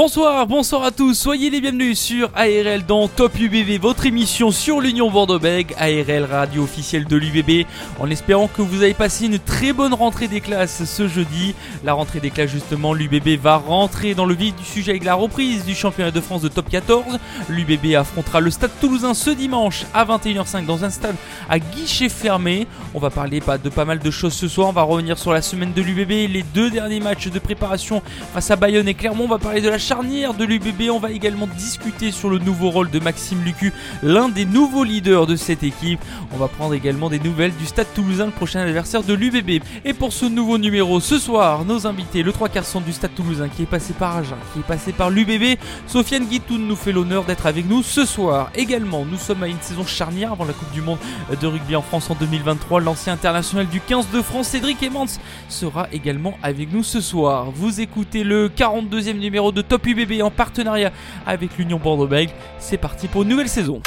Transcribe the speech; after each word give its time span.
Bonsoir, 0.00 0.46
bonsoir 0.46 0.84
à 0.84 0.92
tous, 0.92 1.12
soyez 1.12 1.50
les 1.50 1.60
bienvenus 1.60 1.98
sur 1.98 2.30
ARL 2.36 2.86
dans 2.86 3.08
Top 3.08 3.36
UBB, 3.36 3.80
votre 3.82 4.06
émission 4.06 4.52
sur 4.52 4.80
l'Union 4.80 5.10
Bordeaux-Bègles, 5.10 5.74
ARL 5.76 6.22
radio 6.22 6.62
officielle 6.62 7.04
de 7.04 7.16
l'UBB, 7.16 7.66
en 7.98 8.08
espérant 8.08 8.46
que 8.46 8.62
vous 8.62 8.84
avez 8.84 8.94
passé 8.94 9.26
une 9.26 9.40
très 9.40 9.72
bonne 9.72 9.92
rentrée 9.92 10.28
des 10.28 10.40
classes 10.40 10.84
ce 10.84 11.08
jeudi. 11.08 11.56
La 11.82 11.94
rentrée 11.94 12.20
des 12.20 12.30
classes 12.30 12.52
justement, 12.52 12.94
l'UBB 12.94 13.40
va 13.42 13.56
rentrer 13.56 14.14
dans 14.14 14.24
le 14.24 14.36
vif 14.36 14.54
du 14.54 14.62
sujet 14.62 14.92
avec 14.92 15.02
la 15.02 15.16
reprise 15.16 15.64
du 15.64 15.74
championnat 15.74 16.12
de 16.12 16.20
France 16.20 16.42
de 16.42 16.48
Top 16.48 16.70
14. 16.70 17.18
L'UBB 17.48 17.96
affrontera 17.96 18.38
le 18.38 18.52
Stade 18.52 18.70
Toulousain 18.80 19.14
ce 19.14 19.30
dimanche 19.30 19.84
à 19.94 20.04
21h05 20.04 20.64
dans 20.64 20.84
un 20.84 20.90
stade 20.90 21.16
à 21.50 21.58
guichet 21.58 22.08
fermé. 22.08 22.68
On 22.94 23.00
va 23.00 23.10
parler 23.10 23.40
de 23.40 23.68
pas 23.68 23.84
mal 23.84 23.98
de 23.98 24.10
choses 24.12 24.34
ce 24.34 24.46
soir, 24.46 24.68
on 24.68 24.72
va 24.72 24.82
revenir 24.82 25.18
sur 25.18 25.32
la 25.32 25.42
semaine 25.42 25.72
de 25.72 25.82
l'UBB, 25.82 26.30
les 26.32 26.44
deux 26.54 26.70
derniers 26.70 27.00
matchs 27.00 27.26
de 27.26 27.38
préparation 27.40 28.00
face 28.32 28.48
à 28.52 28.54
Bayonne 28.54 28.86
et 28.86 28.94
Clermont, 28.94 29.24
on 29.24 29.28
va 29.28 29.38
parler 29.38 29.60
de 29.60 29.68
la 29.68 29.87
charnière 29.88 30.34
de 30.34 30.44
l'UBB. 30.44 30.90
On 30.90 30.98
va 30.98 31.10
également 31.10 31.46
discuter 31.56 32.10
sur 32.10 32.28
le 32.28 32.38
nouveau 32.38 32.68
rôle 32.68 32.90
de 32.90 32.98
Maxime 32.98 33.42
Lucu, 33.42 33.72
l'un 34.02 34.28
des 34.28 34.44
nouveaux 34.44 34.84
leaders 34.84 35.26
de 35.26 35.34
cette 35.34 35.62
équipe. 35.62 35.98
On 36.34 36.36
va 36.36 36.46
prendre 36.46 36.74
également 36.74 37.08
des 37.08 37.18
nouvelles 37.18 37.54
du 37.56 37.64
Stade 37.64 37.86
Toulousain, 37.94 38.26
le 38.26 38.32
prochain 38.32 38.60
adversaire 38.60 39.02
de 39.02 39.14
l'UBB. 39.14 39.64
Et 39.86 39.94
pour 39.94 40.12
ce 40.12 40.26
nouveau 40.26 40.58
numéro, 40.58 41.00
ce 41.00 41.18
soir, 41.18 41.64
nos 41.64 41.86
invités, 41.86 42.22
le 42.22 42.32
3 42.32 42.50
quarts 42.50 42.66
du 42.84 42.92
Stade 42.92 43.14
Toulousain 43.14 43.48
qui 43.48 43.62
est 43.62 43.66
passé 43.66 43.94
par 43.94 44.18
Agen, 44.18 44.36
qui 44.52 44.58
est 44.58 44.62
passé 44.62 44.92
par 44.92 45.08
l'UBB. 45.08 45.58
Sofiane 45.86 46.26
Guitoun 46.26 46.66
nous 46.66 46.76
fait 46.76 46.92
l'honneur 46.92 47.24
d'être 47.24 47.46
avec 47.46 47.66
nous 47.66 47.82
ce 47.82 48.04
soir. 48.04 48.50
Également, 48.54 49.06
nous 49.06 49.16
sommes 49.16 49.42
à 49.42 49.48
une 49.48 49.60
saison 49.62 49.86
charnière 49.86 50.32
avant 50.32 50.44
la 50.44 50.52
Coupe 50.52 50.70
du 50.72 50.82
Monde 50.82 50.98
de 51.40 51.46
rugby 51.46 51.76
en 51.76 51.82
France 51.82 52.10
en 52.10 52.14
2023. 52.14 52.82
L'ancien 52.82 53.14
international 53.14 53.66
du 53.66 53.80
15 53.80 54.10
de 54.10 54.20
France, 54.20 54.48
Cédric 54.48 54.82
Emmans, 54.82 55.06
sera 55.48 55.88
également 55.92 56.36
avec 56.42 56.70
nous 56.74 56.82
ce 56.82 57.00
soir. 57.00 57.52
Vous 57.54 57.80
écoutez 57.80 58.22
le 58.22 58.50
42e 58.50 59.18
numéro 59.18 59.50
de 59.50 59.62
Top 59.62 59.77
Top 59.78 59.86
UBB 59.86 60.22
en 60.22 60.30
partenariat 60.30 60.90
avec 61.24 61.56
l'Union 61.56 61.78
Bordeaux-Bègles. 61.78 62.32
C'est 62.58 62.78
parti 62.78 63.06
pour 63.06 63.22
une 63.22 63.28
nouvelle 63.28 63.48
saison. 63.48 63.80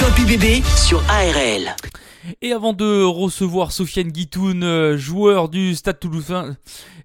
Top 0.00 0.18
UBB 0.18 0.64
sur 0.64 1.02
ARL. 1.10 1.76
Et 2.40 2.52
avant 2.52 2.72
de 2.72 3.02
recevoir 3.02 3.72
Sofiane 3.72 4.08
Guitoun, 4.08 4.62
euh, 4.62 4.96
joueur 4.96 5.48
du 5.48 5.74
Stade 5.74 6.00
Toulousain, 6.00 6.56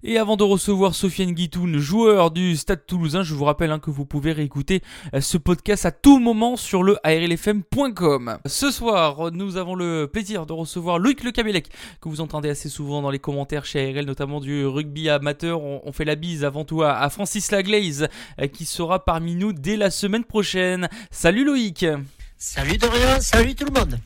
et 0.02 0.16
avant 0.16 0.36
de 0.36 0.44
recevoir 0.44 0.94
Sofiane 0.94 1.34
joueur 1.78 2.30
du 2.30 2.56
Stade 2.56 2.86
Toulousain, 2.86 3.22
je 3.22 3.34
vous 3.34 3.44
rappelle 3.44 3.70
hein, 3.70 3.78
que 3.78 3.90
vous 3.90 4.06
pouvez 4.06 4.32
réécouter 4.32 4.82
euh, 5.14 5.20
ce 5.20 5.36
podcast 5.36 5.84
à 5.84 5.90
tout 5.90 6.18
moment 6.18 6.56
sur 6.56 6.82
le 6.82 6.96
arlfm.com. 7.02 8.38
Ce 8.46 8.70
soir, 8.70 9.30
nous 9.32 9.56
avons 9.56 9.74
le 9.74 10.06
plaisir 10.06 10.46
de 10.46 10.52
recevoir 10.52 10.98
Loïc 10.98 11.22
Le 11.22 11.32
Cabellec, 11.32 11.68
que 12.00 12.08
vous 12.08 12.20
entendez 12.20 12.48
assez 12.48 12.68
souvent 12.68 13.02
dans 13.02 13.10
les 13.10 13.18
commentaires 13.18 13.66
chez 13.66 13.90
ARL, 13.90 14.06
notamment 14.06 14.40
du 14.40 14.64
rugby 14.64 15.10
amateur. 15.10 15.62
On, 15.62 15.92
fait 15.92 16.04
la 16.04 16.14
bise 16.14 16.44
avant 16.44 16.64
tout 16.64 16.82
à, 16.82 16.92
à 16.92 17.10
Francis 17.10 17.50
Laglaise, 17.50 18.08
euh, 18.40 18.46
qui 18.46 18.64
sera 18.64 19.04
parmi 19.04 19.34
nous 19.34 19.52
dès 19.52 19.76
la 19.76 19.90
semaine 19.90 20.24
prochaine. 20.24 20.88
Salut 21.10 21.44
Loïc 21.44 21.84
Salut 22.38 22.78
Dorian, 22.78 23.20
salut 23.20 23.54
tout 23.54 23.66
le 23.66 23.78
monde 23.78 23.98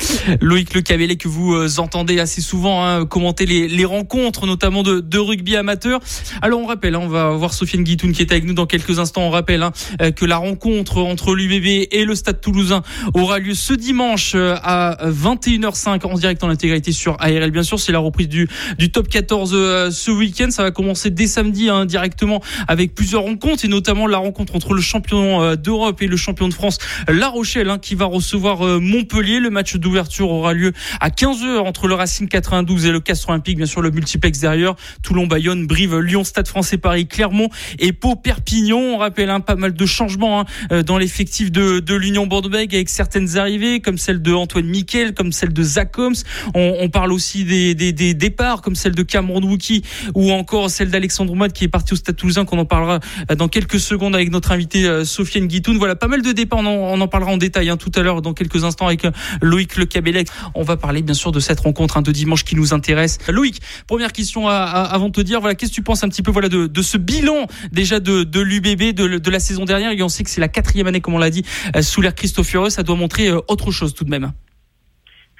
Loïc 0.40 0.74
Le 0.74 0.80
Cavellet 0.80 1.16
que 1.16 1.28
vous 1.28 1.54
euh, 1.54 1.68
entendez 1.78 2.20
assez 2.20 2.40
souvent 2.40 2.84
hein, 2.84 3.06
commenter 3.06 3.46
les, 3.46 3.84
rencontres, 3.84 4.46
notamment 4.46 4.82
de, 4.82 5.18
rugby 5.18 5.56
amateur. 5.56 6.00
Alors 6.42 6.60
on 6.60 6.66
rappelle, 6.66 6.94
hein, 6.94 7.00
on 7.02 7.08
va 7.08 7.30
voir 7.30 7.52
Sofiane 7.52 7.82
Guitoun 7.82 8.12
qui 8.12 8.22
est 8.22 8.30
avec 8.30 8.44
nous 8.44 8.54
dans 8.54 8.66
quelques 8.66 8.98
instants. 8.98 9.22
On 9.22 9.30
rappelle 9.30 9.62
hein, 9.62 9.72
euh, 10.00 10.10
que 10.10 10.24
la 10.24 10.36
rencontre 10.36 10.98
entre 10.98 11.34
l'UBB 11.34 11.88
et 11.90 12.04
le 12.04 12.14
Stade 12.14 12.40
Toulousain 12.40 12.82
aura 13.14 13.38
lieu 13.38 13.54
ce 13.54 13.74
dimanche 13.74 14.32
euh, 14.34 14.56
à 14.62 14.96
21h05 15.10 16.06
en 16.06 16.14
direct 16.14 16.44
en 16.44 16.48
intégralité 16.48 16.92
sur 16.92 17.16
ARL. 17.20 17.50
Bien 17.50 17.62
sûr, 17.62 17.78
c'est 17.78 17.92
la 17.92 17.98
reprise 17.98 18.28
du, 18.28 18.48
du 18.78 18.90
top 18.90 19.08
14 19.08 19.50
ce 19.90 20.10
week-end. 20.10 20.50
Ça 20.50 20.62
va 20.62 20.70
commencer 20.70 21.10
dès 21.10 21.26
samedi 21.26 21.68
directement 21.86 22.40
avec 22.68 22.94
plusieurs 22.94 23.22
rencontres 23.22 23.64
et 23.64 23.68
notamment 23.68 24.06
la 24.06 24.18
rencontre 24.18 24.56
entre 24.56 24.74
le 24.74 24.80
champion 24.80 25.54
d'Europe 25.56 26.00
et 26.02 26.06
le 26.06 26.16
champion 26.16 26.48
de 26.48 26.54
France, 26.54 26.78
La 27.08 27.28
Rochelle, 27.28 27.78
qui 27.82 27.94
va 27.94 28.06
recevoir 28.06 28.80
Montpellier. 28.80 29.40
Le 29.40 29.50
match 29.50 29.76
de 29.76 29.89
l'ouverture 29.90 30.30
aura 30.30 30.52
lieu 30.52 30.72
à 31.00 31.10
15h 31.10 31.58
entre 31.58 31.88
le 31.88 31.94
Racing 31.94 32.28
92 32.28 32.86
et 32.86 32.92
le 32.92 33.00
Castre 33.00 33.30
Olympique, 33.30 33.56
bien 33.56 33.66
sûr 33.66 33.82
le 33.82 33.90
multiplex 33.90 34.38
derrière, 34.38 34.76
Toulon, 35.02 35.26
Bayonne, 35.26 35.66
Brive, 35.66 35.98
Lyon, 35.98 36.22
Stade 36.22 36.46
français 36.46 36.78
Paris, 36.78 37.08
Clermont 37.08 37.48
et 37.80 37.92
Pau, 37.92 38.14
Perpignan. 38.14 38.78
On 38.78 38.98
rappelle 38.98 39.30
hein, 39.30 39.40
pas 39.40 39.56
mal 39.56 39.74
de 39.74 39.86
changements 39.86 40.40
hein, 40.40 40.44
euh, 40.70 40.84
dans 40.84 40.96
l'effectif 40.96 41.50
de, 41.50 41.82
l'Union 41.92 42.28
Bordeaux-Bègles 42.28 42.76
avec 42.76 42.88
certaines 42.88 43.36
arrivées 43.36 43.80
comme 43.80 43.98
celle 43.98 44.22
de 44.22 44.32
Antoine 44.32 44.66
Miquel, 44.66 45.12
comme 45.12 45.32
celle 45.32 45.52
de 45.52 45.62
Zach 45.62 45.98
Holmes. 45.98 46.14
On, 46.54 46.88
parle 46.88 47.12
aussi 47.12 47.44
des, 47.44 47.92
départs 48.14 48.62
comme 48.62 48.76
celle 48.76 48.94
de 48.94 49.02
Cameron 49.02 49.42
Wookie 49.42 49.82
ou 50.14 50.30
encore 50.30 50.70
celle 50.70 50.90
d'Alexandre 50.90 51.34
Mad 51.34 51.52
qui 51.52 51.64
est 51.64 51.68
parti 51.68 51.94
au 51.94 51.96
Stade 51.96 52.14
Toulousain 52.14 52.44
qu'on 52.44 52.58
en 52.58 52.64
parlera 52.64 53.00
euh, 53.28 53.34
dans 53.34 53.48
quelques 53.48 53.80
secondes 53.80 54.14
avec 54.14 54.30
notre 54.30 54.52
invité 54.52 54.86
euh, 54.86 55.04
Sofiane 55.04 55.48
Guitoun. 55.48 55.78
Voilà, 55.78 55.96
pas 55.96 56.06
mal 56.06 56.22
de 56.22 56.30
départs, 56.30 56.60
on 56.60 56.66
en, 56.66 56.74
on 56.74 57.00
en 57.00 57.08
parlera 57.08 57.32
en 57.32 57.38
détail 57.38 57.70
hein, 57.70 57.76
tout 57.76 57.90
à 57.96 58.02
l'heure 58.02 58.22
dans 58.22 58.34
quelques 58.34 58.62
instants 58.62 58.86
avec 58.86 59.02
Loïc 59.42 59.76
le 59.80 59.86
Cabellec. 59.86 60.28
On 60.54 60.62
va 60.62 60.76
parler 60.76 61.02
bien 61.02 61.14
sûr 61.14 61.32
de 61.32 61.40
cette 61.40 61.60
rencontre 61.60 61.96
hein, 61.96 62.02
de 62.02 62.12
dimanche 62.12 62.44
qui 62.44 62.54
nous 62.54 62.72
intéresse. 62.72 63.18
Loïc, 63.28 63.60
première 63.86 64.12
question 64.12 64.48
avant 64.48 65.08
de 65.08 65.12
te 65.12 65.20
dire, 65.20 65.40
voilà, 65.40 65.54
qu'est-ce 65.56 65.72
que 65.72 65.74
tu 65.74 65.82
penses 65.82 66.04
un 66.04 66.08
petit 66.08 66.22
peu 66.22 66.30
voilà 66.30 66.48
de, 66.48 66.82
ce 66.82 66.96
bilan 66.96 67.46
déjà 67.72 67.98
de, 68.00 68.40
l'UBB 68.40 68.94
de, 68.94 69.30
la 69.30 69.40
saison 69.40 69.64
dernière? 69.64 69.90
Et 69.92 70.02
on 70.02 70.08
sait 70.08 70.22
que 70.22 70.30
c'est 70.30 70.40
la 70.40 70.48
quatrième 70.48 70.86
année, 70.86 71.00
comme 71.00 71.14
on 71.14 71.18
l'a 71.18 71.30
dit, 71.30 71.44
euh, 71.74 71.82
sous 71.82 72.00
l'ère 72.00 72.14
Christophe 72.14 72.54
Ça 72.68 72.82
doit 72.82 72.96
montrer 72.96 73.28
euh, 73.28 73.40
autre 73.48 73.70
chose 73.70 73.94
tout 73.94 74.04
de 74.04 74.10
même 74.10 74.32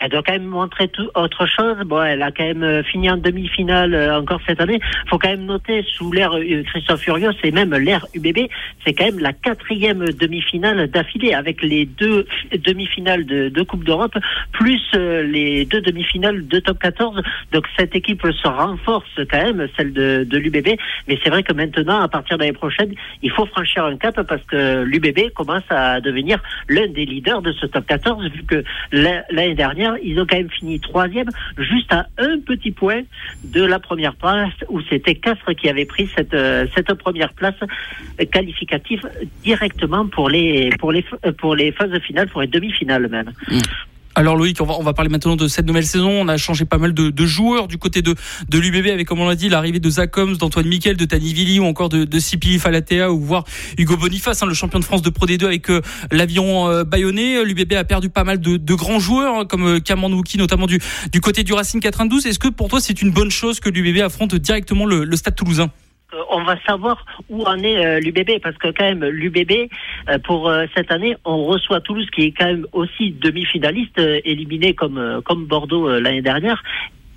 elle 0.01 0.11
doit 0.11 0.23
quand 0.23 0.33
même 0.33 0.47
montrer 0.47 0.89
tout, 0.89 1.09
autre 1.15 1.47
chose. 1.47 1.77
Bon, 1.85 2.03
elle 2.03 2.23
a 2.23 2.33
quand 2.33 2.45
même 2.45 2.63
euh, 2.63 2.83
fini 2.83 3.11
en 3.11 3.19
demi-finale 3.19 3.95
euh, 3.95 4.19
encore 4.19 4.41
cette 4.47 4.61
année. 4.61 4.81
faut 5.09 5.19
quand 5.19 5.29
même 5.29 5.45
noter, 5.45 5.85
sous 5.95 6.11
l'ère 6.11 6.35
euh, 6.35 6.63
Christophe 6.65 7.03
Furios 7.03 7.33
et 7.45 7.51
même 7.51 7.75
l'ère 7.75 8.07
UBB, 8.15 8.49
c'est 8.85 8.95
quand 8.95 9.05
même 9.05 9.19
la 9.19 9.35
quatrième 9.35 10.07
demi-finale 10.07 10.89
d'affilée 10.89 11.35
avec 11.35 11.63
les 11.63 11.85
deux 11.85 12.27
demi-finales 12.53 13.27
de, 13.27 13.63
Coupe 13.63 13.85
d'Europe, 13.85 14.17
plus 14.53 14.81
les 14.95 15.67
deux 15.67 15.83
demi-finales 15.83 16.49
de 16.49 16.59
Top 16.61 16.79
14. 16.79 17.21
Donc 17.53 17.67
cette 17.79 17.95
équipe 17.95 18.23
se 18.23 18.49
renforce 18.49 19.21
quand 19.31 19.43
même, 19.43 19.69
celle 19.77 19.93
de, 19.93 20.25
de 20.25 20.39
l'UBB. 20.39 20.79
Mais 21.09 21.19
c'est 21.23 21.29
vrai 21.29 21.43
que 21.43 21.53
maintenant, 21.53 22.01
à 22.01 22.09
partir 22.09 22.39
de 22.39 22.43
l'année 22.43 22.55
prochaine, 22.55 22.95
il 23.23 23.31
faut 23.31 23.45
franchir 23.47 23.85
un 23.85 23.97
cap 23.97 24.21
parce 24.23 24.43
que 24.45 24.83
l'UBB 24.83 25.33
commence 25.35 25.63
à 25.69 26.01
devenir 26.01 26.43
l'un 26.69 26.89
des 26.89 27.05
leaders 27.05 27.43
de 27.43 27.53
ce 27.53 27.67
Top 27.67 27.87
14, 27.87 28.31
vu 28.31 28.45
que 28.45 28.65
l'année 28.93 29.55
dernière, 29.55 29.90
ils 30.03 30.19
ont 30.21 30.27
quand 30.27 30.37
même 30.37 30.51
fini 30.51 30.81
troisième, 30.81 31.29
juste 31.59 31.93
à 31.93 32.07
un 32.19 32.39
petit 32.41 32.71
point 32.71 33.03
de 33.45 33.63
la 33.63 33.79
première 33.79 34.15
place, 34.15 34.53
où 34.69 34.81
c'était 34.83 35.15
Castres 35.15 35.55
qui 35.55 35.69
avait 35.69 35.85
pris 35.85 36.09
cette, 36.17 36.35
euh, 36.35 36.67
première 36.99 37.33
place 37.33 37.55
qualificative 38.33 39.09
directement 39.43 40.07
pour 40.07 40.29
les, 40.29 40.71
les 41.55 41.73
phases 41.73 41.99
finales, 42.01 42.29
pour 42.29 42.41
les 42.41 42.47
demi-finales 42.47 43.09
même. 43.09 43.33
Mmh. 43.49 43.59
Alors 44.21 44.37
Loïc, 44.37 44.61
on 44.61 44.83
va, 44.83 44.93
parler 44.93 45.09
maintenant 45.09 45.35
de 45.35 45.49
cette 45.49 45.65
nouvelle 45.65 45.87
saison. 45.87 46.11
On 46.11 46.29
a 46.29 46.37
changé 46.37 46.67
pas 46.67 46.77
mal 46.77 46.93
de, 46.93 47.25
joueurs 47.25 47.69
du 47.69 47.79
côté 47.79 48.03
de, 48.03 48.15
de 48.51 48.59
l'UBB 48.59 48.89
avec, 48.89 49.09
comme 49.09 49.19
on 49.19 49.27
l'a 49.27 49.35
dit, 49.35 49.49
l'arrivée 49.49 49.81
de 49.81 49.89
Zach 49.89 50.15
Holmes, 50.15 50.37
d'Antoine 50.37 50.67
Miquel, 50.67 50.99
de 50.99 51.07
Tani 51.07 51.33
Vili 51.33 51.59
ou 51.59 51.65
encore 51.65 51.89
de, 51.89 52.05
de 52.05 52.59
Falatea 52.59 53.11
ou 53.11 53.19
voir 53.19 53.45
Hugo 53.79 53.97
Boniface, 53.97 54.43
hein, 54.43 54.47
le 54.47 54.53
champion 54.53 54.79
de 54.79 54.85
France 54.85 55.01
de 55.01 55.09
Pro 55.09 55.25
D2 55.25 55.47
avec 55.47 55.71
euh, 55.71 55.81
l'avion 56.13 56.69
euh, 56.69 56.85
bayonnais. 56.85 57.43
L'UBB 57.43 57.73
a 57.73 57.85
perdu 57.85 58.11
pas 58.11 58.25
mal 58.25 58.41
de, 58.41 58.75
grands 58.75 58.99
joueurs 58.99 59.39
hein, 59.39 59.45
comme 59.47 59.67
euh, 59.67 59.81
Cameron 59.81 60.11
notamment 60.37 60.67
du, 60.67 60.81
du 61.11 61.23
côté 61.23 61.43
du 61.43 61.55
Racing 61.55 61.81
92. 61.81 62.27
Est-ce 62.27 62.39
que 62.39 62.49
pour 62.49 62.69
toi 62.69 62.79
c'est 62.79 63.01
une 63.01 63.13
bonne 63.13 63.31
chose 63.31 63.59
que 63.59 63.71
l'UBB 63.71 64.03
affronte 64.03 64.35
directement 64.35 64.85
le, 64.85 65.17
Stade 65.17 65.35
toulousain? 65.35 65.71
On 66.31 66.43
va 66.45 66.57
savoir 66.67 67.05
où 67.29 67.45
en 67.45 67.59
est 67.59 67.85
euh, 67.85 68.01
l'UBB 68.01 68.41
parce 68.43 68.57
que 68.57 68.69
quand 68.69 68.85
même 68.85 69.05
l'UBB 69.05 69.71
euh, 70.09 70.19
pour 70.25 70.53
cette 70.77 70.91
année 70.91 71.17
on 71.25 71.45
reçoit 71.45 71.81
Toulouse 71.81 72.09
qui 72.15 72.23
est 72.27 72.33
quand 72.33 72.47
même 72.47 72.67
aussi 72.73 73.13
demi-finaliste 73.13 73.99
éliminé 74.25 74.75
comme 74.75 75.21
comme 75.25 75.47
Bordeaux 75.47 75.89
l'année 75.99 76.23
dernière 76.23 76.63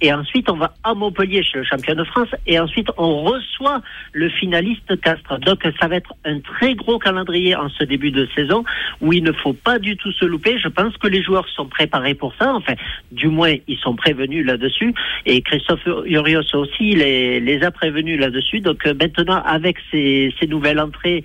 et 0.03 0.11
ensuite, 0.11 0.49
on 0.49 0.57
va 0.57 0.73
à 0.83 0.93
Montpellier 0.93 1.43
chez 1.43 1.59
le 1.59 1.63
champion 1.63 1.95
de 1.95 2.03
France. 2.03 2.27
Et 2.45 2.59
ensuite, 2.59 2.89
on 2.97 3.23
reçoit 3.23 3.81
le 4.11 4.27
finaliste 4.27 4.99
Castres. 4.99 5.39
Donc, 5.39 5.65
ça 5.79 5.87
va 5.87 5.95
être 5.95 6.13
un 6.25 6.41
très 6.41 6.75
gros 6.75 6.99
calendrier 6.99 7.55
en 7.55 7.69
ce 7.69 7.85
début 7.85 8.11
de 8.11 8.27
saison 8.35 8.65
où 8.99 9.13
il 9.13 9.23
ne 9.23 9.31
faut 9.31 9.53
pas 9.53 9.79
du 9.79 9.95
tout 9.95 10.11
se 10.11 10.25
louper. 10.25 10.59
Je 10.59 10.67
pense 10.67 10.97
que 10.97 11.07
les 11.07 11.23
joueurs 11.23 11.47
sont 11.47 11.67
préparés 11.67 12.15
pour 12.15 12.35
ça. 12.35 12.53
Enfin, 12.53 12.73
du 13.13 13.29
moins, 13.29 13.53
ils 13.69 13.77
sont 13.77 13.95
prévenus 13.95 14.45
là-dessus. 14.45 14.93
Et 15.25 15.41
Christophe 15.41 15.87
Urios 16.05 16.53
aussi 16.53 16.95
les, 16.95 17.63
a 17.63 17.71
prévenus 17.71 18.19
là-dessus. 18.19 18.59
Donc, 18.59 18.85
euh, 18.85 18.93
maintenant, 18.93 19.41
avec 19.45 19.77
ces, 19.89 20.33
nouvelles 20.49 20.81
entrées, 20.81 21.23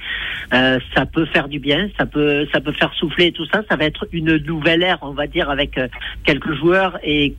euh, 0.54 0.78
ça 0.94 1.04
peut 1.04 1.24
faire 1.24 1.48
du 1.48 1.58
bien. 1.58 1.88
Ça 1.98 2.06
peut, 2.06 2.46
ça 2.52 2.60
peut 2.60 2.70
faire 2.70 2.94
souffler 2.94 3.32
tout 3.32 3.46
ça. 3.46 3.62
Ça 3.68 3.74
va 3.74 3.86
être 3.86 4.06
une 4.12 4.36
nouvelle 4.36 4.84
ère, 4.84 4.98
on 5.02 5.10
va 5.10 5.26
dire, 5.26 5.50
avec 5.50 5.76
euh, 5.78 5.88
quelques 6.22 6.52
joueurs 6.52 6.96
et 7.02 7.34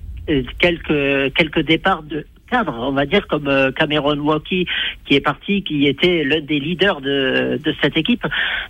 quelques 0.59 1.33
quelques 1.33 1.61
départs 1.61 2.03
de 2.03 2.25
cadres, 2.49 2.75
on 2.79 2.93
va 2.93 3.05
dire, 3.05 3.27
comme 3.27 3.47
Cameron 3.75 4.17
Walkie, 4.17 4.65
qui 5.05 5.13
est 5.13 5.21
parti, 5.21 5.63
qui 5.63 5.85
était 5.85 6.23
l'un 6.23 6.41
des 6.41 6.59
leaders 6.59 6.99
de, 6.99 7.59
de 7.63 7.75
cette 7.79 7.95
équipe. 7.95 8.25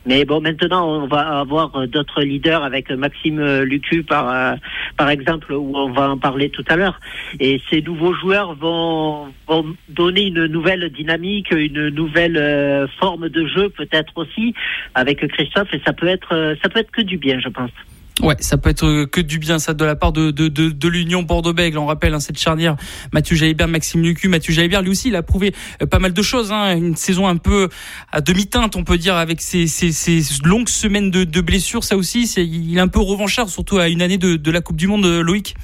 Mais 0.05 0.25
bon, 0.25 0.41
maintenant, 0.41 1.03
on 1.03 1.07
va 1.07 1.39
avoir 1.39 1.87
d'autres 1.87 2.21
leaders 2.21 2.61
avec 2.61 2.91
Maxime 2.91 3.61
Lucu, 3.61 4.03
par, 4.03 4.57
par 4.97 5.09
exemple, 5.09 5.53
où 5.53 5.71
on 5.77 5.91
va 5.91 6.09
en 6.09 6.17
parler 6.17 6.49
tout 6.49 6.65
à 6.67 6.75
l'heure. 6.75 6.99
Et 7.39 7.61
ces 7.69 7.81
nouveaux 7.81 8.13
joueurs 8.13 8.53
vont, 8.55 9.27
vont 9.47 9.65
donner 9.87 10.27
une 10.27 10.47
nouvelle 10.47 10.89
dynamique, 10.89 11.51
une 11.51 11.87
nouvelle 11.87 12.87
forme 12.99 13.29
de 13.29 13.47
jeu, 13.47 13.69
peut-être 13.69 14.11
aussi, 14.17 14.53
avec 14.93 15.25
Christophe, 15.25 15.73
et 15.73 15.81
ça 15.85 15.93
peut 15.93 16.07
être, 16.07 16.57
ça 16.61 16.67
peut 16.67 16.79
être 16.79 16.91
que 16.91 17.01
du 17.01 17.17
bien, 17.17 17.39
je 17.39 17.47
pense. 17.47 17.71
Ouais, 18.21 18.35
ça 18.39 18.57
peut 18.57 18.69
être 18.69 19.05
que 19.05 19.21
du 19.21 19.39
bien 19.39 19.59
ça 19.59 19.73
de 19.73 19.85
la 19.85 19.95
part 19.95 20.11
de, 20.11 20.31
de, 20.31 20.47
de, 20.49 20.69
de 20.69 20.87
l'Union 20.87 21.23
Bordeaux-Bègles. 21.23 21.77
On 21.77 21.85
rappelle 21.85 22.13
hein, 22.13 22.19
cette 22.19 22.37
charnière 22.37 22.75
Mathieu 23.13 23.35
Jalibert, 23.35 23.67
Maxime 23.67 24.01
Lucu. 24.01 24.27
Mathieu 24.27 24.53
Jalibert, 24.53 24.81
lui 24.81 24.89
aussi, 24.89 25.07
il 25.07 25.15
a 25.15 25.23
prouvé 25.23 25.53
euh, 25.81 25.85
pas 25.85 25.99
mal 25.99 26.13
de 26.13 26.21
choses. 26.21 26.51
Hein. 26.51 26.75
Une 26.75 26.95
saison 26.95 27.27
un 27.27 27.37
peu 27.37 27.69
à 28.11 28.21
demi-teinte, 28.21 28.75
on 28.75 28.83
peut 28.83 28.97
dire, 28.97 29.15
avec 29.15 29.41
ses, 29.41 29.67
ses, 29.67 30.21
longues 30.43 30.69
semaines 30.69 31.11
de, 31.11 31.23
de 31.23 31.41
blessures. 31.41 31.83
Ça 31.83 31.95
aussi, 31.95 32.27
c'est, 32.27 32.45
il 32.45 32.77
est 32.77 32.81
un 32.81 32.87
peu 32.87 32.99
revanchard, 32.99 33.49
surtout 33.49 33.77
à 33.77 33.87
une 33.87 34.01
année 34.01 34.17
de, 34.17 34.35
de 34.35 34.51
la 34.51 34.61
Coupe 34.61 34.77
du 34.77 34.87
Monde, 34.87 35.05
euh, 35.05 35.21
Loïc. 35.21 35.55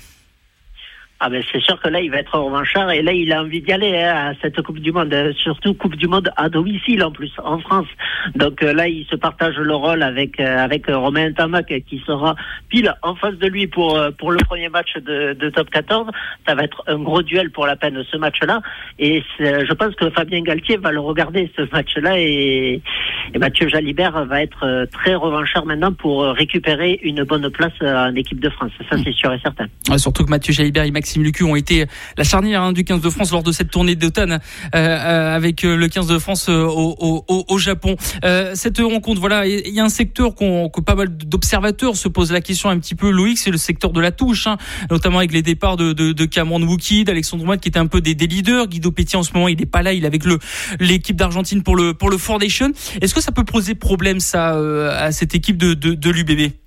Ah 1.21 1.29
ben 1.29 1.41
c'est 1.49 1.61
sûr 1.61 1.79
que 1.79 1.87
là 1.87 2.01
il 2.01 2.11
va 2.11 2.17
être 2.17 2.37
revanchard 2.37 2.91
et 2.91 3.01
là 3.01 3.13
il 3.13 3.31
a 3.31 3.41
envie 3.41 3.61
d'y 3.61 3.71
aller 3.71 3.95
hein, 3.95 4.31
à 4.31 4.33
cette 4.41 4.61
Coupe 4.61 4.79
du 4.79 4.91
Monde, 4.91 5.13
euh, 5.13 5.31
surtout 5.33 5.73
Coupe 5.73 5.95
du 5.95 6.07
Monde 6.07 6.29
à 6.35 6.49
domicile 6.49 7.01
en 7.05 7.11
plus 7.11 7.31
en 7.41 7.57
France. 7.59 7.87
Donc 8.35 8.61
euh, 8.61 8.73
là 8.73 8.89
il 8.89 9.05
se 9.05 9.15
partage 9.15 9.55
le 9.55 9.73
rôle 9.73 10.03
avec 10.03 10.41
euh, 10.41 10.57
avec 10.57 10.87
Romain 10.87 11.31
Tamac 11.31 11.67
qui 11.87 12.03
sera 12.05 12.35
pile 12.67 12.93
en 13.01 13.15
face 13.15 13.35
de 13.35 13.47
lui 13.47 13.65
pour 13.65 13.97
pour 14.19 14.31
le 14.31 14.39
premier 14.39 14.67
match 14.67 14.93
de, 14.97 15.31
de 15.31 15.49
top 15.49 15.69
14. 15.69 16.07
Ça 16.45 16.53
va 16.53 16.63
être 16.63 16.83
un 16.87 16.99
gros 16.99 17.21
duel 17.21 17.49
pour 17.49 17.65
la 17.65 17.77
peine 17.77 18.03
ce 18.11 18.17
match-là 18.17 18.59
et 18.99 19.23
je 19.39 19.73
pense 19.73 19.95
que 19.95 20.09
Fabien 20.09 20.41
Galtier 20.41 20.75
va 20.75 20.91
le 20.91 20.99
regarder 20.99 21.49
ce 21.55 21.61
match-là 21.71 22.19
et, 22.19 22.81
et 23.33 23.39
Mathieu 23.39 23.69
Jalibert 23.69 24.25
va 24.25 24.41
être 24.41 24.85
très 24.91 25.15
revanchard 25.15 25.65
maintenant 25.65 25.93
pour 25.93 26.23
récupérer 26.25 26.99
une 27.03 27.23
bonne 27.23 27.49
place 27.51 27.73
en 27.81 28.13
équipe 28.15 28.41
de 28.41 28.49
France. 28.49 28.71
Ça 28.89 28.97
c'est 29.01 29.13
sûr 29.13 29.31
et 29.31 29.39
certain. 29.39 29.67
surtout 29.97 30.25
que 30.25 30.29
Mathieu 30.29 30.51
Jalibert 30.51 30.85
il 30.85 30.91
Maxime 31.05 31.47
ont 31.47 31.55
été 31.55 31.85
la 32.17 32.23
charnière 32.23 32.63
hein, 32.63 32.73
du 32.73 32.83
15 32.83 32.99
de 32.99 33.09
France 33.11 33.31
lors 33.31 33.43
de 33.43 33.51
cette 33.51 33.69
tournée 33.69 33.95
d'automne 33.95 34.31
euh, 34.31 34.37
euh, 34.73 35.35
avec 35.35 35.63
euh, 35.63 35.75
le 35.75 35.87
15 35.87 36.07
de 36.07 36.17
France 36.17 36.49
au, 36.49 37.57
Japon. 37.59 37.95
cette 38.53 38.79
rencontre, 38.79 39.21
voilà, 39.21 39.47
il 39.47 39.73
y 39.73 39.79
a 39.79 39.83
un 39.83 39.89
secteur 39.89 40.35
que 40.35 40.81
pas 40.81 40.95
mal 40.95 41.15
d'observateurs 41.15 41.95
se 41.95 42.07
posent 42.07 42.31
la 42.31 42.41
question 42.41 42.69
un 42.69 42.79
petit 42.79 42.95
peu, 42.95 43.09
Loïc, 43.11 43.37
c'est 43.37 43.51
le 43.51 43.57
secteur 43.57 43.91
de 43.91 44.01
la 44.01 44.11
touche, 44.11 44.47
hein, 44.47 44.57
notamment 44.89 45.19
avec 45.19 45.31
les 45.31 45.41
départs 45.41 45.77
de, 45.77 46.25
Cameron 46.25 46.61
Wookie, 46.63 47.03
d'Alexandre 47.03 47.45
Moine 47.45 47.59
qui 47.59 47.69
était 47.69 47.79
un 47.79 47.87
peu 47.87 48.01
des, 48.01 48.15
des, 48.15 48.27
leaders. 48.27 48.67
Guido 48.67 48.91
Petit 48.91 49.15
en 49.15 49.23
ce 49.23 49.31
moment, 49.33 49.47
il 49.47 49.57
n'est 49.57 49.65
pas 49.65 49.83
là, 49.83 49.93
il 49.93 50.03
est 50.03 50.07
avec 50.07 50.23
l'équipe 50.79 51.15
d'Argentine 51.15 51.61
pour 51.61 51.75
le 51.75 51.93
pour 51.93 52.09
le 52.09 52.17
Foundation. 52.17 52.71
Est-ce 53.01 53.13
que 53.13 53.21
ça 53.21 53.31
peut 53.31 53.45
poser 53.45 53.75
problème 53.75 54.17
à 54.33 55.11
cette 55.11 55.35
équipe 55.35 55.57
de, 55.57 55.73
de, 55.73 55.93
de 55.93 56.09
l'UBB? 56.09 56.64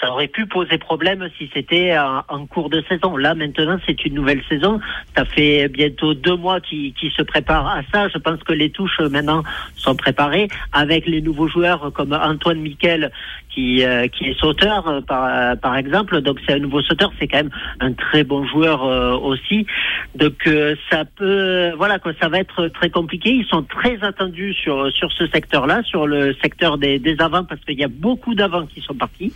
Ça 0.00 0.12
aurait 0.12 0.28
pu 0.28 0.46
poser 0.46 0.78
problème 0.78 1.28
si 1.38 1.50
c'était 1.52 1.96
en, 1.98 2.46
cours 2.46 2.70
de 2.70 2.82
saison. 2.88 3.16
Là, 3.16 3.34
maintenant, 3.34 3.78
c'est 3.86 4.04
une 4.04 4.14
nouvelle 4.14 4.42
saison. 4.48 4.80
Ça 5.16 5.24
fait 5.24 5.68
bientôt 5.68 6.14
deux 6.14 6.36
mois 6.36 6.60
qui, 6.60 6.94
se 7.16 7.22
prépare 7.22 7.66
à 7.66 7.80
ça. 7.92 8.08
Je 8.08 8.18
pense 8.18 8.42
que 8.42 8.52
les 8.52 8.70
touches 8.70 9.00
maintenant 9.00 9.42
sont 9.74 9.96
préparées 9.96 10.48
avec 10.72 11.06
les 11.06 11.20
nouveaux 11.20 11.48
joueurs 11.48 11.92
comme 11.92 12.12
Antoine 12.12 12.60
Miquel 12.60 13.10
qui, 13.58 13.84
euh, 13.84 14.06
qui 14.06 14.26
est 14.26 14.38
sauteur 14.38 14.86
euh, 14.86 15.00
par, 15.00 15.24
euh, 15.24 15.56
par 15.56 15.76
exemple. 15.76 16.20
Donc 16.22 16.38
c'est 16.46 16.54
un 16.54 16.58
nouveau 16.60 16.80
sauteur, 16.82 17.10
c'est 17.18 17.26
quand 17.26 17.38
même 17.38 17.50
un 17.80 17.92
très 17.92 18.22
bon 18.22 18.46
joueur 18.46 18.82
aussi. 19.22 19.66
Donc 20.14 20.48
ça 20.90 21.04
peut, 21.04 21.72
voilà 21.76 21.98
quoi, 21.98 22.12
ça 22.20 22.28
va 22.28 22.38
être 22.38 22.68
très 22.68 22.90
compliqué. 22.90 23.30
Ils 23.30 23.46
sont 23.46 23.62
très 23.62 23.98
attendus 24.02 24.54
sur 24.54 24.90
sur 24.92 25.10
ce 25.12 25.26
secteur-là, 25.26 25.82
sur 25.84 26.06
le 26.06 26.34
secteur 26.42 26.78
des, 26.78 26.98
des 26.98 27.16
avants 27.20 27.44
parce 27.44 27.60
qu'il 27.62 27.78
y 27.78 27.84
a 27.84 27.88
beaucoup 27.88 28.34
d'avants 28.34 28.66
qui 28.66 28.80
sont 28.80 28.94
partis. 28.94 29.32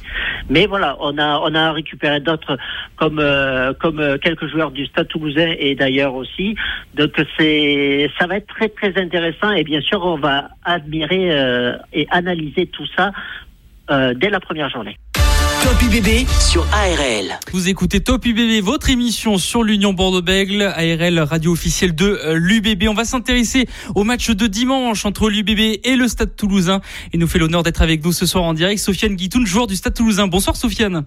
Mais 0.48 0.66
voilà, 0.66 0.96
on 1.00 1.19
a 1.19 1.40
on 1.40 1.54
a 1.54 1.72
récupéré 1.72 2.20
d'autres 2.20 2.56
comme 2.96 3.22
comme 3.80 4.19
quelques 4.22 4.46
joueurs 4.48 4.70
du 4.70 4.86
Stade 4.86 5.08
Toulousain 5.08 5.54
et 5.58 5.74
d'ailleurs 5.74 6.14
aussi. 6.14 6.54
Donc 6.94 7.12
c'est 7.38 8.10
ça 8.19 8.26
va 8.26 8.36
être 8.36 8.48
très 8.48 8.69
très 8.69 8.96
intéressant 9.00 9.50
et 9.52 9.64
bien 9.64 9.80
sûr 9.80 10.04
on 10.04 10.16
va 10.16 10.48
admirer 10.64 11.30
et 11.92 12.06
analyser 12.10 12.66
tout 12.66 12.86
ça 12.96 13.12
euh, 13.93 14.15
dès 14.15 14.31
la 14.31 14.41
première 14.41 14.71
journée. 14.71 14.97
Top 15.62 15.81
UBB 15.81 16.27
sur 16.41 16.67
ARL. 16.73 17.39
Vous 17.53 17.69
écoutez 17.69 18.00
Top 18.00 18.27
UBB, 18.27 18.65
votre 18.65 18.91
émission 18.91 19.39
sur 19.39 19.62
l'Union 19.62 19.93
Bordeaux-Bègle, 19.93 20.62
ARL, 20.62 21.21
radio 21.21 21.53
officielle 21.53 21.94
de 21.94 22.19
euh, 22.25 22.35
l'UBB. 22.35 22.89
On 22.89 22.94
va 22.94 23.05
s'intéresser 23.05 23.69
au 23.94 24.03
match 24.03 24.31
de 24.31 24.47
dimanche 24.49 25.05
entre 25.05 25.31
l'UBB 25.31 25.79
et 25.85 25.94
le 25.94 26.09
Stade 26.09 26.35
Toulousain. 26.35 26.81
Et 27.12 27.19
nous 27.19 27.29
fait 27.29 27.39
l'honneur 27.39 27.62
d'être 27.62 27.81
avec 27.81 28.05
nous 28.05 28.12
ce 28.12 28.27
soir 28.27 28.43
en 28.43 28.55
direct, 28.55 28.81
Sofiane 28.81 29.15
Guitoun, 29.15 29.47
joueur 29.47 29.69
du 29.69 29.77
Stade 29.77 29.94
Toulousain. 29.94 30.27
Bonsoir 30.27 30.56
Sofiane. 30.56 31.05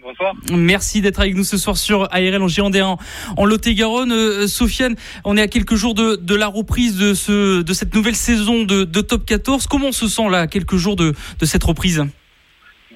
Bonsoir. 0.00 0.32
Merci 0.52 1.00
d'être 1.00 1.20
avec 1.20 1.34
nous 1.34 1.44
ce 1.44 1.56
soir 1.56 1.76
sur 1.76 2.04
ARL 2.12 2.40
en 2.40 2.48
Gironde 2.48 2.76
en, 2.76 2.98
en 3.36 3.44
Lot-et-Garonne. 3.44 4.12
Euh, 4.12 4.46
Sofiane, 4.46 4.94
on 5.24 5.36
est 5.36 5.42
à 5.42 5.48
quelques 5.48 5.74
jours 5.74 5.94
de, 5.94 6.16
de, 6.16 6.34
la 6.34 6.46
reprise 6.46 6.96
de, 6.96 7.14
ce, 7.14 7.62
de 7.62 7.72
cette 7.72 7.94
nouvelle 7.94 8.16
saison 8.16 8.62
de, 8.62 8.84
de 8.84 9.00
Top 9.00 9.26
14. 9.26 9.66
Comment 9.66 9.88
on 9.88 9.92
se 9.92 10.06
sent 10.06 10.30
là, 10.30 10.40
à 10.42 10.46
quelques 10.46 10.76
jours 10.76 10.96
de, 10.96 11.14
de 11.40 11.46
cette 11.46 11.64
reprise? 11.64 12.04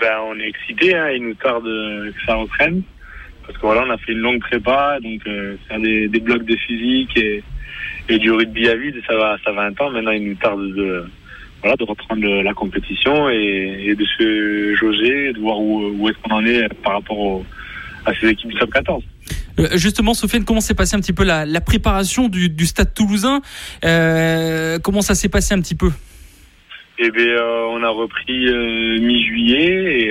Ben, 0.03 0.19
On 0.27 0.39
est 0.39 0.49
excité, 0.49 0.95
hein, 0.95 1.11
il 1.11 1.23
nous 1.23 1.35
tarde 1.35 1.65
que 1.65 2.25
ça 2.27 2.37
entraîne. 2.37 2.83
Parce 3.47 3.59
que 3.59 3.63
voilà, 3.63 3.85
on 3.87 3.91
a 3.91 3.99
fait 3.99 4.13
une 4.13 4.21
longue 4.21 4.41
prépa, 4.41 4.99
donc 5.03 5.21
euh, 5.27 5.57
faire 5.69 5.81
des, 5.81 6.09
blocs 6.09 6.45
de 6.45 6.57
physique 6.57 7.17
et, 7.17 7.43
du 8.19 8.31
rugby 8.31 8.69
à 8.69 8.77
vide, 8.77 8.97
ça 9.09 9.17
va, 9.17 9.37
ça 9.45 9.53
va 9.53 9.63
un 9.63 9.73
temps. 9.73 9.91
Maintenant, 9.91 10.11
il 10.11 10.29
nous 10.29 10.35
tarde 10.35 10.61
de, 10.61 11.07
voilà, 11.61 11.77
de 11.77 11.85
reprendre 11.85 12.43
la 12.43 12.53
compétition 12.53 13.31
et, 13.31 13.95
de 13.99 14.05
se 14.05 14.75
jauger, 14.77 15.33
de 15.33 15.41
voir 15.41 15.59
où, 15.59 16.09
est-ce 16.09 16.19
qu'on 16.19 16.35
en 16.35 16.45
est 16.45 16.69
par 16.83 16.95
rapport 16.95 17.43
à 18.05 18.13
ces 18.21 18.29
équipes 18.29 18.51
du 18.51 18.59
top 18.59 18.71
14. 18.73 19.03
Euh, 19.59 19.69
justement, 19.75 20.13
Sofiane, 20.13 20.45
comment 20.45 20.61
s'est 20.61 20.75
passé 20.75 20.97
un 20.97 21.01
petit 21.01 21.13
peu 21.13 21.25
la, 21.25 21.61
préparation 21.61 22.29
du, 22.29 22.67
Stade 22.67 22.93
Toulousain? 22.95 23.41
Euh, 23.85 24.79
Comment 24.81 25.03
ça 25.03 25.15
s'est 25.15 25.29
passé 25.29 25.55
un 25.55 25.61
petit 25.61 25.75
peu? 25.77 25.91
Eh 26.99 27.11
bien, 27.11 27.25
euh, 27.25 27.67
on 27.71 27.83
a 27.83 27.89
repris 27.89 28.47
mi-juillet 29.01 30.09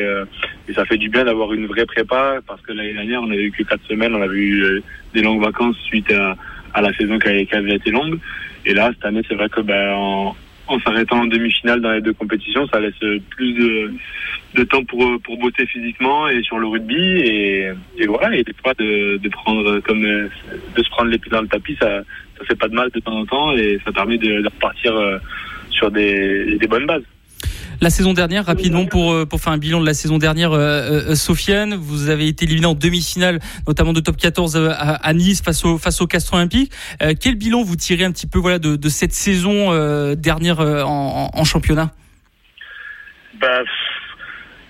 et, 0.68 0.74
ça 0.74 0.86
fait 0.86 0.98
du 0.98 1.10
bien 1.10 1.26
d'avoir 1.26 1.52
une 1.54 1.68
vraie 1.68 1.86
prépa 1.86 2.40
parce 2.48 2.62
que 2.62 2.72
l'année 2.72 2.94
dernière, 2.94 3.22
on 3.22 3.30
avait 3.30 3.44
eu 3.44 3.52
que 3.52 3.64
quatre 3.64 3.86
semaines, 3.88 4.16
on 4.16 4.22
avait 4.22 4.38
eu 4.38 4.82
des 5.14 5.22
longues 5.22 5.44
vacances 5.44 5.76
suite 5.84 6.12
à, 6.74 6.82
la 6.82 6.94
saison 6.94 7.20
qui 7.20 7.28
avait, 7.28 7.76
été 7.76 7.92
longue. 7.92 8.18
Et 8.66 8.74
là, 8.74 8.90
cette 8.94 9.04
année, 9.04 9.22
c'est 9.28 9.36
vrai 9.36 9.50
que 9.50 9.60
ben, 9.60 9.92
en, 9.92 10.36
s'arrêtant 10.86 11.20
en 11.20 11.26
demi-finale 11.26 11.82
dans 11.82 11.92
les 11.92 12.00
deux 12.00 12.14
compétitions, 12.14 12.66
ça 12.68 12.80
laisse 12.80 12.94
plus 13.32 13.54
de, 14.56 14.64
temps 14.64 14.84
pour, 14.86 15.04
pour 15.24 15.38
bosser 15.38 15.66
physiquement 15.66 16.30
et 16.30 16.42
sur 16.44 16.58
le 16.58 16.68
rugby. 16.68 16.96
Et, 16.96 17.74
voilà, 18.08 18.34
et 18.34 18.44
des 18.44 18.54
fois 18.54 18.74
de, 18.76 19.20
prendre 19.30 19.80
comme 19.82 20.02
de 20.04 20.30
se 20.84 20.90
prendre 20.90 21.10
les 21.10 21.18
pieds 21.18 21.32
dans 21.32 21.42
le 21.42 21.50
tapis, 21.50 21.76
ça, 21.82 22.02
ça 22.42 22.48
fait 22.48 22.56
pas 22.56 22.68
de 22.68 22.74
mal 22.74 22.90
de 22.90 23.00
temps 23.00 23.18
en 23.18 23.26
temps 23.26 23.56
et 23.56 23.80
ça 23.86 23.92
permet 23.92 24.18
de, 24.18 24.44
repartir 24.44 24.96
euh, 24.96 25.18
sur 25.72 25.92
des 25.92 26.68
bonnes 26.70 26.86
bases. 26.86 27.04
La 27.84 27.90
saison 27.90 28.14
dernière, 28.14 28.46
rapidement 28.46 28.86
pour 28.86 29.12
euh, 29.12 29.26
pour 29.26 29.42
faire 29.42 29.54
un 29.54 29.58
bilan 29.58 29.82
de 29.82 29.88
la 29.88 29.96
saison 29.96 30.20
dernière, 30.20 30.52
euh, 30.52 31.10
euh, 31.10 31.16
Sofiane, 31.16 31.74
vous 31.74 32.10
avez 32.10 32.28
été 32.28 32.46
éliminé 32.46 32.68
en 32.68 32.76
demi-finale, 32.76 33.40
notamment 33.68 33.92
de 33.92 34.00
top 34.00 34.18
14 34.18 34.56
à, 34.56 35.14
Nice 35.16 35.42
face 35.42 35.66
au 35.66 35.80
face 35.80 36.00
au 36.00 36.06
Castro 36.06 36.38
Olympique. 36.38 36.72
quel 37.20 37.36
bilan 37.36 37.64
vous 37.64 37.76
tirez 37.76 38.04
un 38.04 38.12
petit 38.12 38.28
peu 38.28 38.38
voilà 38.38 38.60
de, 38.60 38.76
de 38.76 38.90
cette 38.90 39.14
saison 39.14 39.74
dernière 40.14 40.60
en, 40.60 41.32
en, 41.34 41.44
championnat? 41.44 41.90
Bah, 43.40 43.64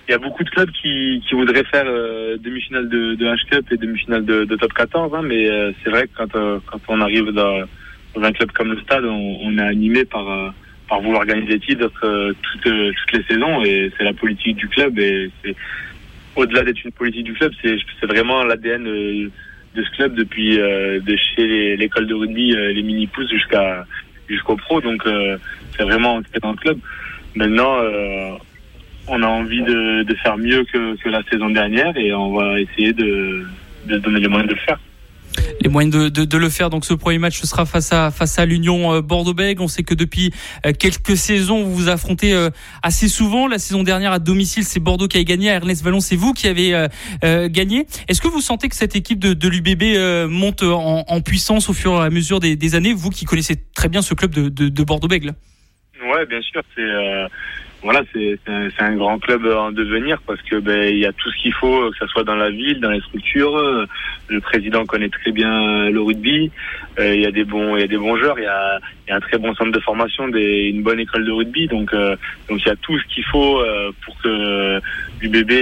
il 0.08 0.12
y 0.12 0.14
a 0.14 0.18
beaucoup 0.18 0.42
de 0.42 0.48
clubs 0.48 0.70
qui, 0.70 1.22
qui 1.28 1.34
voudraient 1.34 1.64
faire 1.64 1.84
demi-finale 1.84 2.88
de, 2.88 3.14
de 3.14 3.26
H-Cup 3.26 3.66
et 3.72 3.76
demi-finale 3.76 4.24
de, 4.24 4.44
de, 4.44 4.56
top 4.56 4.72
14, 4.72 5.12
hein, 5.14 5.20
mais 5.22 5.48
c'est 5.84 5.90
vrai 5.90 6.06
que 6.06 6.16
quand, 6.16 6.32
quand 6.32 6.80
on 6.88 7.00
arrive 7.02 7.30
dans, 7.32 7.60
dans, 8.14 8.22
un 8.22 8.32
club 8.32 8.52
comme 8.52 8.72
le 8.72 8.80
Stade, 8.80 9.04
on, 9.04 9.38
on 9.42 9.58
est 9.58 9.66
animé 9.66 10.06
par 10.06 10.54
par 10.92 11.00
vouloir 11.00 11.24
gagner 11.24 11.46
des 11.46 11.74
euh, 12.04 12.34
toutes, 12.42 12.66
euh, 12.66 12.92
toutes 12.92 13.12
les 13.18 13.24
saisons 13.24 13.64
et 13.64 13.90
c'est 13.96 14.04
la 14.04 14.12
politique 14.12 14.56
du 14.56 14.68
club 14.68 14.98
et 14.98 15.30
c'est 15.42 15.56
au-delà 16.36 16.64
d'être 16.64 16.84
une 16.84 16.92
politique 16.92 17.24
du 17.24 17.32
club, 17.32 17.50
c'est 17.62 18.06
vraiment 18.06 18.44
l'ADN 18.44 18.86
euh, 18.86 19.30
de 19.74 19.82
ce 19.82 19.90
club 19.96 20.14
depuis 20.14 20.58
de 20.58 21.16
chez 21.16 21.76
l'école 21.78 22.06
de 22.06 22.12
rugby, 22.12 22.54
les 22.54 22.82
mini 22.82 23.06
pousses 23.06 23.30
jusqu'à 23.30 23.86
jusqu'au 24.28 24.54
pro. 24.56 24.82
Donc 24.82 25.02
c'est 25.74 25.84
vraiment 25.84 26.20
dans 26.42 26.50
le 26.50 26.56
club. 26.58 26.78
Maintenant, 27.34 27.78
on 29.08 29.22
a 29.22 29.26
envie 29.26 29.62
de, 29.62 30.14
faire 30.22 30.36
mieux 30.36 30.62
que, 30.64 30.94
que, 31.02 31.08
la 31.08 31.22
saison 31.30 31.48
dernière 31.48 31.96
et 31.96 32.12
on 32.12 32.34
va 32.34 32.60
essayer 32.60 32.92
de, 32.92 33.46
de 33.86 33.96
donner 33.96 34.20
les 34.20 34.28
moyens 34.28 34.50
de 34.50 34.54
le 34.56 34.60
faire. 34.60 34.78
Les 35.60 35.68
moyens 35.68 35.94
de, 35.94 36.08
de, 36.08 36.24
de, 36.24 36.36
le 36.36 36.48
faire. 36.48 36.70
Donc 36.70 36.84
ce 36.84 36.94
premier 36.94 37.18
match 37.18 37.40
ce 37.40 37.46
sera 37.46 37.66
face 37.66 37.92
à 37.92 38.10
face 38.10 38.38
à 38.38 38.46
l'Union 38.46 39.00
Bordeaux-Bègles. 39.00 39.62
On 39.62 39.68
sait 39.68 39.82
que 39.82 39.94
depuis 39.94 40.32
quelques 40.78 41.16
saisons 41.16 41.62
vous 41.62 41.74
vous 41.74 41.88
affrontez 41.88 42.48
assez 42.82 43.08
souvent. 43.08 43.46
La 43.46 43.58
saison 43.58 43.82
dernière 43.82 44.12
à 44.12 44.18
domicile 44.18 44.64
c'est 44.64 44.80
Bordeaux 44.80 45.08
qui 45.08 45.18
a 45.18 45.24
gagné. 45.24 45.50
À 45.50 45.54
Ernest 45.54 45.82
Vallon 45.82 46.00
c'est 46.00 46.16
vous 46.16 46.32
qui 46.32 46.48
avez 46.48 46.88
gagné. 47.22 47.86
Est-ce 48.08 48.20
que 48.20 48.28
vous 48.28 48.40
sentez 48.40 48.68
que 48.68 48.76
cette 48.76 48.96
équipe 48.96 49.18
de, 49.18 49.34
de 49.34 49.48
l'UBB 49.48 50.28
monte 50.30 50.62
en, 50.62 51.04
en, 51.06 51.20
puissance 51.20 51.68
au 51.68 51.72
fur 51.72 51.92
et 51.92 52.06
à 52.06 52.10
mesure 52.10 52.40
des, 52.40 52.56
des 52.56 52.74
années 52.74 52.92
Vous 52.92 53.10
qui 53.10 53.24
connaissez 53.24 53.56
très 53.74 53.88
bien 53.88 54.02
ce 54.02 54.14
club 54.14 54.32
de, 54.32 54.48
de, 54.48 54.68
de 54.68 54.84
Bordeaux-Bègles? 54.84 55.34
Ouais, 56.02 56.26
bien 56.26 56.40
sûr. 56.42 56.62
C'est 56.74 56.82
voilà, 57.82 58.02
c'est 58.12 58.38
un, 58.78 58.94
grand 58.94 59.18
club 59.18 59.44
en 59.44 59.72
devenir 59.72 60.22
parce 60.24 60.40
que 60.42 60.56
ben 60.60 60.88
il 60.88 60.98
y 60.98 61.06
a 61.06 61.12
tout 61.12 61.30
ce 61.32 61.42
qu'il 61.42 61.52
faut, 61.52 61.90
que 61.90 61.96
ce 61.98 62.06
soit 62.06 62.22
dans 62.22 62.36
la 62.36 62.50
ville, 62.50 62.80
dans 62.80 62.90
les 62.90 63.00
structures. 63.00 63.86
Le 64.28 64.40
président 64.40 64.86
connaît 64.86 65.08
très 65.08 65.32
bien 65.32 65.90
le 65.90 66.00
rugby. 66.00 66.52
Euh, 67.00 67.14
il 67.14 67.20
y 67.20 67.26
a 67.26 67.32
des 67.32 67.44
bons, 67.44 67.76
il 67.76 67.80
y 67.80 67.84
a 67.84 67.88
des 67.88 67.96
bons 67.96 68.16
joueurs. 68.16 68.38
Il 68.38 68.44
y 68.44 68.46
a, 68.46 68.78
un 69.08 69.20
très 69.20 69.36
bon 69.36 69.52
centre 69.54 69.72
de 69.72 69.80
formation, 69.80 70.28
une 70.28 70.82
bonne 70.82 71.00
école 71.00 71.24
de 71.24 71.32
rugby. 71.32 71.66
Donc 71.66 71.92
euh, 71.92 72.16
donc 72.48 72.60
il 72.64 72.68
y 72.68 72.70
a 72.70 72.76
tout 72.76 72.98
ce 72.98 73.14
qu'il 73.14 73.24
faut 73.24 73.60
euh, 73.60 73.90
pour 74.04 74.16
que 74.22 74.80
l'UBB 75.20 75.52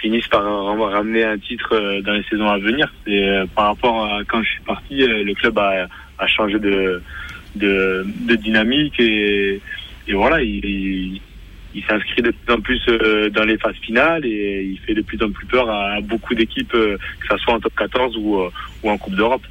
finisse 0.00 0.26
par 0.26 0.42
ramener 0.44 1.24
un 1.24 1.38
titre 1.38 2.00
dans 2.00 2.12
les 2.12 2.24
saisons 2.24 2.48
à 2.48 2.58
venir. 2.58 2.92
C'est 3.06 3.44
par 3.54 3.66
rapport 3.66 4.04
à 4.04 4.24
quand 4.24 4.42
je 4.42 4.48
suis 4.48 4.62
parti, 4.62 5.06
le 5.06 5.32
club 5.34 5.58
a, 5.58 5.86
a 6.18 6.26
changé 6.26 6.58
de, 6.58 7.00
de, 7.54 8.04
de 8.28 8.34
dynamique 8.34 8.98
et 8.98 9.60
et 10.06 10.12
voilà, 10.14 10.42
il, 10.42 11.20
il, 11.74 11.84
s'inscrit 11.84 12.22
de 12.22 12.30
plus 12.30 12.54
en 12.54 12.60
plus 12.60 12.80
euh, 12.88 13.30
dans 13.30 13.44
les 13.44 13.58
phases 13.58 13.76
finales 13.76 14.24
et 14.24 14.62
il 14.64 14.78
fait 14.80 14.94
de 14.94 15.02
plus 15.02 15.20
en 15.22 15.30
plus 15.30 15.46
peur 15.46 15.68
à 15.68 16.00
beaucoup 16.00 16.34
d'équipes, 16.34 16.74
euh, 16.74 16.98
que 17.20 17.26
ce 17.30 17.38
soit 17.38 17.54
en 17.54 17.60
top 17.60 17.74
14 17.76 18.16
ou, 18.16 18.40
euh, 18.40 18.50
ou 18.82 18.90
en 18.90 18.98
Coupe 18.98 19.14
d'Europe. 19.14 19.42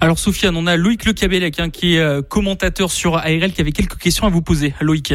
Alors 0.00 0.18
Sofiane, 0.18 0.56
on 0.56 0.66
a 0.66 0.76
Loïc 0.76 1.04
Le 1.04 1.12
Cabellec 1.12 1.58
hein, 1.58 1.70
qui 1.70 1.96
est 1.96 2.28
commentateur 2.28 2.90
sur 2.90 3.16
ARL 3.16 3.52
qui 3.52 3.60
avait 3.60 3.72
quelques 3.72 3.98
questions 3.98 4.26
à 4.26 4.30
vous 4.30 4.42
poser. 4.42 4.74
Loïc. 4.80 5.14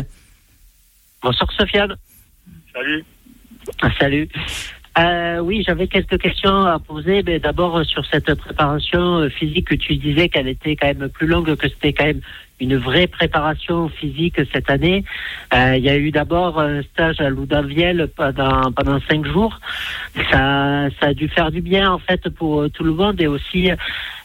Bonsoir 1.21 1.51
Sofiane. 1.51 1.95
Salut. 2.73 3.03
Ah, 3.81 3.89
salut. 3.99 4.27
Euh, 4.97 5.39
oui, 5.39 5.63
j'avais 5.65 5.87
quelques 5.87 6.19
questions 6.19 6.65
à 6.65 6.79
poser. 6.79 7.23
Mais 7.23 7.39
d'abord 7.39 7.85
sur 7.85 8.05
cette 8.05 8.33
préparation 8.33 9.29
physique 9.29 9.67
que 9.67 9.75
tu 9.75 9.95
disais 9.95 10.29
qu'elle 10.29 10.47
était 10.47 10.75
quand 10.75 10.87
même 10.87 11.09
plus 11.09 11.27
longue, 11.27 11.55
que 11.55 11.69
c'était 11.69 11.93
quand 11.93 12.05
même 12.05 12.21
une 12.59 12.77
vraie 12.77 13.07
préparation 13.07 13.89
physique 13.89 14.39
cette 14.53 14.69
année. 14.69 15.03
Euh, 15.53 15.75
il 15.77 15.83
y 15.83 15.89
a 15.89 15.97
eu 15.97 16.11
d'abord 16.11 16.59
un 16.59 16.81
stage 16.83 17.21
à 17.21 17.29
Loudaviel 17.29 18.09
pendant 18.15 18.71
pendant 18.71 18.99
cinq 19.09 19.25
jours. 19.25 19.59
Ça, 20.31 20.89
a 21.01 21.13
dû 21.13 21.27
faire 21.29 21.51
du 21.51 21.61
bien 21.61 21.91
en 21.91 21.99
fait 21.99 22.29
pour 22.29 22.69
tout 22.71 22.83
le 22.83 22.93
monde 22.93 23.21
et 23.21 23.27
aussi 23.27 23.71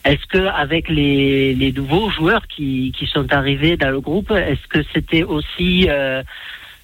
est-ce 0.05 0.27
que 0.27 0.47
avec 0.49 0.89
les, 0.89 1.55
les 1.55 1.73
nouveaux 1.73 2.11
joueurs 2.11 2.47
qui, 2.47 2.93
qui 2.97 3.07
sont 3.07 3.33
arrivés 3.33 3.77
dans 3.77 3.91
le 3.91 4.01
groupe, 4.01 4.31
est-ce 4.31 4.67
que 4.69 4.85
c'était 4.93 5.23
aussi 5.23 5.87
euh, 5.89 6.23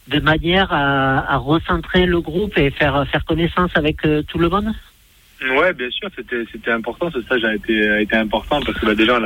de 0.09 0.21
manière 0.21 0.73
à, 0.73 1.35
à, 1.35 1.37
recentrer 1.37 2.07
le 2.07 2.21
groupe 2.21 2.57
et 2.57 2.71
faire 2.71 3.07
faire 3.09 3.25
connaissance 3.27 3.71
avec 3.75 4.07
euh, 4.07 4.23
tout 4.23 4.39
le 4.39 4.49
monde? 4.49 4.73
Ouais, 5.43 5.73
bien 5.73 5.91
sûr, 5.91 6.09
c'était 6.15 6.45
c'était 6.53 6.71
important. 6.71 7.11
Ce 7.11 7.23
stage 7.23 7.45
a 7.45 7.55
été 7.55 7.89
a 7.89 8.01
été 8.01 8.17
important 8.17 8.61
parce 8.61 8.79
que 8.79 8.87
bah, 8.87 8.95
déjà 8.95 9.19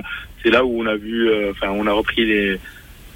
c'est 0.42 0.50
là 0.50 0.64
où 0.64 0.80
on 0.80 0.87
a 0.87 0.94
vu, 0.94 1.28
euh, 1.28 1.50
enfin 1.50 1.71
on 1.71 1.87
a 1.87 1.92
repris 1.92 2.25
les 2.25 2.61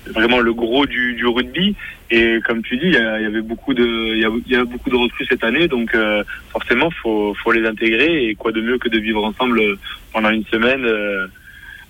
vraiment 0.07 0.41
le 0.41 0.53
gros 0.53 0.87
du, 0.87 1.15
du 1.15 1.27
rugby 1.27 1.77
et 2.11 2.39
comme 2.47 2.63
tu 2.63 2.77
dis, 2.79 2.87
il 2.87 2.95
y, 2.95 2.97
avait 2.97 3.43
beaucoup 3.43 3.75
de 3.75 4.15
il 4.15 4.21
y 4.49 4.57
a, 4.57 4.65
beaucoup 4.65 4.91
de 4.91 4.97
recrues 4.97 5.27
cette 5.27 5.45
année, 5.45 5.69
donc 5.69 5.95
euh, 5.95 6.25
forcément 6.51 6.91
faut 6.91 7.35
faut 7.35 7.53
les 7.53 7.67
intégrer 7.67 8.29
et 8.29 8.35
quoi 8.35 8.51
de 8.51 8.61
mieux 8.61 8.79
que 8.79 8.89
de 8.89 8.99
vivre 8.99 9.25
ensemble 9.25 9.63
pendant 10.13 10.31
une 10.31 10.45
semaine. 10.47 10.85
Euh, 10.85 11.27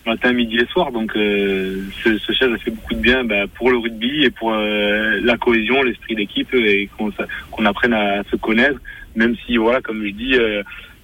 matin, 0.06 0.32
midi 0.32 0.56
et 0.56 0.64
soir. 0.66 0.90
Donc 0.90 1.12
ce, 1.12 2.16
ce 2.16 2.32
stage 2.32 2.50
a 2.50 2.56
fait 2.56 2.70
beaucoup 2.70 2.94
de 2.94 3.00
bien 3.00 3.24
bah, 3.24 3.46
pour 3.56 3.70
le 3.70 3.76
rugby 3.76 4.24
et 4.24 4.30
pour 4.30 4.52
la 4.52 5.36
cohésion, 5.36 5.82
l'esprit 5.82 6.14
d'équipe 6.14 6.54
et 6.54 6.88
qu'on 6.96 7.12
qu'on 7.50 7.66
apprenne 7.66 7.92
à 7.92 8.22
se 8.30 8.36
connaître. 8.36 8.80
Même 9.16 9.36
si 9.44 9.58
voilà, 9.58 9.82
comme 9.82 10.02
je 10.02 10.10
dis, 10.12 10.34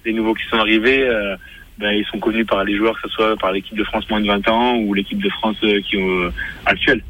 les 0.05 0.13
nouveaux 0.13 0.33
qui 0.33 0.45
sont 0.49 0.57
arrivés, 0.57 1.01
euh, 1.01 1.35
ben, 1.79 1.91
ils 1.91 2.05
sont 2.05 2.19
connus 2.19 2.45
par 2.45 2.63
les 2.63 2.77
joueurs, 2.77 2.95
que 2.95 3.09
ce 3.09 3.13
soit 3.13 3.35
par 3.37 3.51
l'équipe 3.51 3.77
de 3.77 3.83
France 3.83 4.09
moins 4.09 4.21
de 4.21 4.27
20 4.27 4.47
ans 4.47 4.77
ou 4.77 4.93
l'équipe 4.93 5.21
de 5.21 5.29
France 5.29 5.57
euh, 5.63 5.81
qui 5.81 5.97
euh, 5.97 6.29
actuelle. 6.65 7.03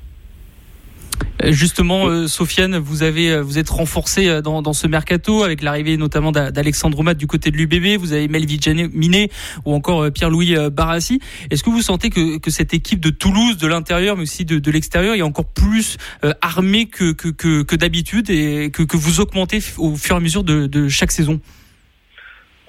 Justement, 1.43 2.27
Sofiane, 2.27 2.77
vous 2.77 3.03
avez 3.03 3.41
vous 3.41 3.59
êtes 3.59 3.69
renforcé 3.69 4.41
dans, 4.41 4.73
ce 4.73 4.87
mercato 4.87 5.43
avec 5.43 5.61
l'arrivée 5.61 5.97
notamment 5.97 6.31
d'Alexandre 6.31 7.03
Mat 7.03 7.13
du 7.13 7.27
côté 7.27 7.51
de 7.51 7.57
l'UBB. 7.57 7.99
Vous 7.99 8.13
avez 8.13 8.29
Melvin 8.29 8.87
Minet 8.93 9.29
ou 9.65 9.73
encore 9.73 10.11
Pierre-Louis 10.11 10.55
Barassi. 10.71 11.19
Est-ce 11.51 11.61
que 11.61 11.69
vous 11.69 11.81
sentez 11.81 12.09
que, 12.09 12.49
cette 12.49 12.73
équipe 12.73 13.01
de 13.01 13.09
Toulouse, 13.09 13.57
de 13.57 13.67
l'intérieur 13.67 14.15
mais 14.15 14.23
aussi 14.23 14.45
de, 14.45 14.71
l'extérieur, 14.71 15.13
est 15.13 15.21
encore 15.21 15.45
plus 15.45 15.97
armée 16.41 16.87
que, 16.87 17.75
d'habitude 17.75 18.29
et 18.29 18.71
que, 18.71 18.97
vous 18.97 19.19
augmentez 19.19 19.59
au 19.77 19.95
fur 19.95 20.15
et 20.15 20.17
à 20.17 20.21
mesure 20.21 20.43
de 20.43 20.87
chaque 20.87 21.11
saison? 21.11 21.41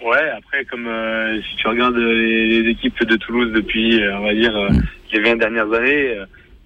Ouais, 0.02 0.30
après, 0.36 0.64
comme 0.66 0.86
euh, 0.86 1.40
si 1.40 1.56
tu 1.56 1.66
regardes 1.68 1.96
les, 1.96 2.46
les, 2.62 2.70
équipes 2.70 3.02
de 3.04 3.16
Toulouse 3.16 3.52
depuis, 3.52 4.02
euh, 4.02 4.18
on 4.18 4.24
va 4.24 4.34
dire, 4.34 4.56
euh, 4.56 4.68
les 5.12 5.20
20 5.20 5.36
dernières 5.36 5.72
années, 5.72 6.16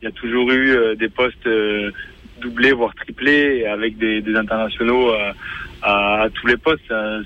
il 0.03 0.05
y 0.05 0.09
a 0.09 0.13
toujours 0.13 0.51
eu 0.51 0.97
des 0.97 1.09
postes 1.11 1.47
doublés, 2.41 2.73
voire 2.73 2.95
triplés, 2.95 3.67
avec 3.67 3.97
des, 3.99 4.23
internationaux 4.35 5.13
à, 5.83 6.29
tous 6.35 6.47
les 6.47 6.57
postes. 6.57 6.83
Ça, 6.89 7.21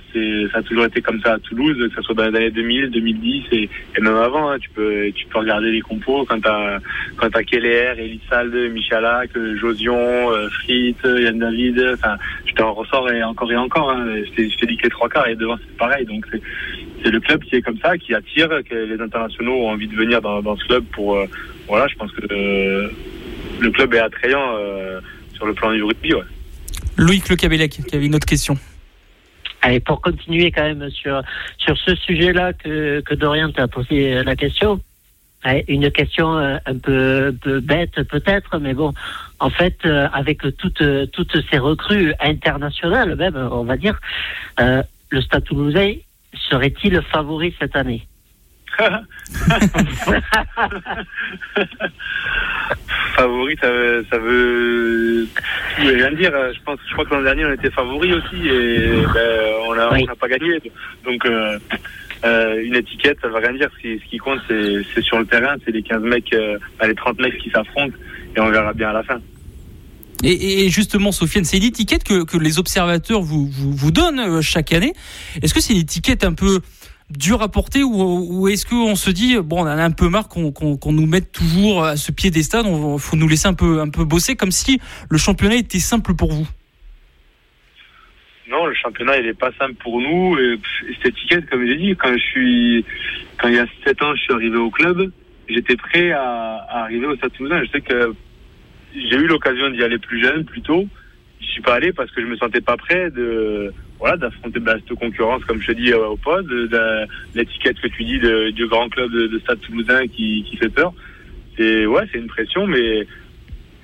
ça 0.53 0.59
a 0.59 0.63
toujours 0.63 0.85
été 0.85 1.01
comme 1.01 1.21
ça 1.21 1.35
à 1.35 1.39
Toulouse, 1.39 1.77
que 1.77 1.95
ce 1.95 2.03
soit 2.03 2.15
dans 2.15 2.31
les 2.31 2.37
années 2.37 2.51
2000, 2.51 2.91
2010 2.91 3.45
et, 3.53 3.69
même 4.01 4.17
avant. 4.17 4.51
Hein, 4.51 4.59
tu 4.61 4.71
peux 4.71 5.11
tu 5.15 5.27
peux 5.27 5.39
regarder 5.39 5.71
les 5.71 5.81
compos 5.81 6.25
quand 6.29 6.41
t'as 6.41 6.79
quand 7.17 7.31
t'as 7.31 7.43
Keller, 7.43 7.95
Elissalde, 7.99 8.55
Michalak, 8.73 9.31
Josion, 9.57 10.31
euh, 10.31 10.49
Fritz, 10.51 10.97
Yann 11.05 11.39
David. 11.39 11.97
Je 12.47 12.53
t'en 12.55 12.73
ressors 12.73 13.11
et 13.11 13.23
encore 13.23 13.51
et 13.51 13.57
encore. 13.57 13.91
Hein, 13.91 14.07
je 14.25 14.31
t'ai 14.35 14.67
dit 14.67 14.77
que 14.77 14.85
les 14.85 14.91
trois 14.91 15.09
quarts 15.09 15.29
et 15.29 15.35
devant 15.35 15.57
c'est 15.57 15.77
pareil. 15.77 16.07
Donc 16.07 16.27
c'est 16.31 16.41
c'est 17.05 17.11
le 17.11 17.21
club 17.21 17.43
qui 17.45 17.57
est 17.57 17.63
comme 17.63 17.79
ça, 17.79 17.99
qui 17.99 18.15
attire, 18.15 18.49
que 18.69 18.75
les 18.75 19.01
internationaux 19.01 19.53
ont 19.53 19.71
envie 19.71 19.89
de 19.89 19.95
venir 19.95 20.23
dans, 20.23 20.57
ce 20.57 20.65
club 20.65 20.85
pour 20.93 21.17
euh, 21.17 21.27
voilà. 21.69 21.87
Je 21.87 21.97
pense 21.97 22.11
que 22.13 22.23
euh, 22.33 22.89
le 23.61 23.71
club 23.71 23.95
est 23.95 24.01
attrayant 24.01 24.57
euh, 24.59 25.01
sur 25.35 25.47
le 25.47 25.55
plan 25.55 25.73
du 25.73 25.83
rugby. 25.83 26.15
Ouais. 26.15 26.23
Loïc 26.97 27.29
Le 27.29 27.37
Cabellec 27.37 27.71
qui 27.71 27.97
avait 27.97 28.07
une 28.07 28.15
autre 28.15 28.27
question. 28.27 28.57
Allez, 29.63 29.81
pour 29.81 30.01
continuer 30.01 30.51
quand 30.51 30.63
même 30.63 30.91
sur, 30.91 31.23
sur 31.59 31.77
ce 31.79 31.95
sujet-là 31.95 32.53
que, 32.53 33.01
que 33.01 33.15
Dorian 33.15 33.51
t'a 33.51 33.67
posé 33.67 34.23
la 34.23 34.37
question, 34.37 34.81
une 35.69 35.91
question 35.91 36.37
euh, 36.37 36.57
un 36.67 36.79
peu, 36.79 37.29
un 37.29 37.35
peu 37.35 37.61
bête 37.61 38.03
peut-être, 38.05 38.59
mais 38.59 38.75
bon, 38.75 38.93
en 39.41 39.51
fait, 39.51 39.77
euh, 39.85 40.09
avec 40.13 40.43
toutes, 40.57 40.83
toutes 41.13 41.37
ces 41.51 41.59
recrues 41.59 42.15
internationales, 42.21 43.15
même, 43.17 43.37
on 43.37 43.65
va 43.65 43.77
dire, 43.77 43.99
euh, 44.61 44.83
le 45.11 45.21
Stade 45.21 45.45
Toulousain 45.45 45.95
serait-il 46.51 47.01
favori 47.03 47.55
cette 47.61 47.77
année? 47.77 48.07
favori, 53.17 53.57
ça, 53.61 53.69
ça 54.11 54.19
veut 54.19 55.27
rien 55.79 56.11
dire. 56.13 56.33
Je 56.53 56.61
pense, 56.65 56.79
je 56.89 56.93
crois 56.93 57.05
que 57.05 57.15
l'an 57.15 57.23
dernier 57.23 57.47
on 57.47 57.53
était 57.53 57.71
favori 57.71 58.13
aussi 58.13 58.49
et 58.49 58.91
ben, 59.15 59.55
on 59.69 59.75
n'a 59.75 60.17
pas 60.19 60.29
gagné. 60.29 60.61
Donc 61.05 61.25
euh, 61.27 61.59
euh, 62.25 62.65
une 62.65 62.77
étiquette, 62.77 63.19
ça 63.21 63.29
veut 63.29 63.37
rien 63.37 63.53
dire. 63.53 63.69
Ce 63.77 63.81
qui, 63.81 63.99
ce 63.99 64.05
qui 64.11 64.19
compte, 64.19 64.41
c'est 64.49 65.03
sur 65.03 65.19
le 65.19 65.27
terrain, 65.27 65.57
c'est 65.65 65.73
les 65.73 65.83
15 65.83 66.03
mecs, 66.03 66.33
euh, 66.33 66.59
les 66.87 66.95
30 66.95 67.19
mecs 67.19 67.39
qui 67.39 67.51
s'affrontent 67.51 67.97
et 68.37 68.41
on 68.41 68.51
verra 68.51 68.73
bien 68.73 68.91
à 68.91 68.95
la 68.95 69.03
fin. 69.03 69.21
Et, 70.23 70.71
justement, 70.71 71.13
Sofiane, 71.13 71.45
c'est 71.45 71.59
une 71.59 71.65
étiquette 71.65 72.03
que, 72.03 72.25
que 72.25 72.39
les 72.39 72.59
observateurs 72.59 73.21
vous, 73.21 73.47
vous, 73.47 73.73
vous 73.73 73.91
donnent 73.91 74.41
chaque 74.41 74.73
année. 74.73 74.95
Est-ce 75.43 75.53
que 75.53 75.61
c'est 75.61 75.75
une 75.75 75.81
étiquette 75.81 76.25
un 76.25 76.33
peu 76.33 76.61
dur 77.11 77.43
à 77.43 77.49
porter 77.49 77.83
ou, 77.85 78.49
est-ce 78.49 78.67
qu'on 78.67 78.97
se 78.97 79.11
dit 79.11 79.37
bon 79.39 79.63
on 79.63 79.67
a 79.67 79.75
un 79.75 79.91
peu 79.91 80.09
marre 80.09 80.29
qu'on 80.29 80.93
nous 80.93 81.07
mette 81.07 81.33
toujours 81.33 81.85
à 81.85 81.97
ce 81.97 82.13
pied 82.13 82.31
des 82.31 82.43
stades, 82.43 82.67
il 82.67 82.99
faut 82.99 83.17
nous 83.17 83.29
laisser 83.29 83.47
un 83.47 83.55
peu 83.55 83.81
un 83.81 83.89
peu 83.89 84.05
bosser 84.05 84.37
comme 84.37 84.51
si 84.51 84.81
le 85.11 85.19
championnat 85.19 85.57
était 85.57 85.79
simple 85.79 86.15
pour 86.15 86.33
vous? 86.33 86.49
Non, 88.49 88.67
le 88.67 88.75
championnat 88.75 89.19
il 89.19 89.27
est 89.27 89.39
pas 89.39 89.53
simple 89.59 89.75
pour 89.75 90.01
nous. 90.01 90.39
Et 90.39 90.59
cette 91.03 91.15
étiquette, 91.15 91.49
comme 91.49 91.67
j'ai 91.67 91.77
dit, 91.77 91.97
quand 91.97 92.13
je 92.13 92.23
suis 92.23 92.85
quand 93.39 93.49
il 93.49 93.55
y 93.55 93.59
a 93.59 93.67
7 93.85 94.03
ans 94.03 94.15
je 94.15 94.23
suis 94.23 94.33
arrivé 94.33 94.57
au 94.57 94.71
club, 94.71 95.11
j'étais 95.49 95.77
prêt 95.77 96.13
à, 96.13 96.67
à, 96.69 96.83
arriver 96.83 97.07
au 97.07 97.17
Stade 97.17 97.33
Toulousain. 97.33 97.63
Je 97.65 97.71
sais 97.71 97.81
que 97.81 98.15
j'ai 98.95 99.17
eu 99.17 99.27
l'occasion 99.27 99.71
d'y 99.71 99.83
aller 99.83 99.99
plus 99.99 100.23
jeune, 100.23 100.45
plus 100.45 100.63
tôt. 100.63 100.87
Je 101.41 101.47
suis 101.47 101.63
pas 101.63 101.75
allé 101.75 101.93
parce 101.93 102.11
que 102.11 102.21
je 102.21 102.27
me 102.27 102.37
sentais 102.37 102.61
pas 102.61 102.77
prêt 102.77 103.11
de 103.11 103.73
voilà, 104.05 104.19
d'affronter 104.19 104.61
bah, 104.61 104.75
cette 104.87 104.99
concurrence, 104.99 105.43
comme 105.47 105.63
je 105.63 105.69
te 105.69 105.73
dis 105.73 105.91
euh, 105.91 106.09
au 106.09 106.17
poste, 106.19 106.47
l'étiquette 107.35 107.81
que 107.81 107.89
tu 107.89 108.05
dis 108.05 108.19
du 108.53 108.67
grand 108.67 108.91
club 108.91 109.11
de, 109.11 109.29
de 109.29 109.39
Stade 109.39 109.61
Toulousain 109.61 110.07
qui, 110.09 110.45
qui 110.47 110.59
fait 110.59 110.69
peur. 110.69 110.93
C'est 111.57 111.87
ouais, 111.87 112.03
c'est 112.13 112.19
une 112.19 112.27
pression, 112.27 112.67
mais 112.67 113.07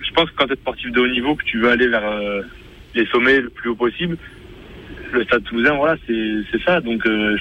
je 0.02 0.10
pense 0.12 0.28
que 0.30 0.36
quand 0.36 0.46
tu 0.46 0.52
es 0.52 0.56
sportif 0.56 0.92
de 0.92 1.00
haut 1.00 1.08
niveau, 1.08 1.34
que 1.36 1.44
tu 1.44 1.58
veux 1.58 1.70
aller 1.70 1.88
vers 1.88 2.06
euh, 2.06 2.42
les 2.94 3.06
sommets 3.06 3.40
le 3.40 3.48
plus 3.48 3.70
haut 3.70 3.74
possible, 3.74 4.18
le 5.10 5.24
Stade 5.24 5.42
Toulousain, 5.44 5.76
voilà, 5.76 5.96
c'est 6.06 6.62
ça. 6.66 6.82
Donc 6.82 7.06
euh, 7.06 7.38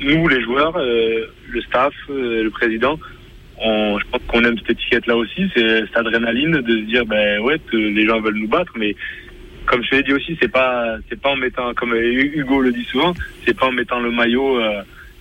nous, 0.00 0.26
les 0.26 0.42
joueurs, 0.42 0.76
le 0.76 1.60
staff, 1.68 1.94
le 2.08 2.48
président, 2.48 2.98
je 3.60 4.04
pense 4.10 4.22
qu'on 4.26 4.42
aime 4.42 4.58
cette 4.58 4.70
étiquette-là 4.70 5.16
aussi, 5.16 5.48
c'est 5.54 5.86
cette 5.86 5.96
adrénaline 5.96 6.62
de 6.62 6.78
se 6.80 6.84
dire, 6.84 7.06
ben 7.06 7.38
ouais, 7.42 7.60
les 7.72 8.06
gens 8.08 8.20
veulent 8.20 8.38
nous 8.38 8.48
battre, 8.48 8.72
mais 8.76 8.96
comme 9.68 9.84
je 9.84 9.96
l'ai 9.96 10.02
dit 10.02 10.12
aussi, 10.12 10.36
c'est 10.40 10.48
pas, 10.48 10.96
c'est 11.08 11.20
pas 11.20 11.30
en 11.30 11.36
mettant, 11.36 11.74
comme 11.74 11.94
Hugo 11.94 12.60
le 12.60 12.72
dit 12.72 12.84
souvent, 12.84 13.14
c'est 13.44 13.56
pas 13.56 13.66
en 13.66 13.72
mettant 13.72 14.00
le 14.00 14.10
maillot 14.10 14.60